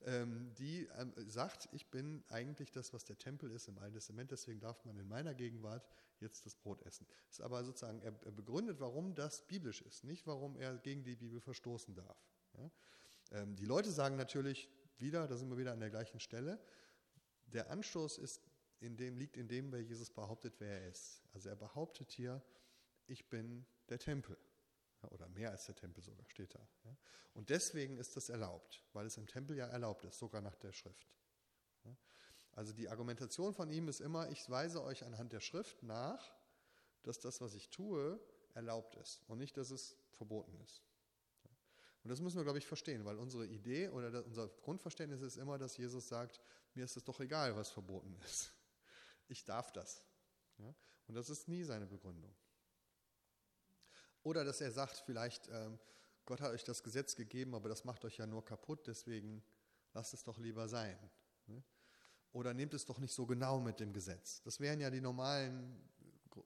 [0.04, 4.30] Ähm, die ähm, sagt, ich bin eigentlich das, was der Tempel ist im Alten Testament,
[4.30, 5.88] deswegen darf man in meiner Gegenwart
[6.20, 7.06] jetzt das Brot essen.
[7.30, 11.40] Ist aber sozusagen, er, begründet, warum das biblisch ist, nicht warum er gegen die Bibel
[11.40, 12.16] verstoßen darf.
[13.30, 14.68] Ähm, die Leute sagen natürlich
[14.98, 16.60] wieder, da sind wir wieder an der gleichen Stelle,
[17.46, 18.42] der Anstoß ist
[18.80, 21.22] in dem, liegt in dem, wer Jesus behauptet, wer er ist.
[21.32, 22.42] Also er behauptet hier,
[23.06, 24.36] ich bin der Tempel.
[25.10, 26.68] Oder mehr als der Tempel sogar, steht da.
[27.34, 30.72] Und deswegen ist das erlaubt, weil es im Tempel ja erlaubt ist, sogar nach der
[30.72, 31.08] Schrift.
[32.52, 36.34] Also die Argumentation von ihm ist immer, ich weise euch anhand der Schrift nach,
[37.04, 38.20] dass das, was ich tue,
[38.54, 40.82] erlaubt ist und nicht, dass es verboten ist.
[42.02, 45.58] Und das müssen wir, glaube ich, verstehen, weil unsere Idee oder unser Grundverständnis ist immer,
[45.58, 46.40] dass Jesus sagt,
[46.74, 48.52] mir ist es doch egal, was verboten ist.
[49.28, 50.02] Ich darf das.
[51.06, 52.34] Und das ist nie seine Begründung.
[54.28, 55.78] Oder dass er sagt, vielleicht, ähm,
[56.26, 59.42] Gott hat euch das Gesetz gegeben, aber das macht euch ja nur kaputt, deswegen
[59.94, 60.98] lasst es doch lieber sein.
[61.46, 61.62] Ne?
[62.32, 64.42] Oder nehmt es doch nicht so genau mit dem Gesetz.
[64.42, 65.80] Das wären ja die normalen
[66.36, 66.40] äh,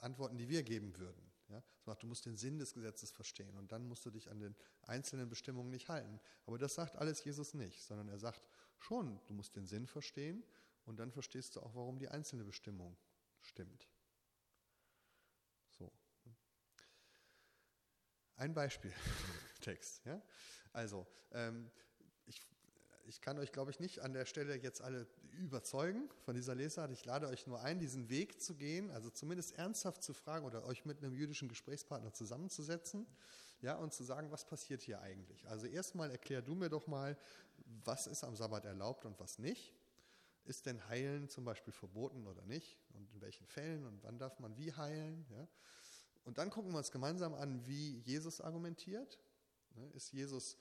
[0.00, 1.22] Antworten, die wir geben würden.
[1.50, 1.62] Ja?
[1.84, 4.56] Sagt, du musst den Sinn des Gesetzes verstehen und dann musst du dich an den
[4.82, 6.18] einzelnen Bestimmungen nicht halten.
[6.46, 8.42] Aber das sagt alles Jesus nicht, sondern er sagt
[8.80, 10.42] schon, du musst den Sinn verstehen
[10.84, 12.96] und dann verstehst du auch, warum die einzelne Bestimmung
[13.40, 13.88] stimmt.
[18.38, 20.02] Ein Beispieltext.
[20.06, 20.22] Ja?
[20.72, 21.70] Also, ähm,
[22.26, 22.40] ich,
[23.04, 26.90] ich kann euch, glaube ich, nicht an der Stelle jetzt alle überzeugen von dieser Lesart.
[26.92, 30.64] Ich lade euch nur ein, diesen Weg zu gehen, also zumindest ernsthaft zu fragen oder
[30.64, 33.06] euch mit einem jüdischen Gesprächspartner zusammenzusetzen
[33.60, 35.46] ja, und zu sagen, was passiert hier eigentlich.
[35.48, 37.18] Also erstmal erklär du mir doch mal,
[37.84, 39.74] was ist am Sabbat erlaubt und was nicht.
[40.44, 42.78] Ist denn Heilen zum Beispiel verboten oder nicht?
[42.94, 45.26] Und in welchen Fällen und wann darf man wie heilen?
[45.30, 45.48] Ja?
[46.28, 49.18] Und dann gucken wir uns gemeinsam an, wie Jesus argumentiert.
[49.74, 50.58] Ne, ist Jesus,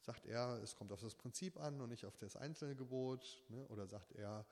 [0.00, 3.44] sagt er, es kommt auf das Prinzip an und nicht auf das einzelne Gebot?
[3.50, 4.46] Ne, oder sagt er,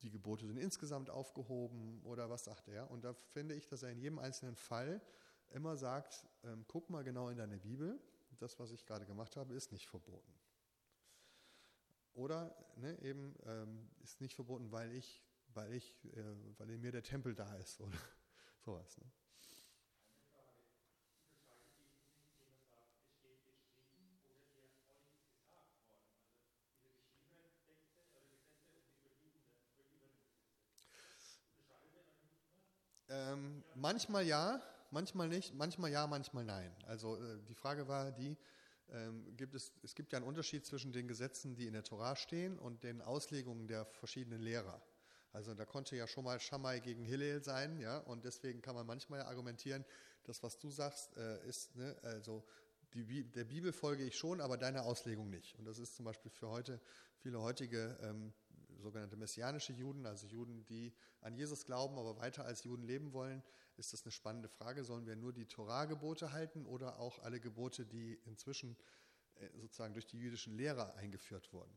[0.00, 2.00] die Gebote sind insgesamt aufgehoben?
[2.04, 2.90] Oder was sagt er?
[2.90, 5.02] Und da finde ich, dass er in jedem einzelnen Fall
[5.50, 8.00] immer sagt, ähm, guck mal genau in deine Bibel,
[8.38, 10.32] das, was ich gerade gemacht habe, ist nicht verboten.
[12.14, 15.22] Oder ne, eben ähm, ist nicht verboten, weil ich,
[15.52, 16.24] weil ich, äh,
[16.56, 17.98] weil in mir der Tempel da ist oder
[18.64, 18.96] sowas.
[18.96, 19.04] Ne?
[33.18, 36.72] Ähm, manchmal ja, manchmal nicht, manchmal ja, manchmal nein.
[36.86, 38.36] Also äh, die Frage war die,
[38.90, 42.14] ähm, gibt es, es gibt ja einen Unterschied zwischen den Gesetzen, die in der Torah
[42.14, 44.80] stehen und den Auslegungen der verschiedenen Lehrer.
[45.32, 48.86] Also da konnte ja schon mal Shammai gegen Hillel sein, ja, und deswegen kann man
[48.86, 49.84] manchmal argumentieren,
[50.24, 52.44] das, was du sagst, äh, ist, ne, also
[52.94, 55.58] die, der Bibel folge ich schon, aber deiner Auslegung nicht.
[55.58, 56.80] Und das ist zum Beispiel für heute,
[57.18, 58.32] viele heutige ähm,
[58.78, 63.42] sogenannte messianische Juden, also Juden, die an Jesus glauben, aber weiter als Juden leben wollen,
[63.76, 64.84] ist das eine spannende Frage.
[64.84, 68.76] Sollen wir nur die Torah-Gebote halten oder auch alle Gebote, die inzwischen
[69.36, 71.76] äh, sozusagen durch die jüdischen Lehrer eingeführt wurden?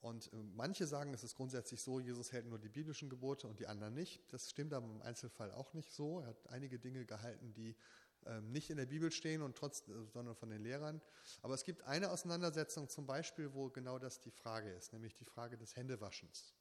[0.00, 3.60] Und äh, manche sagen, es ist grundsätzlich so, Jesus hält nur die biblischen Gebote und
[3.60, 4.20] die anderen nicht.
[4.32, 6.20] Das stimmt aber im Einzelfall auch nicht so.
[6.20, 7.76] Er hat einige Dinge gehalten, die
[8.40, 11.00] nicht in der Bibel stehen und trotz, äh, sondern von den Lehrern.
[11.42, 15.24] Aber es gibt eine Auseinandersetzung zum Beispiel, wo genau das die Frage ist, nämlich die
[15.24, 16.54] Frage des Händewaschens.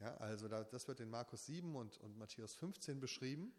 [0.00, 3.52] Ja, also da, das wird in Markus 7 und, und Matthäus 15 beschrieben.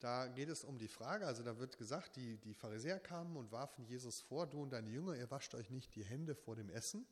[0.00, 3.52] Da geht es um die Frage, also da wird gesagt, die, die Pharisäer kamen und
[3.52, 6.68] warfen Jesus vor, du und deine Jünger, ihr wascht euch nicht die Hände vor dem
[6.70, 7.06] Essen.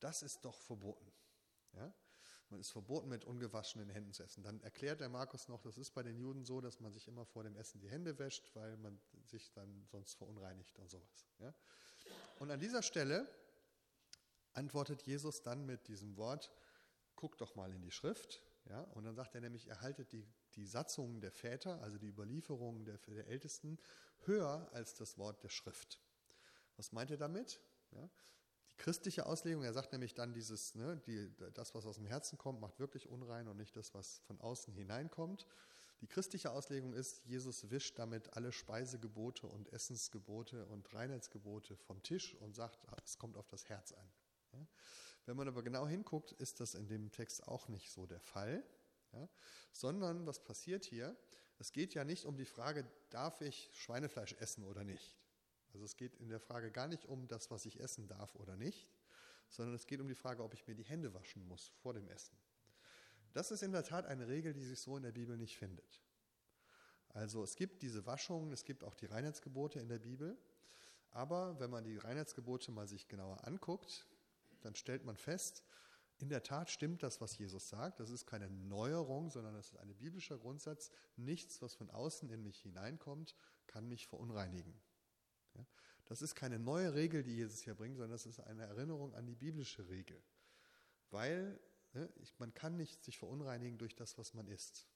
[0.00, 1.12] Das ist doch verboten.
[1.72, 1.94] Ja?
[2.50, 4.42] Man ist verboten, mit ungewaschenen Händen zu essen.
[4.42, 7.24] Dann erklärt der Markus noch, das ist bei den Juden so, dass man sich immer
[7.24, 11.26] vor dem Essen die Hände wäscht, weil man sich dann sonst verunreinigt und sowas.
[11.38, 11.54] Ja?
[12.38, 13.28] Und an dieser Stelle
[14.52, 16.52] antwortet Jesus dann mit diesem Wort,
[17.16, 18.42] guckt doch mal in die Schrift.
[18.66, 18.82] Ja?
[18.94, 22.84] Und dann sagt er nämlich, er haltet die, die Satzungen der Väter, also die Überlieferungen
[22.84, 23.78] der, der Ältesten,
[24.26, 26.00] höher als das Wort der Schrift.
[26.76, 27.60] Was meint er damit?
[27.92, 28.08] Ja?
[28.74, 32.36] Die christliche Auslegung, er sagt nämlich dann dieses, ne, die, das, was aus dem Herzen
[32.38, 35.46] kommt, macht wirklich unrein und nicht das, was von außen hineinkommt.
[36.00, 42.34] Die christliche Auslegung ist, Jesus wischt damit alle Speisegebote und Essensgebote und Reinheitsgebote vom Tisch
[42.34, 44.12] und sagt, es kommt auf das Herz an.
[44.52, 44.66] Ja?
[45.26, 48.62] Wenn man aber genau hinguckt, ist das in dem Text auch nicht so der Fall,
[49.12, 49.28] ja?
[49.72, 51.16] sondern was passiert hier?
[51.58, 55.16] Es geht ja nicht um die Frage, darf ich Schweinefleisch essen oder nicht.
[55.74, 58.56] Also es geht in der Frage gar nicht um das, was ich essen darf oder
[58.56, 58.88] nicht,
[59.48, 62.08] sondern es geht um die Frage, ob ich mir die Hände waschen muss vor dem
[62.08, 62.36] Essen.
[63.32, 66.00] Das ist in der Tat eine Regel, die sich so in der Bibel nicht findet.
[67.08, 70.38] Also es gibt diese Waschungen, es gibt auch die Reinheitsgebote in der Bibel,
[71.10, 74.06] aber wenn man die Reinheitsgebote mal sich genauer anguckt,
[74.60, 75.64] dann stellt man fest,
[76.18, 77.98] in der Tat stimmt das, was Jesus sagt.
[77.98, 80.92] Das ist keine Neuerung, sondern das ist ein biblischer Grundsatz.
[81.16, 83.34] Nichts, was von außen in mich hineinkommt,
[83.66, 84.80] kann mich verunreinigen.
[85.54, 85.66] Ja?
[86.06, 89.26] Das ist keine neue Regel, die Jesus hier bringt, sondern das ist eine Erinnerung an
[89.26, 90.22] die biblische Regel.
[91.10, 91.58] Weil
[91.92, 94.86] ne, ich, man kann nicht sich verunreinigen durch das, was man isst.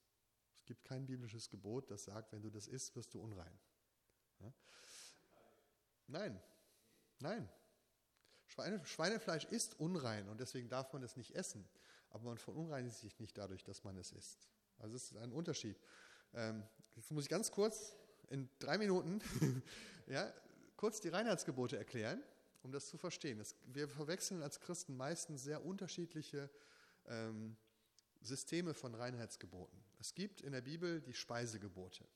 [0.54, 3.58] Es gibt kein biblisches Gebot, das sagt, wenn du das isst, wirst du unrein.
[4.40, 4.52] Ja?
[6.08, 6.42] Nein,
[7.20, 7.48] nein,
[8.48, 11.68] Schweine, Schweinefleisch ist unrein und deswegen darf man es nicht essen.
[12.10, 14.48] Aber man verunreinigt sich nicht dadurch, dass man es isst.
[14.78, 15.78] Also es ist ein Unterschied.
[16.34, 16.62] Ähm,
[16.96, 17.94] jetzt muss ich ganz kurz
[18.30, 19.20] in drei Minuten
[20.06, 20.32] ja,
[20.78, 22.22] kurz die Reinheitsgebote erklären,
[22.62, 23.44] um das zu verstehen.
[23.66, 26.48] Wir verwechseln als Christen meistens sehr unterschiedliche
[27.06, 27.56] ähm,
[28.22, 29.84] Systeme von Reinheitsgeboten.
[29.98, 32.06] Es gibt in der Bibel die Speisegebote.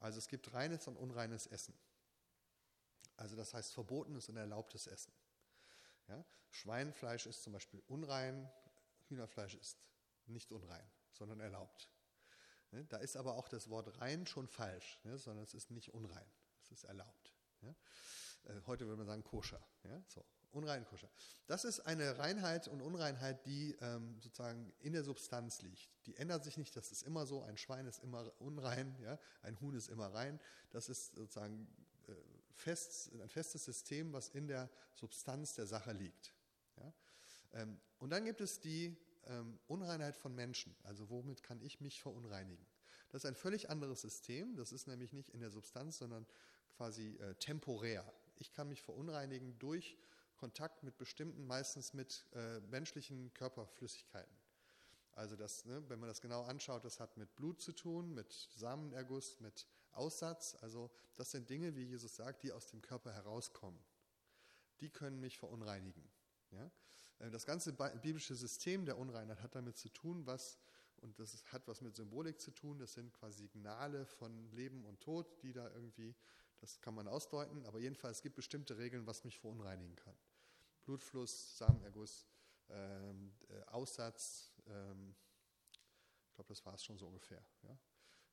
[0.00, 1.74] Also es gibt reines und unreines Essen.
[3.16, 5.12] Also das heißt verbotenes und erlaubtes Essen.
[6.08, 6.24] Ja?
[6.50, 8.50] Schweinfleisch ist zum Beispiel unrein,
[9.08, 9.78] Hühnerfleisch ist
[10.26, 11.90] nicht unrein, sondern erlaubt.
[12.70, 12.84] Ne?
[12.86, 15.18] Da ist aber auch das Wort rein schon falsch, ne?
[15.18, 16.26] sondern es ist nicht unrein,
[16.62, 17.31] es ist erlaubt.
[17.62, 17.74] Ja?
[18.44, 19.60] Äh, heute würde man sagen koscher.
[19.84, 20.02] Ja?
[20.08, 21.08] So, unrein, koscher.
[21.46, 25.88] Das ist eine Reinheit und Unreinheit, die ähm, sozusagen in der Substanz liegt.
[26.06, 29.18] Die ändert sich nicht, das ist immer so, ein Schwein ist immer unrein, ja?
[29.42, 30.40] ein Huhn ist immer rein.
[30.70, 31.68] Das ist sozusagen
[32.08, 32.14] äh,
[32.54, 36.34] fest, ein festes System, was in der Substanz der Sache liegt.
[36.76, 36.92] Ja?
[37.54, 42.02] Ähm, und dann gibt es die ähm, Unreinheit von Menschen, also womit kann ich mich
[42.02, 42.66] verunreinigen.
[43.10, 46.26] Das ist ein völlig anderes System, das ist nämlich nicht in der Substanz, sondern
[46.76, 48.04] quasi äh, temporär.
[48.36, 49.96] Ich kann mich verunreinigen durch
[50.36, 54.36] Kontakt mit bestimmten, meistens mit äh, menschlichen Körperflüssigkeiten.
[55.12, 58.32] Also das, ne, wenn man das genau anschaut, das hat mit Blut zu tun, mit
[58.56, 60.56] Samenerguss, mit Aussatz.
[60.60, 63.78] Also das sind Dinge, wie Jesus sagt, die aus dem Körper herauskommen.
[64.80, 66.02] Die können mich verunreinigen.
[66.50, 66.70] Ja?
[67.18, 70.58] Äh, das ganze biblische System der Unreinheit hat damit zu tun, was,
[70.96, 75.00] und das hat was mit Symbolik zu tun, das sind quasi Signale von Leben und
[75.00, 76.14] Tod, die da irgendwie,
[76.62, 80.14] das kann man ausdeuten, aber jedenfalls es gibt bestimmte Regeln, was mich verunreinigen kann.
[80.84, 82.24] Blutfluss, Samenerguss,
[82.68, 85.16] ähm, äh, Aussatz, ähm,
[86.28, 87.44] ich glaube, das war es schon so ungefähr.
[87.64, 87.78] Ja?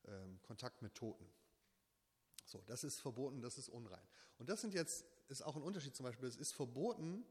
[0.06, 1.28] Ähm, Kontakt mit Toten.
[2.46, 4.08] So, das ist verboten, das ist unrein.
[4.38, 7.26] Und das sind jetzt, ist auch ein Unterschied zum Beispiel, es ist verboten,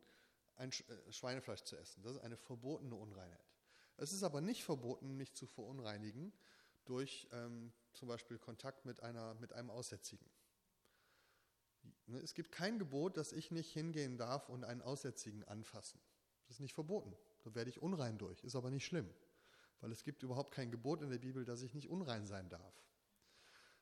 [0.56, 2.02] ein äh, Schweinefleisch zu essen.
[2.02, 3.46] Das ist eine verbotene Unreinheit.
[3.98, 6.32] Es ist aber nicht verboten, mich zu verunreinigen
[6.86, 10.28] durch ähm, zum Beispiel Kontakt mit, einer, mit einem Aussätzigen.
[12.08, 16.00] Ne, es gibt kein Gebot, dass ich nicht hingehen darf und einen Aussätzigen anfassen.
[16.46, 17.14] Das ist nicht verboten.
[17.44, 18.42] Da werde ich unrein durch.
[18.44, 19.08] Ist aber nicht schlimm,
[19.80, 22.82] weil es gibt überhaupt kein Gebot in der Bibel, dass ich nicht unrein sein darf.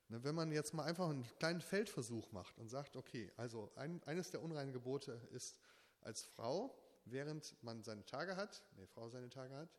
[0.09, 4.03] Ne, wenn man jetzt mal einfach einen kleinen Feldversuch macht und sagt, okay, also ein,
[4.05, 5.61] eines der unreinen Gebote ist
[6.01, 9.77] als Frau, während man seine Tage hat, nee, Frau seine Tage hat,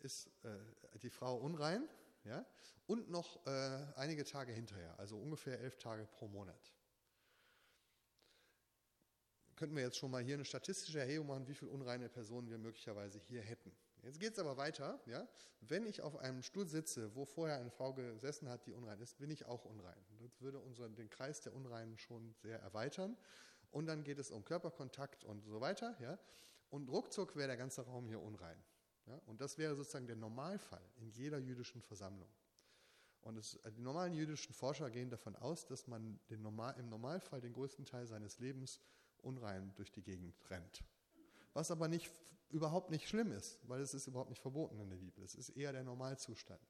[0.00, 0.58] ist äh,
[1.02, 1.88] die Frau unrein,
[2.24, 2.44] ja,
[2.86, 6.74] und noch äh, einige Tage hinterher, also ungefähr elf Tage pro Monat.
[9.60, 12.56] Könnten wir jetzt schon mal hier eine statistische Erhebung machen, wie viele unreine Personen wir
[12.56, 13.70] möglicherweise hier hätten.
[14.02, 14.98] Jetzt geht es aber weiter.
[15.04, 15.28] Ja?
[15.60, 19.18] Wenn ich auf einem Stuhl sitze, wo vorher eine Frau gesessen hat, die unrein ist,
[19.18, 20.02] bin ich auch unrein.
[20.18, 23.18] Das würde unseren, den Kreis der Unreinen schon sehr erweitern.
[23.70, 25.94] Und dann geht es um Körperkontakt und so weiter.
[26.00, 26.18] Ja?
[26.70, 28.56] Und ruckzuck wäre der ganze Raum hier unrein.
[29.04, 29.20] Ja?
[29.26, 32.30] Und das wäre sozusagen der Normalfall in jeder jüdischen Versammlung.
[33.20, 37.52] Und es, die normalen jüdischen Forscher gehen davon aus, dass man normal, im Normalfall den
[37.52, 38.80] größten Teil seines Lebens
[39.24, 40.84] unrein durch die Gegend rennt.
[41.52, 42.10] Was aber nicht,
[42.50, 45.22] überhaupt nicht schlimm ist, weil es ist überhaupt nicht verboten in der Bibel.
[45.24, 46.60] Es ist eher der Normalzustand.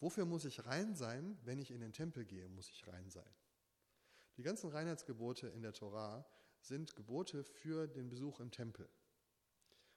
[0.00, 1.38] Wofür muss ich rein sein?
[1.44, 3.30] Wenn ich in den Tempel gehe, muss ich rein sein.
[4.36, 6.24] Die ganzen Reinheitsgebote in der Torah
[6.62, 8.88] sind Gebote für den Besuch im Tempel.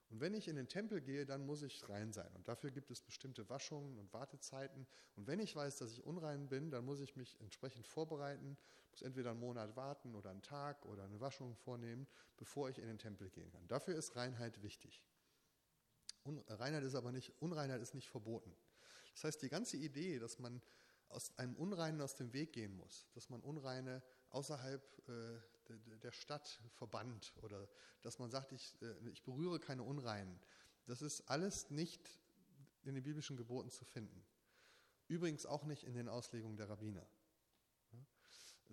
[0.10, 2.30] Und wenn ich in den Tempel gehe, dann muss ich rein sein.
[2.36, 4.86] Und dafür gibt es bestimmte Waschungen und Wartezeiten.
[5.16, 8.58] Und wenn ich weiß, dass ich unrein bin, dann muss ich mich entsprechend vorbereiten,
[8.94, 12.07] muss entweder einen Monat warten oder einen Tag oder eine Waschung vornehmen,
[12.38, 13.68] bevor ich in den Tempel gehen kann.
[13.68, 15.03] Dafür ist Reinheit wichtig.
[16.48, 18.56] Reinheit ist aber nicht, Unreinheit ist nicht verboten.
[19.14, 20.61] Das heißt, die ganze Idee, dass man
[21.10, 25.40] aus einem Unreinen aus dem Weg gehen muss, dass man Unreine außerhalb äh,
[26.03, 27.68] der Stadt verbannt oder
[28.03, 30.40] dass man sagt, ich, äh, ich berühre keine Unreinen,
[30.86, 32.20] das ist alles nicht
[32.84, 34.24] in den biblischen Geboten zu finden.
[35.07, 37.07] Übrigens auch nicht in den Auslegungen der Rabbiner.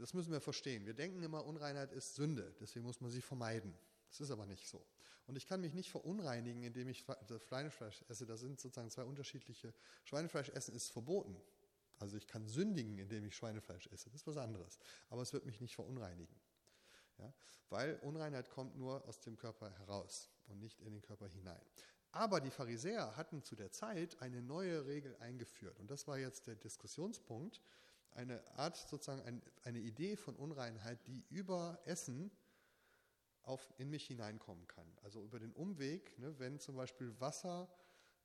[0.00, 0.86] Das müssen wir verstehen.
[0.86, 3.74] Wir denken immer, Unreinheit ist Sünde, deswegen muss man sie vermeiden.
[4.08, 4.84] Das ist aber nicht so.
[5.26, 7.04] Und ich kann mich nicht verunreinigen, indem ich
[7.46, 8.26] Schweinefleisch esse.
[8.26, 9.72] Das sind sozusagen zwei unterschiedliche.
[10.04, 11.40] Schweinefleisch essen ist verboten.
[12.00, 14.10] Also ich kann sündigen, indem ich Schweinefleisch esse.
[14.10, 14.78] Das ist was anderes.
[15.10, 16.34] Aber es wird mich nicht verunreinigen.
[17.18, 17.32] Ja?
[17.68, 21.60] Weil Unreinheit kommt nur aus dem Körper heraus und nicht in den Körper hinein.
[22.12, 25.78] Aber die Pharisäer hatten zu der Zeit eine neue Regel eingeführt.
[25.78, 27.60] Und das war jetzt der Diskussionspunkt.
[28.12, 32.30] Eine Art, sozusagen ein, eine Idee von Unreinheit, die über Essen
[33.42, 34.86] auf, in mich hineinkommen kann.
[35.02, 37.68] Also über den Umweg, ne, wenn zum Beispiel Wasser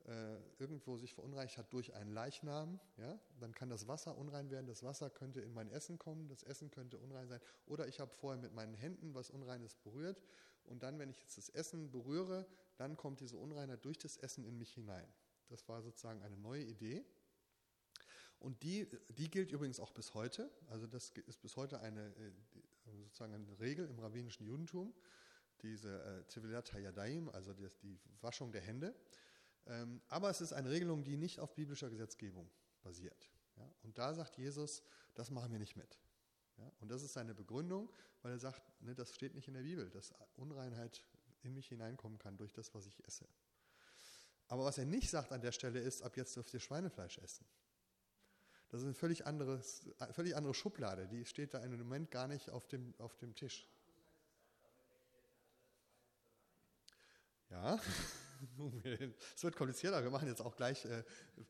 [0.06, 4.68] äh, irgendwo sich verunreinigt hat durch einen Leichnam, ja, dann kann das Wasser unrein werden.
[4.68, 7.40] Das Wasser könnte in mein Essen kommen, das Essen könnte unrein sein.
[7.66, 10.22] Oder ich habe vorher mit meinen Händen was Unreines berührt
[10.66, 12.45] und dann, wenn ich jetzt das Essen berühre,
[12.78, 15.07] dann kommt diese Unreinheit durch das Essen in mich hinein.
[15.49, 17.06] Das war sozusagen eine neue Idee.
[18.40, 20.52] Und die, die gilt übrigens auch bis heute.
[20.70, 22.32] Also das ist bis heute eine, äh,
[23.03, 24.94] sozusagen eine Regel im rabbinischen Judentum,
[25.62, 28.95] diese äh, Zivilat Hayadaim, also die, die Waschung der Hände.
[29.68, 32.49] Ähm, aber es ist eine Regelung, die nicht auf biblischer Gesetzgebung
[32.84, 33.30] basiert.
[33.84, 34.84] Und da sagt Jesus,
[35.14, 35.98] das machen wir nicht mit.
[36.80, 37.90] Und das ist seine Begründung,
[38.22, 41.03] weil er sagt, ne, das steht nicht in der Bibel, dass Unreinheit
[41.44, 43.28] in mich hineinkommen kann durch das, was ich esse.
[44.48, 47.45] Aber was er nicht sagt an der Stelle ist, ab jetzt dürft ihr Schweinefleisch essen.
[48.69, 52.49] Das ist eine völlig, anderes, völlig andere Schublade, die steht da im Moment gar nicht
[52.49, 53.67] auf dem, auf dem Tisch.
[57.49, 57.79] Ja,
[59.35, 61.03] es wird komplizierter, wir machen jetzt auch gleich, äh,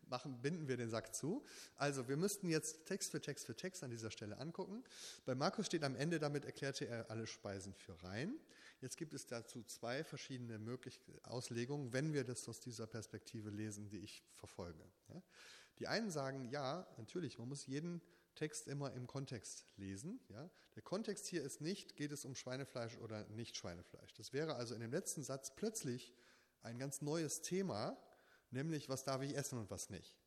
[0.07, 1.43] machen, binden wir den Sack zu.
[1.75, 4.83] Also wir müssten jetzt Text für Text für Text an dieser Stelle angucken.
[5.25, 8.35] Bei Markus steht am Ende, damit erklärte er alle Speisen für rein.
[8.81, 13.89] Jetzt gibt es dazu zwei verschiedene mögliche Auslegungen, wenn wir das aus dieser Perspektive lesen,
[13.89, 14.83] die ich verfolge.
[15.09, 15.21] Ja?
[15.80, 18.02] Die einen sagen, ja, natürlich, man muss jeden
[18.35, 20.19] Text immer im Kontext lesen.
[20.30, 20.49] Ja?
[20.76, 24.14] Der Kontext hier ist nicht, geht es um Schweinefleisch oder nicht Schweinefleisch.
[24.14, 26.14] Das wäre also in dem letzten Satz plötzlich
[26.61, 27.97] ein ganz neues Thema,
[28.52, 30.18] nämlich was darf ich essen und was nicht.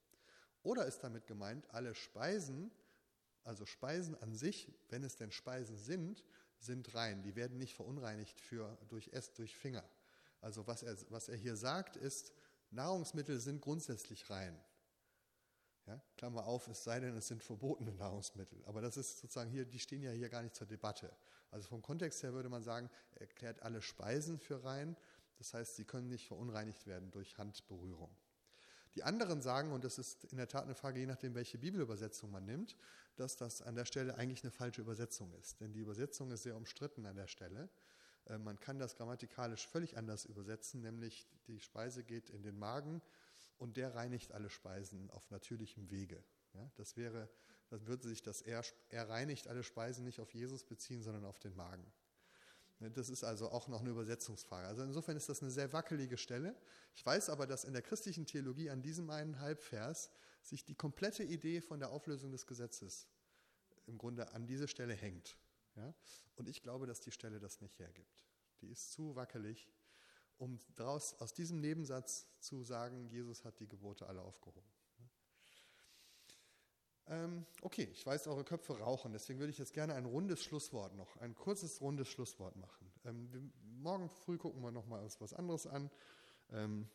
[0.63, 2.71] Oder ist damit gemeint, alle Speisen,
[3.45, 6.25] also Speisen an sich, wenn es denn Speisen sind,
[6.59, 7.23] sind rein.
[7.23, 9.85] Die werden nicht verunreinigt für, durch Ess, durch Finger.
[10.41, 12.33] Also was er, was er hier sagt, ist,
[12.71, 14.59] Nahrungsmittel sind grundsätzlich rein.
[15.89, 18.63] Ja, Klammer auf, es sei denn, es sind verbotene Nahrungsmittel.
[18.67, 21.11] Aber das ist sozusagen hier, die stehen ja hier gar nicht zur Debatte.
[21.51, 24.97] Also vom Kontext her würde man sagen, er erklärt alle Speisen für rein.
[25.39, 28.15] Das heißt, sie können nicht verunreinigt werden durch Handberührung.
[28.97, 32.31] Die anderen sagen, und das ist in der Tat eine Frage, je nachdem, welche Bibelübersetzung
[32.31, 32.77] man nimmt,
[33.17, 35.59] dass das an der Stelle eigentlich eine falsche Übersetzung ist.
[35.61, 37.71] Denn die Übersetzung ist sehr umstritten an der Stelle.
[38.27, 43.01] Äh, man kann das grammatikalisch völlig anders übersetzen, nämlich die Speise geht in den Magen
[43.59, 46.23] und der reinigt alle Speisen auf natürlichem Wege.
[46.55, 47.29] Ja, das wäre,
[47.69, 51.39] dann würde sich das er, er reinigt alle Speisen nicht auf Jesus beziehen, sondern auf
[51.39, 51.93] den Magen.
[52.81, 54.69] Das ist also auch noch eine Übersetzungsfrage.
[54.69, 56.55] Also insofern ist das eine sehr wackelige Stelle.
[56.95, 60.11] Ich weiß aber, dass in der christlichen Theologie an diesem einen Halbvers
[60.43, 63.09] sich die komplette Idee von der Auflösung des Gesetzes
[63.87, 65.37] im Grunde an diese Stelle hängt.
[65.75, 65.93] Ja?
[66.37, 68.25] Und ich glaube, dass die Stelle das nicht hergibt.
[68.61, 69.69] Die ist zu wackelig
[70.39, 74.69] um daraus, aus diesem Nebensatz zu sagen, Jesus hat die Gebote alle aufgehoben.
[77.11, 80.95] Ähm, okay, ich weiß, eure Köpfe rauchen, deswegen würde ich jetzt gerne ein rundes Schlusswort
[80.95, 82.93] noch, ein kurzes rundes Schlusswort machen.
[83.05, 83.41] Ähm, wir,
[83.81, 85.91] morgen früh gucken wir nochmal was anderes an.
[86.51, 86.87] Ähm,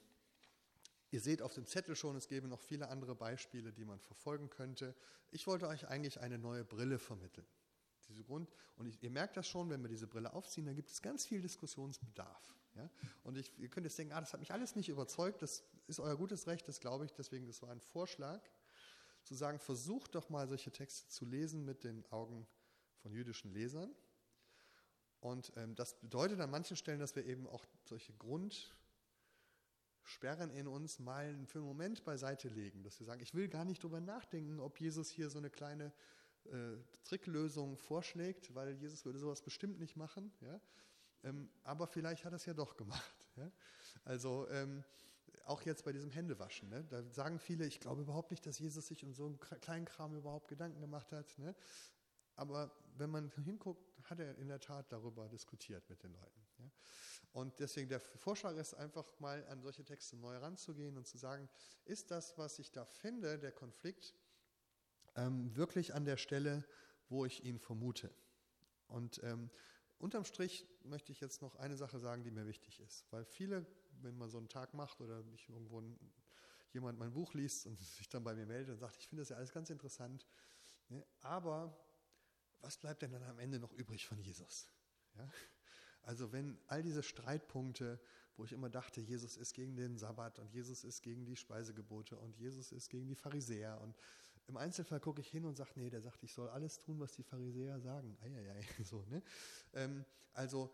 [1.10, 4.52] ihr seht auf dem Zettel schon, es gäbe noch viele andere Beispiele, die man verfolgen
[4.52, 4.96] könnte.
[5.32, 7.48] Ich wollte euch eigentlich eine neue Brille vermitteln.
[8.08, 11.02] diese Grund und ihr merkt das schon, wenn wir diese Brille aufziehen, dann gibt es
[11.02, 12.54] ganz viel Diskussionsbedarf.
[12.76, 12.90] Ja?
[13.24, 16.00] Und ich, ihr könnt jetzt denken, ah, das hat mich alles nicht überzeugt, das ist
[16.00, 18.42] euer gutes Recht, das glaube ich, deswegen, das war ein Vorschlag,
[19.24, 22.48] zu sagen, versucht doch mal solche Texte zu lesen mit den Augen
[22.98, 23.94] von jüdischen Lesern.
[25.20, 31.00] Und ähm, das bedeutet an manchen Stellen, dass wir eben auch solche Grundsperren in uns
[31.00, 34.60] mal für einen Moment beiseite legen, dass wir sagen, ich will gar nicht drüber nachdenken,
[34.60, 35.94] ob Jesus hier so eine kleine
[36.46, 36.76] äh,
[37.06, 40.34] Tricklösung vorschlägt, weil Jesus würde sowas bestimmt nicht machen.
[40.42, 40.60] Ja?
[41.24, 43.16] Ähm, aber vielleicht hat er es ja doch gemacht.
[43.36, 43.52] Ja?
[44.04, 44.84] Also ähm,
[45.46, 46.86] auch jetzt bei diesem Händewaschen, ne?
[46.92, 50.16] da sagen viele, ich glaube überhaupt nicht, dass Jesus sich um so einen kleinen Kram
[50.16, 51.36] überhaupt Gedanken gemacht hat.
[51.40, 51.56] Ne?
[52.36, 56.46] Aber wenn man hinguckt, hat er in der Tat darüber diskutiert mit den Leuten.
[56.60, 56.70] Ja?
[57.32, 61.50] Und deswegen der Vorschlag ist einfach mal an solche Texte neu ranzugehen und zu sagen,
[61.86, 64.14] ist das, was ich da finde, der Konflikt,
[65.16, 66.64] ähm, wirklich an der Stelle,
[67.10, 68.14] wo ich ihn vermute?
[68.88, 69.50] Und ähm,
[70.04, 73.06] unterm Strich möchte ich jetzt noch eine Sache sagen, die mir wichtig ist.
[73.12, 73.66] Weil viele,
[74.02, 75.82] wenn man so einen Tag macht oder nicht irgendwo
[76.74, 79.30] jemand mein Buch liest und sich dann bei mir meldet und sagt, ich finde das
[79.30, 80.28] ja alles ganz interessant,
[80.90, 81.06] ne?
[81.22, 81.76] aber
[82.60, 84.68] was bleibt denn dann am Ende noch übrig von Jesus?
[85.16, 85.30] Ja?
[86.02, 87.98] Also wenn all diese Streitpunkte,
[88.36, 92.18] wo ich immer dachte, Jesus ist gegen den Sabbat und Jesus ist gegen die Speisegebote
[92.18, 93.96] und Jesus ist gegen die Pharisäer und
[94.48, 97.14] im Einzelfall gucke ich hin und sage, nee, der sagt, ich soll alles tun, was
[97.14, 98.18] die Pharisäer sagen.
[98.22, 99.22] Eieiei, so, ne?
[99.74, 100.74] Ähm, also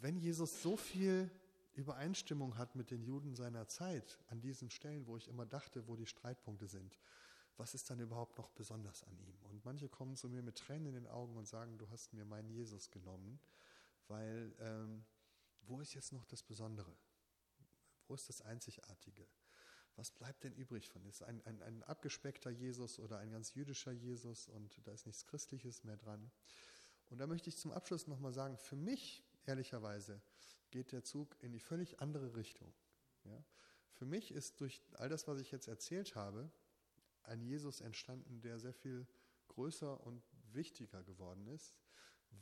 [0.00, 1.30] wenn Jesus so viel
[1.74, 5.96] Übereinstimmung hat mit den Juden seiner Zeit an diesen Stellen, wo ich immer dachte, wo
[5.96, 6.98] die Streitpunkte sind,
[7.56, 9.38] was ist dann überhaupt noch besonders an ihm?
[9.44, 12.24] Und manche kommen zu mir mit Tränen in den Augen und sagen, du hast mir
[12.24, 13.38] meinen Jesus genommen,
[14.08, 15.04] weil ähm,
[15.62, 16.94] wo ist jetzt noch das Besondere?
[18.08, 19.26] Wo ist das Einzigartige?
[19.96, 21.04] Was bleibt denn übrig von?
[21.04, 25.26] Ist ein, ein, ein abgespeckter Jesus oder ein ganz jüdischer Jesus und da ist nichts
[25.26, 26.30] Christliches mehr dran?
[27.10, 30.22] Und da möchte ich zum Abschluss nochmal sagen, für mich, ehrlicherweise,
[30.70, 32.72] geht der Zug in die völlig andere Richtung.
[33.24, 33.44] Ja?
[33.92, 36.50] Für mich ist durch all das, was ich jetzt erzählt habe,
[37.24, 39.06] ein Jesus entstanden, der sehr viel
[39.48, 41.76] größer und wichtiger geworden ist,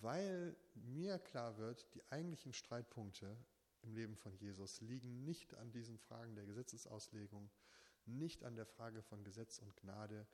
[0.00, 3.36] weil mir klar wird, die eigentlichen Streitpunkte
[3.82, 7.50] im Leben von Jesus liegen nicht an diesen Fragen der Gesetzesauslegung,
[8.06, 10.26] nicht an der Frage von Gesetz und Gnade,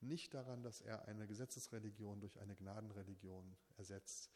[0.00, 4.30] nicht daran, dass er eine Gesetzesreligion durch eine Gnadenreligion ersetzt.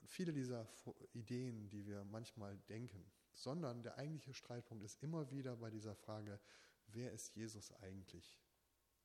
[0.00, 0.66] Und viele dieser
[1.12, 6.40] Ideen, die wir manchmal denken, sondern der eigentliche Streitpunkt ist immer wieder bei dieser Frage,
[6.86, 8.42] wer ist Jesus eigentlich?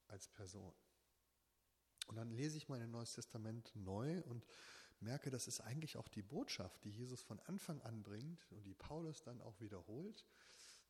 [0.07, 0.73] als Person.
[2.07, 4.45] Und dann lese ich mein Neues Testament neu und
[5.01, 8.73] merke, das ist eigentlich auch die Botschaft, die Jesus von Anfang an bringt und die
[8.73, 10.25] Paulus dann auch wiederholt.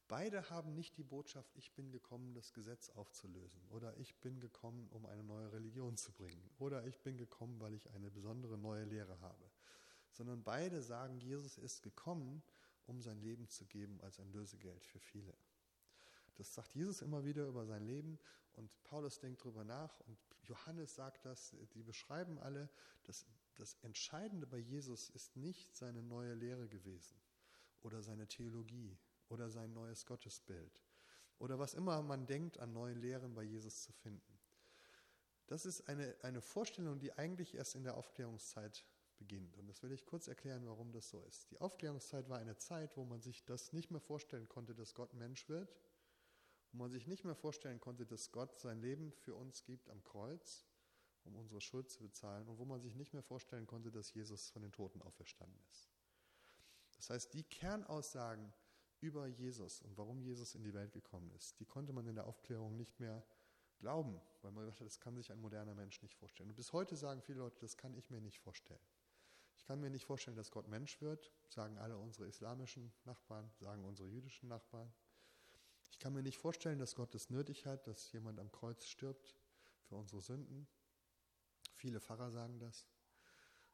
[0.08, 3.62] Beide haben nicht die Botschaft, ich bin gekommen, das Gesetz aufzulösen.
[3.70, 6.50] Oder ich bin gekommen, um eine neue Religion zu bringen.
[6.60, 9.52] Oder ich bin gekommen, weil ich eine besondere neue Lehre habe,
[10.14, 12.42] sondern beide sagen, Jesus ist gekommen,
[12.86, 15.34] um sein Leben zu geben als ein Lösegeld für viele.
[16.36, 18.18] Das sagt Jesus immer wieder über sein Leben.
[18.54, 20.00] Und Paulus denkt darüber nach.
[20.02, 22.70] Und Johannes sagt das, die beschreiben alle,
[23.04, 23.26] dass
[23.58, 27.20] das Entscheidende bei Jesus ist nicht seine neue Lehre gewesen
[27.82, 28.98] oder seine Theologie
[29.30, 30.84] oder sein neues Gottesbild
[31.40, 34.40] oder was immer man denkt an neuen Lehren bei Jesus zu finden.
[35.48, 38.86] Das ist eine, eine Vorstellung, die eigentlich erst in der Aufklärungszeit
[39.18, 39.58] beginnt.
[39.58, 41.50] Und das will ich kurz erklären, warum das so ist.
[41.52, 45.14] Die Aufklärungszeit war eine Zeit, wo man sich das nicht mehr vorstellen konnte, dass Gott
[45.14, 45.78] Mensch wird
[46.72, 50.04] wo man sich nicht mehr vorstellen konnte, dass Gott sein Leben für uns gibt am
[50.04, 50.66] Kreuz,
[51.28, 54.50] um unsere Schuld zu bezahlen, und wo man sich nicht mehr vorstellen konnte, dass Jesus
[54.50, 55.90] von den Toten auferstanden ist.
[56.96, 58.52] Das heißt, die Kernaussagen
[59.00, 62.26] über Jesus und warum Jesus in die Welt gekommen ist, die konnte man in der
[62.26, 63.24] Aufklärung nicht mehr
[63.80, 66.50] glauben, weil man dachte, das kann sich ein moderner Mensch nicht vorstellen.
[66.50, 68.82] Und bis heute sagen viele Leute, das kann ich mir nicht vorstellen.
[69.56, 73.84] Ich kann mir nicht vorstellen, dass Gott Mensch wird, sagen alle unsere islamischen Nachbarn, sagen
[73.86, 74.92] unsere jüdischen Nachbarn.
[75.92, 79.36] Ich kann mir nicht vorstellen, dass Gott es nötig hat, dass jemand am Kreuz stirbt
[79.84, 80.68] für unsere Sünden.
[81.78, 82.86] Viele Pfarrer sagen das.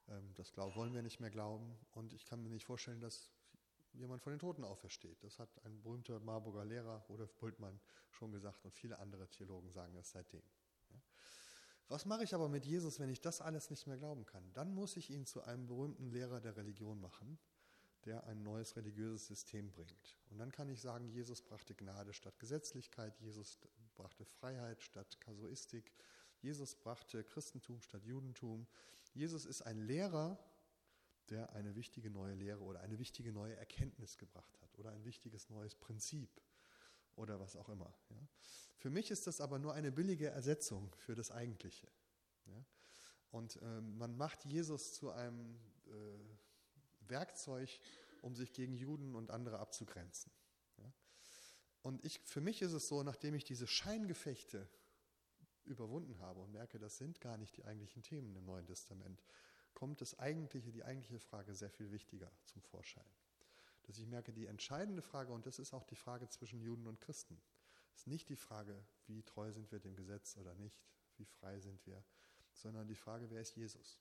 [0.08, 1.76] Ähm, das wollen wir nicht mehr glauben.
[1.92, 3.32] Und ich kann mir nicht vorstellen, dass
[3.94, 5.24] jemand von den Toten aufersteht.
[5.24, 7.80] Das hat ein berühmter Marburger Lehrer, Rudolf Bultmann,
[8.12, 10.44] schon gesagt und viele andere Theologen sagen das seitdem.
[11.90, 14.52] Was mache ich aber mit Jesus, wenn ich das alles nicht mehr glauben kann?
[14.54, 17.38] Dann muss ich ihn zu einem berühmten Lehrer der Religion machen
[18.06, 20.18] der ein neues religiöses System bringt.
[20.30, 23.58] Und dann kann ich sagen, Jesus brachte Gnade statt Gesetzlichkeit, Jesus
[23.96, 25.92] brachte Freiheit statt Kasuistik,
[26.44, 28.68] Jesus brachte Christentum statt Judentum.
[29.14, 30.38] Jesus ist ein Lehrer,
[31.30, 35.50] der eine wichtige neue Lehre oder eine wichtige neue Erkenntnis gebracht hat oder ein wichtiges
[35.50, 36.30] neues Prinzip
[37.16, 37.94] oder was auch immer.
[38.10, 38.28] Ja.
[38.78, 41.88] Für mich ist das aber nur eine billige Ersetzung für das Eigentliche.
[42.48, 42.66] Ja.
[43.32, 45.56] Und ähm, man macht Jesus zu einem
[45.88, 47.70] äh, Werkzeug,
[48.22, 50.30] um sich gegen Juden und andere abzugrenzen.
[50.78, 50.92] Ja?
[51.84, 54.68] Und ich, für mich ist es so, nachdem ich diese Scheingefechte
[55.66, 59.24] überwunden habe und merke, das sind gar nicht die eigentlichen Themen im Neuen Testament,
[59.74, 63.06] kommt das eigentliche, die eigentliche Frage sehr viel wichtiger zum Vorschein.
[63.84, 67.02] Dass ich merke, die entscheidende Frage, und das ist auch die Frage zwischen Juden und
[67.02, 67.42] Christen,
[67.96, 70.82] ist nicht die Frage, wie treu sind wir dem Gesetz oder nicht,
[71.18, 72.04] wie frei sind wir,
[72.54, 74.00] sondern die Frage, wer ist Jesus?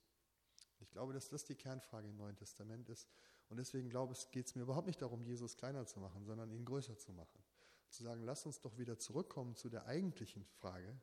[0.80, 3.08] Ich glaube, dass das die Kernfrage im Neuen Testament ist.
[3.48, 6.50] Und deswegen glaube ich, geht es mir überhaupt nicht darum, Jesus kleiner zu machen, sondern
[6.50, 7.42] ihn größer zu machen.
[7.88, 10.98] Zu sagen, lass uns doch wieder zurückkommen zu der eigentlichen Frage,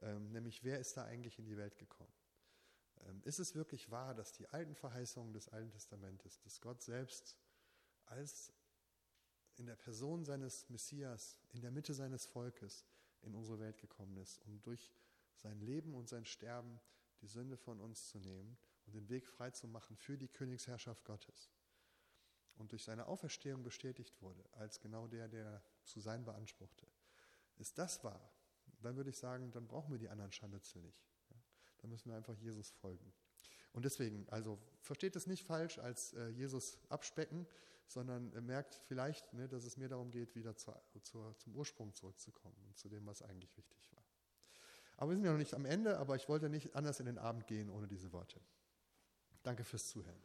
[0.00, 2.12] nämlich wer ist da eigentlich in die Welt gekommen?
[3.06, 7.36] Ähm, ist es wirklich wahr, dass die alten Verheißungen des Alten Testamentes, dass Gott selbst
[8.06, 8.52] als
[9.56, 12.84] in der Person seines Messias, in der Mitte seines Volkes
[13.22, 14.92] in unsere Welt gekommen ist, um durch
[15.34, 16.80] sein Leben und sein Sterben
[17.20, 18.56] die Sünde von uns zu nehmen
[18.86, 21.50] und den Weg frei zu machen für die Königsherrschaft Gottes.
[22.54, 26.86] Und durch seine Auferstehung bestätigt wurde, als genau der, der zu sein beanspruchte.
[27.56, 28.32] Ist das wahr?
[28.82, 31.02] Dann würde ich sagen, dann brauchen wir die anderen Scharmützel nicht.
[31.30, 31.36] Ja?
[31.78, 33.12] Dann müssen wir einfach Jesus folgen.
[33.72, 37.46] Und deswegen, also versteht es nicht falsch als äh, Jesus abspecken,
[37.86, 40.72] sondern äh, merkt vielleicht, ne, dass es mir darum geht, wieder zu,
[41.02, 44.02] zu, zum Ursprung zurückzukommen und zu dem, was eigentlich wichtig war.
[44.96, 47.18] Aber wir sind ja noch nicht am Ende, aber ich wollte nicht anders in den
[47.18, 48.40] Abend gehen ohne diese Worte.
[49.42, 50.20] Danke fürs Zuhören.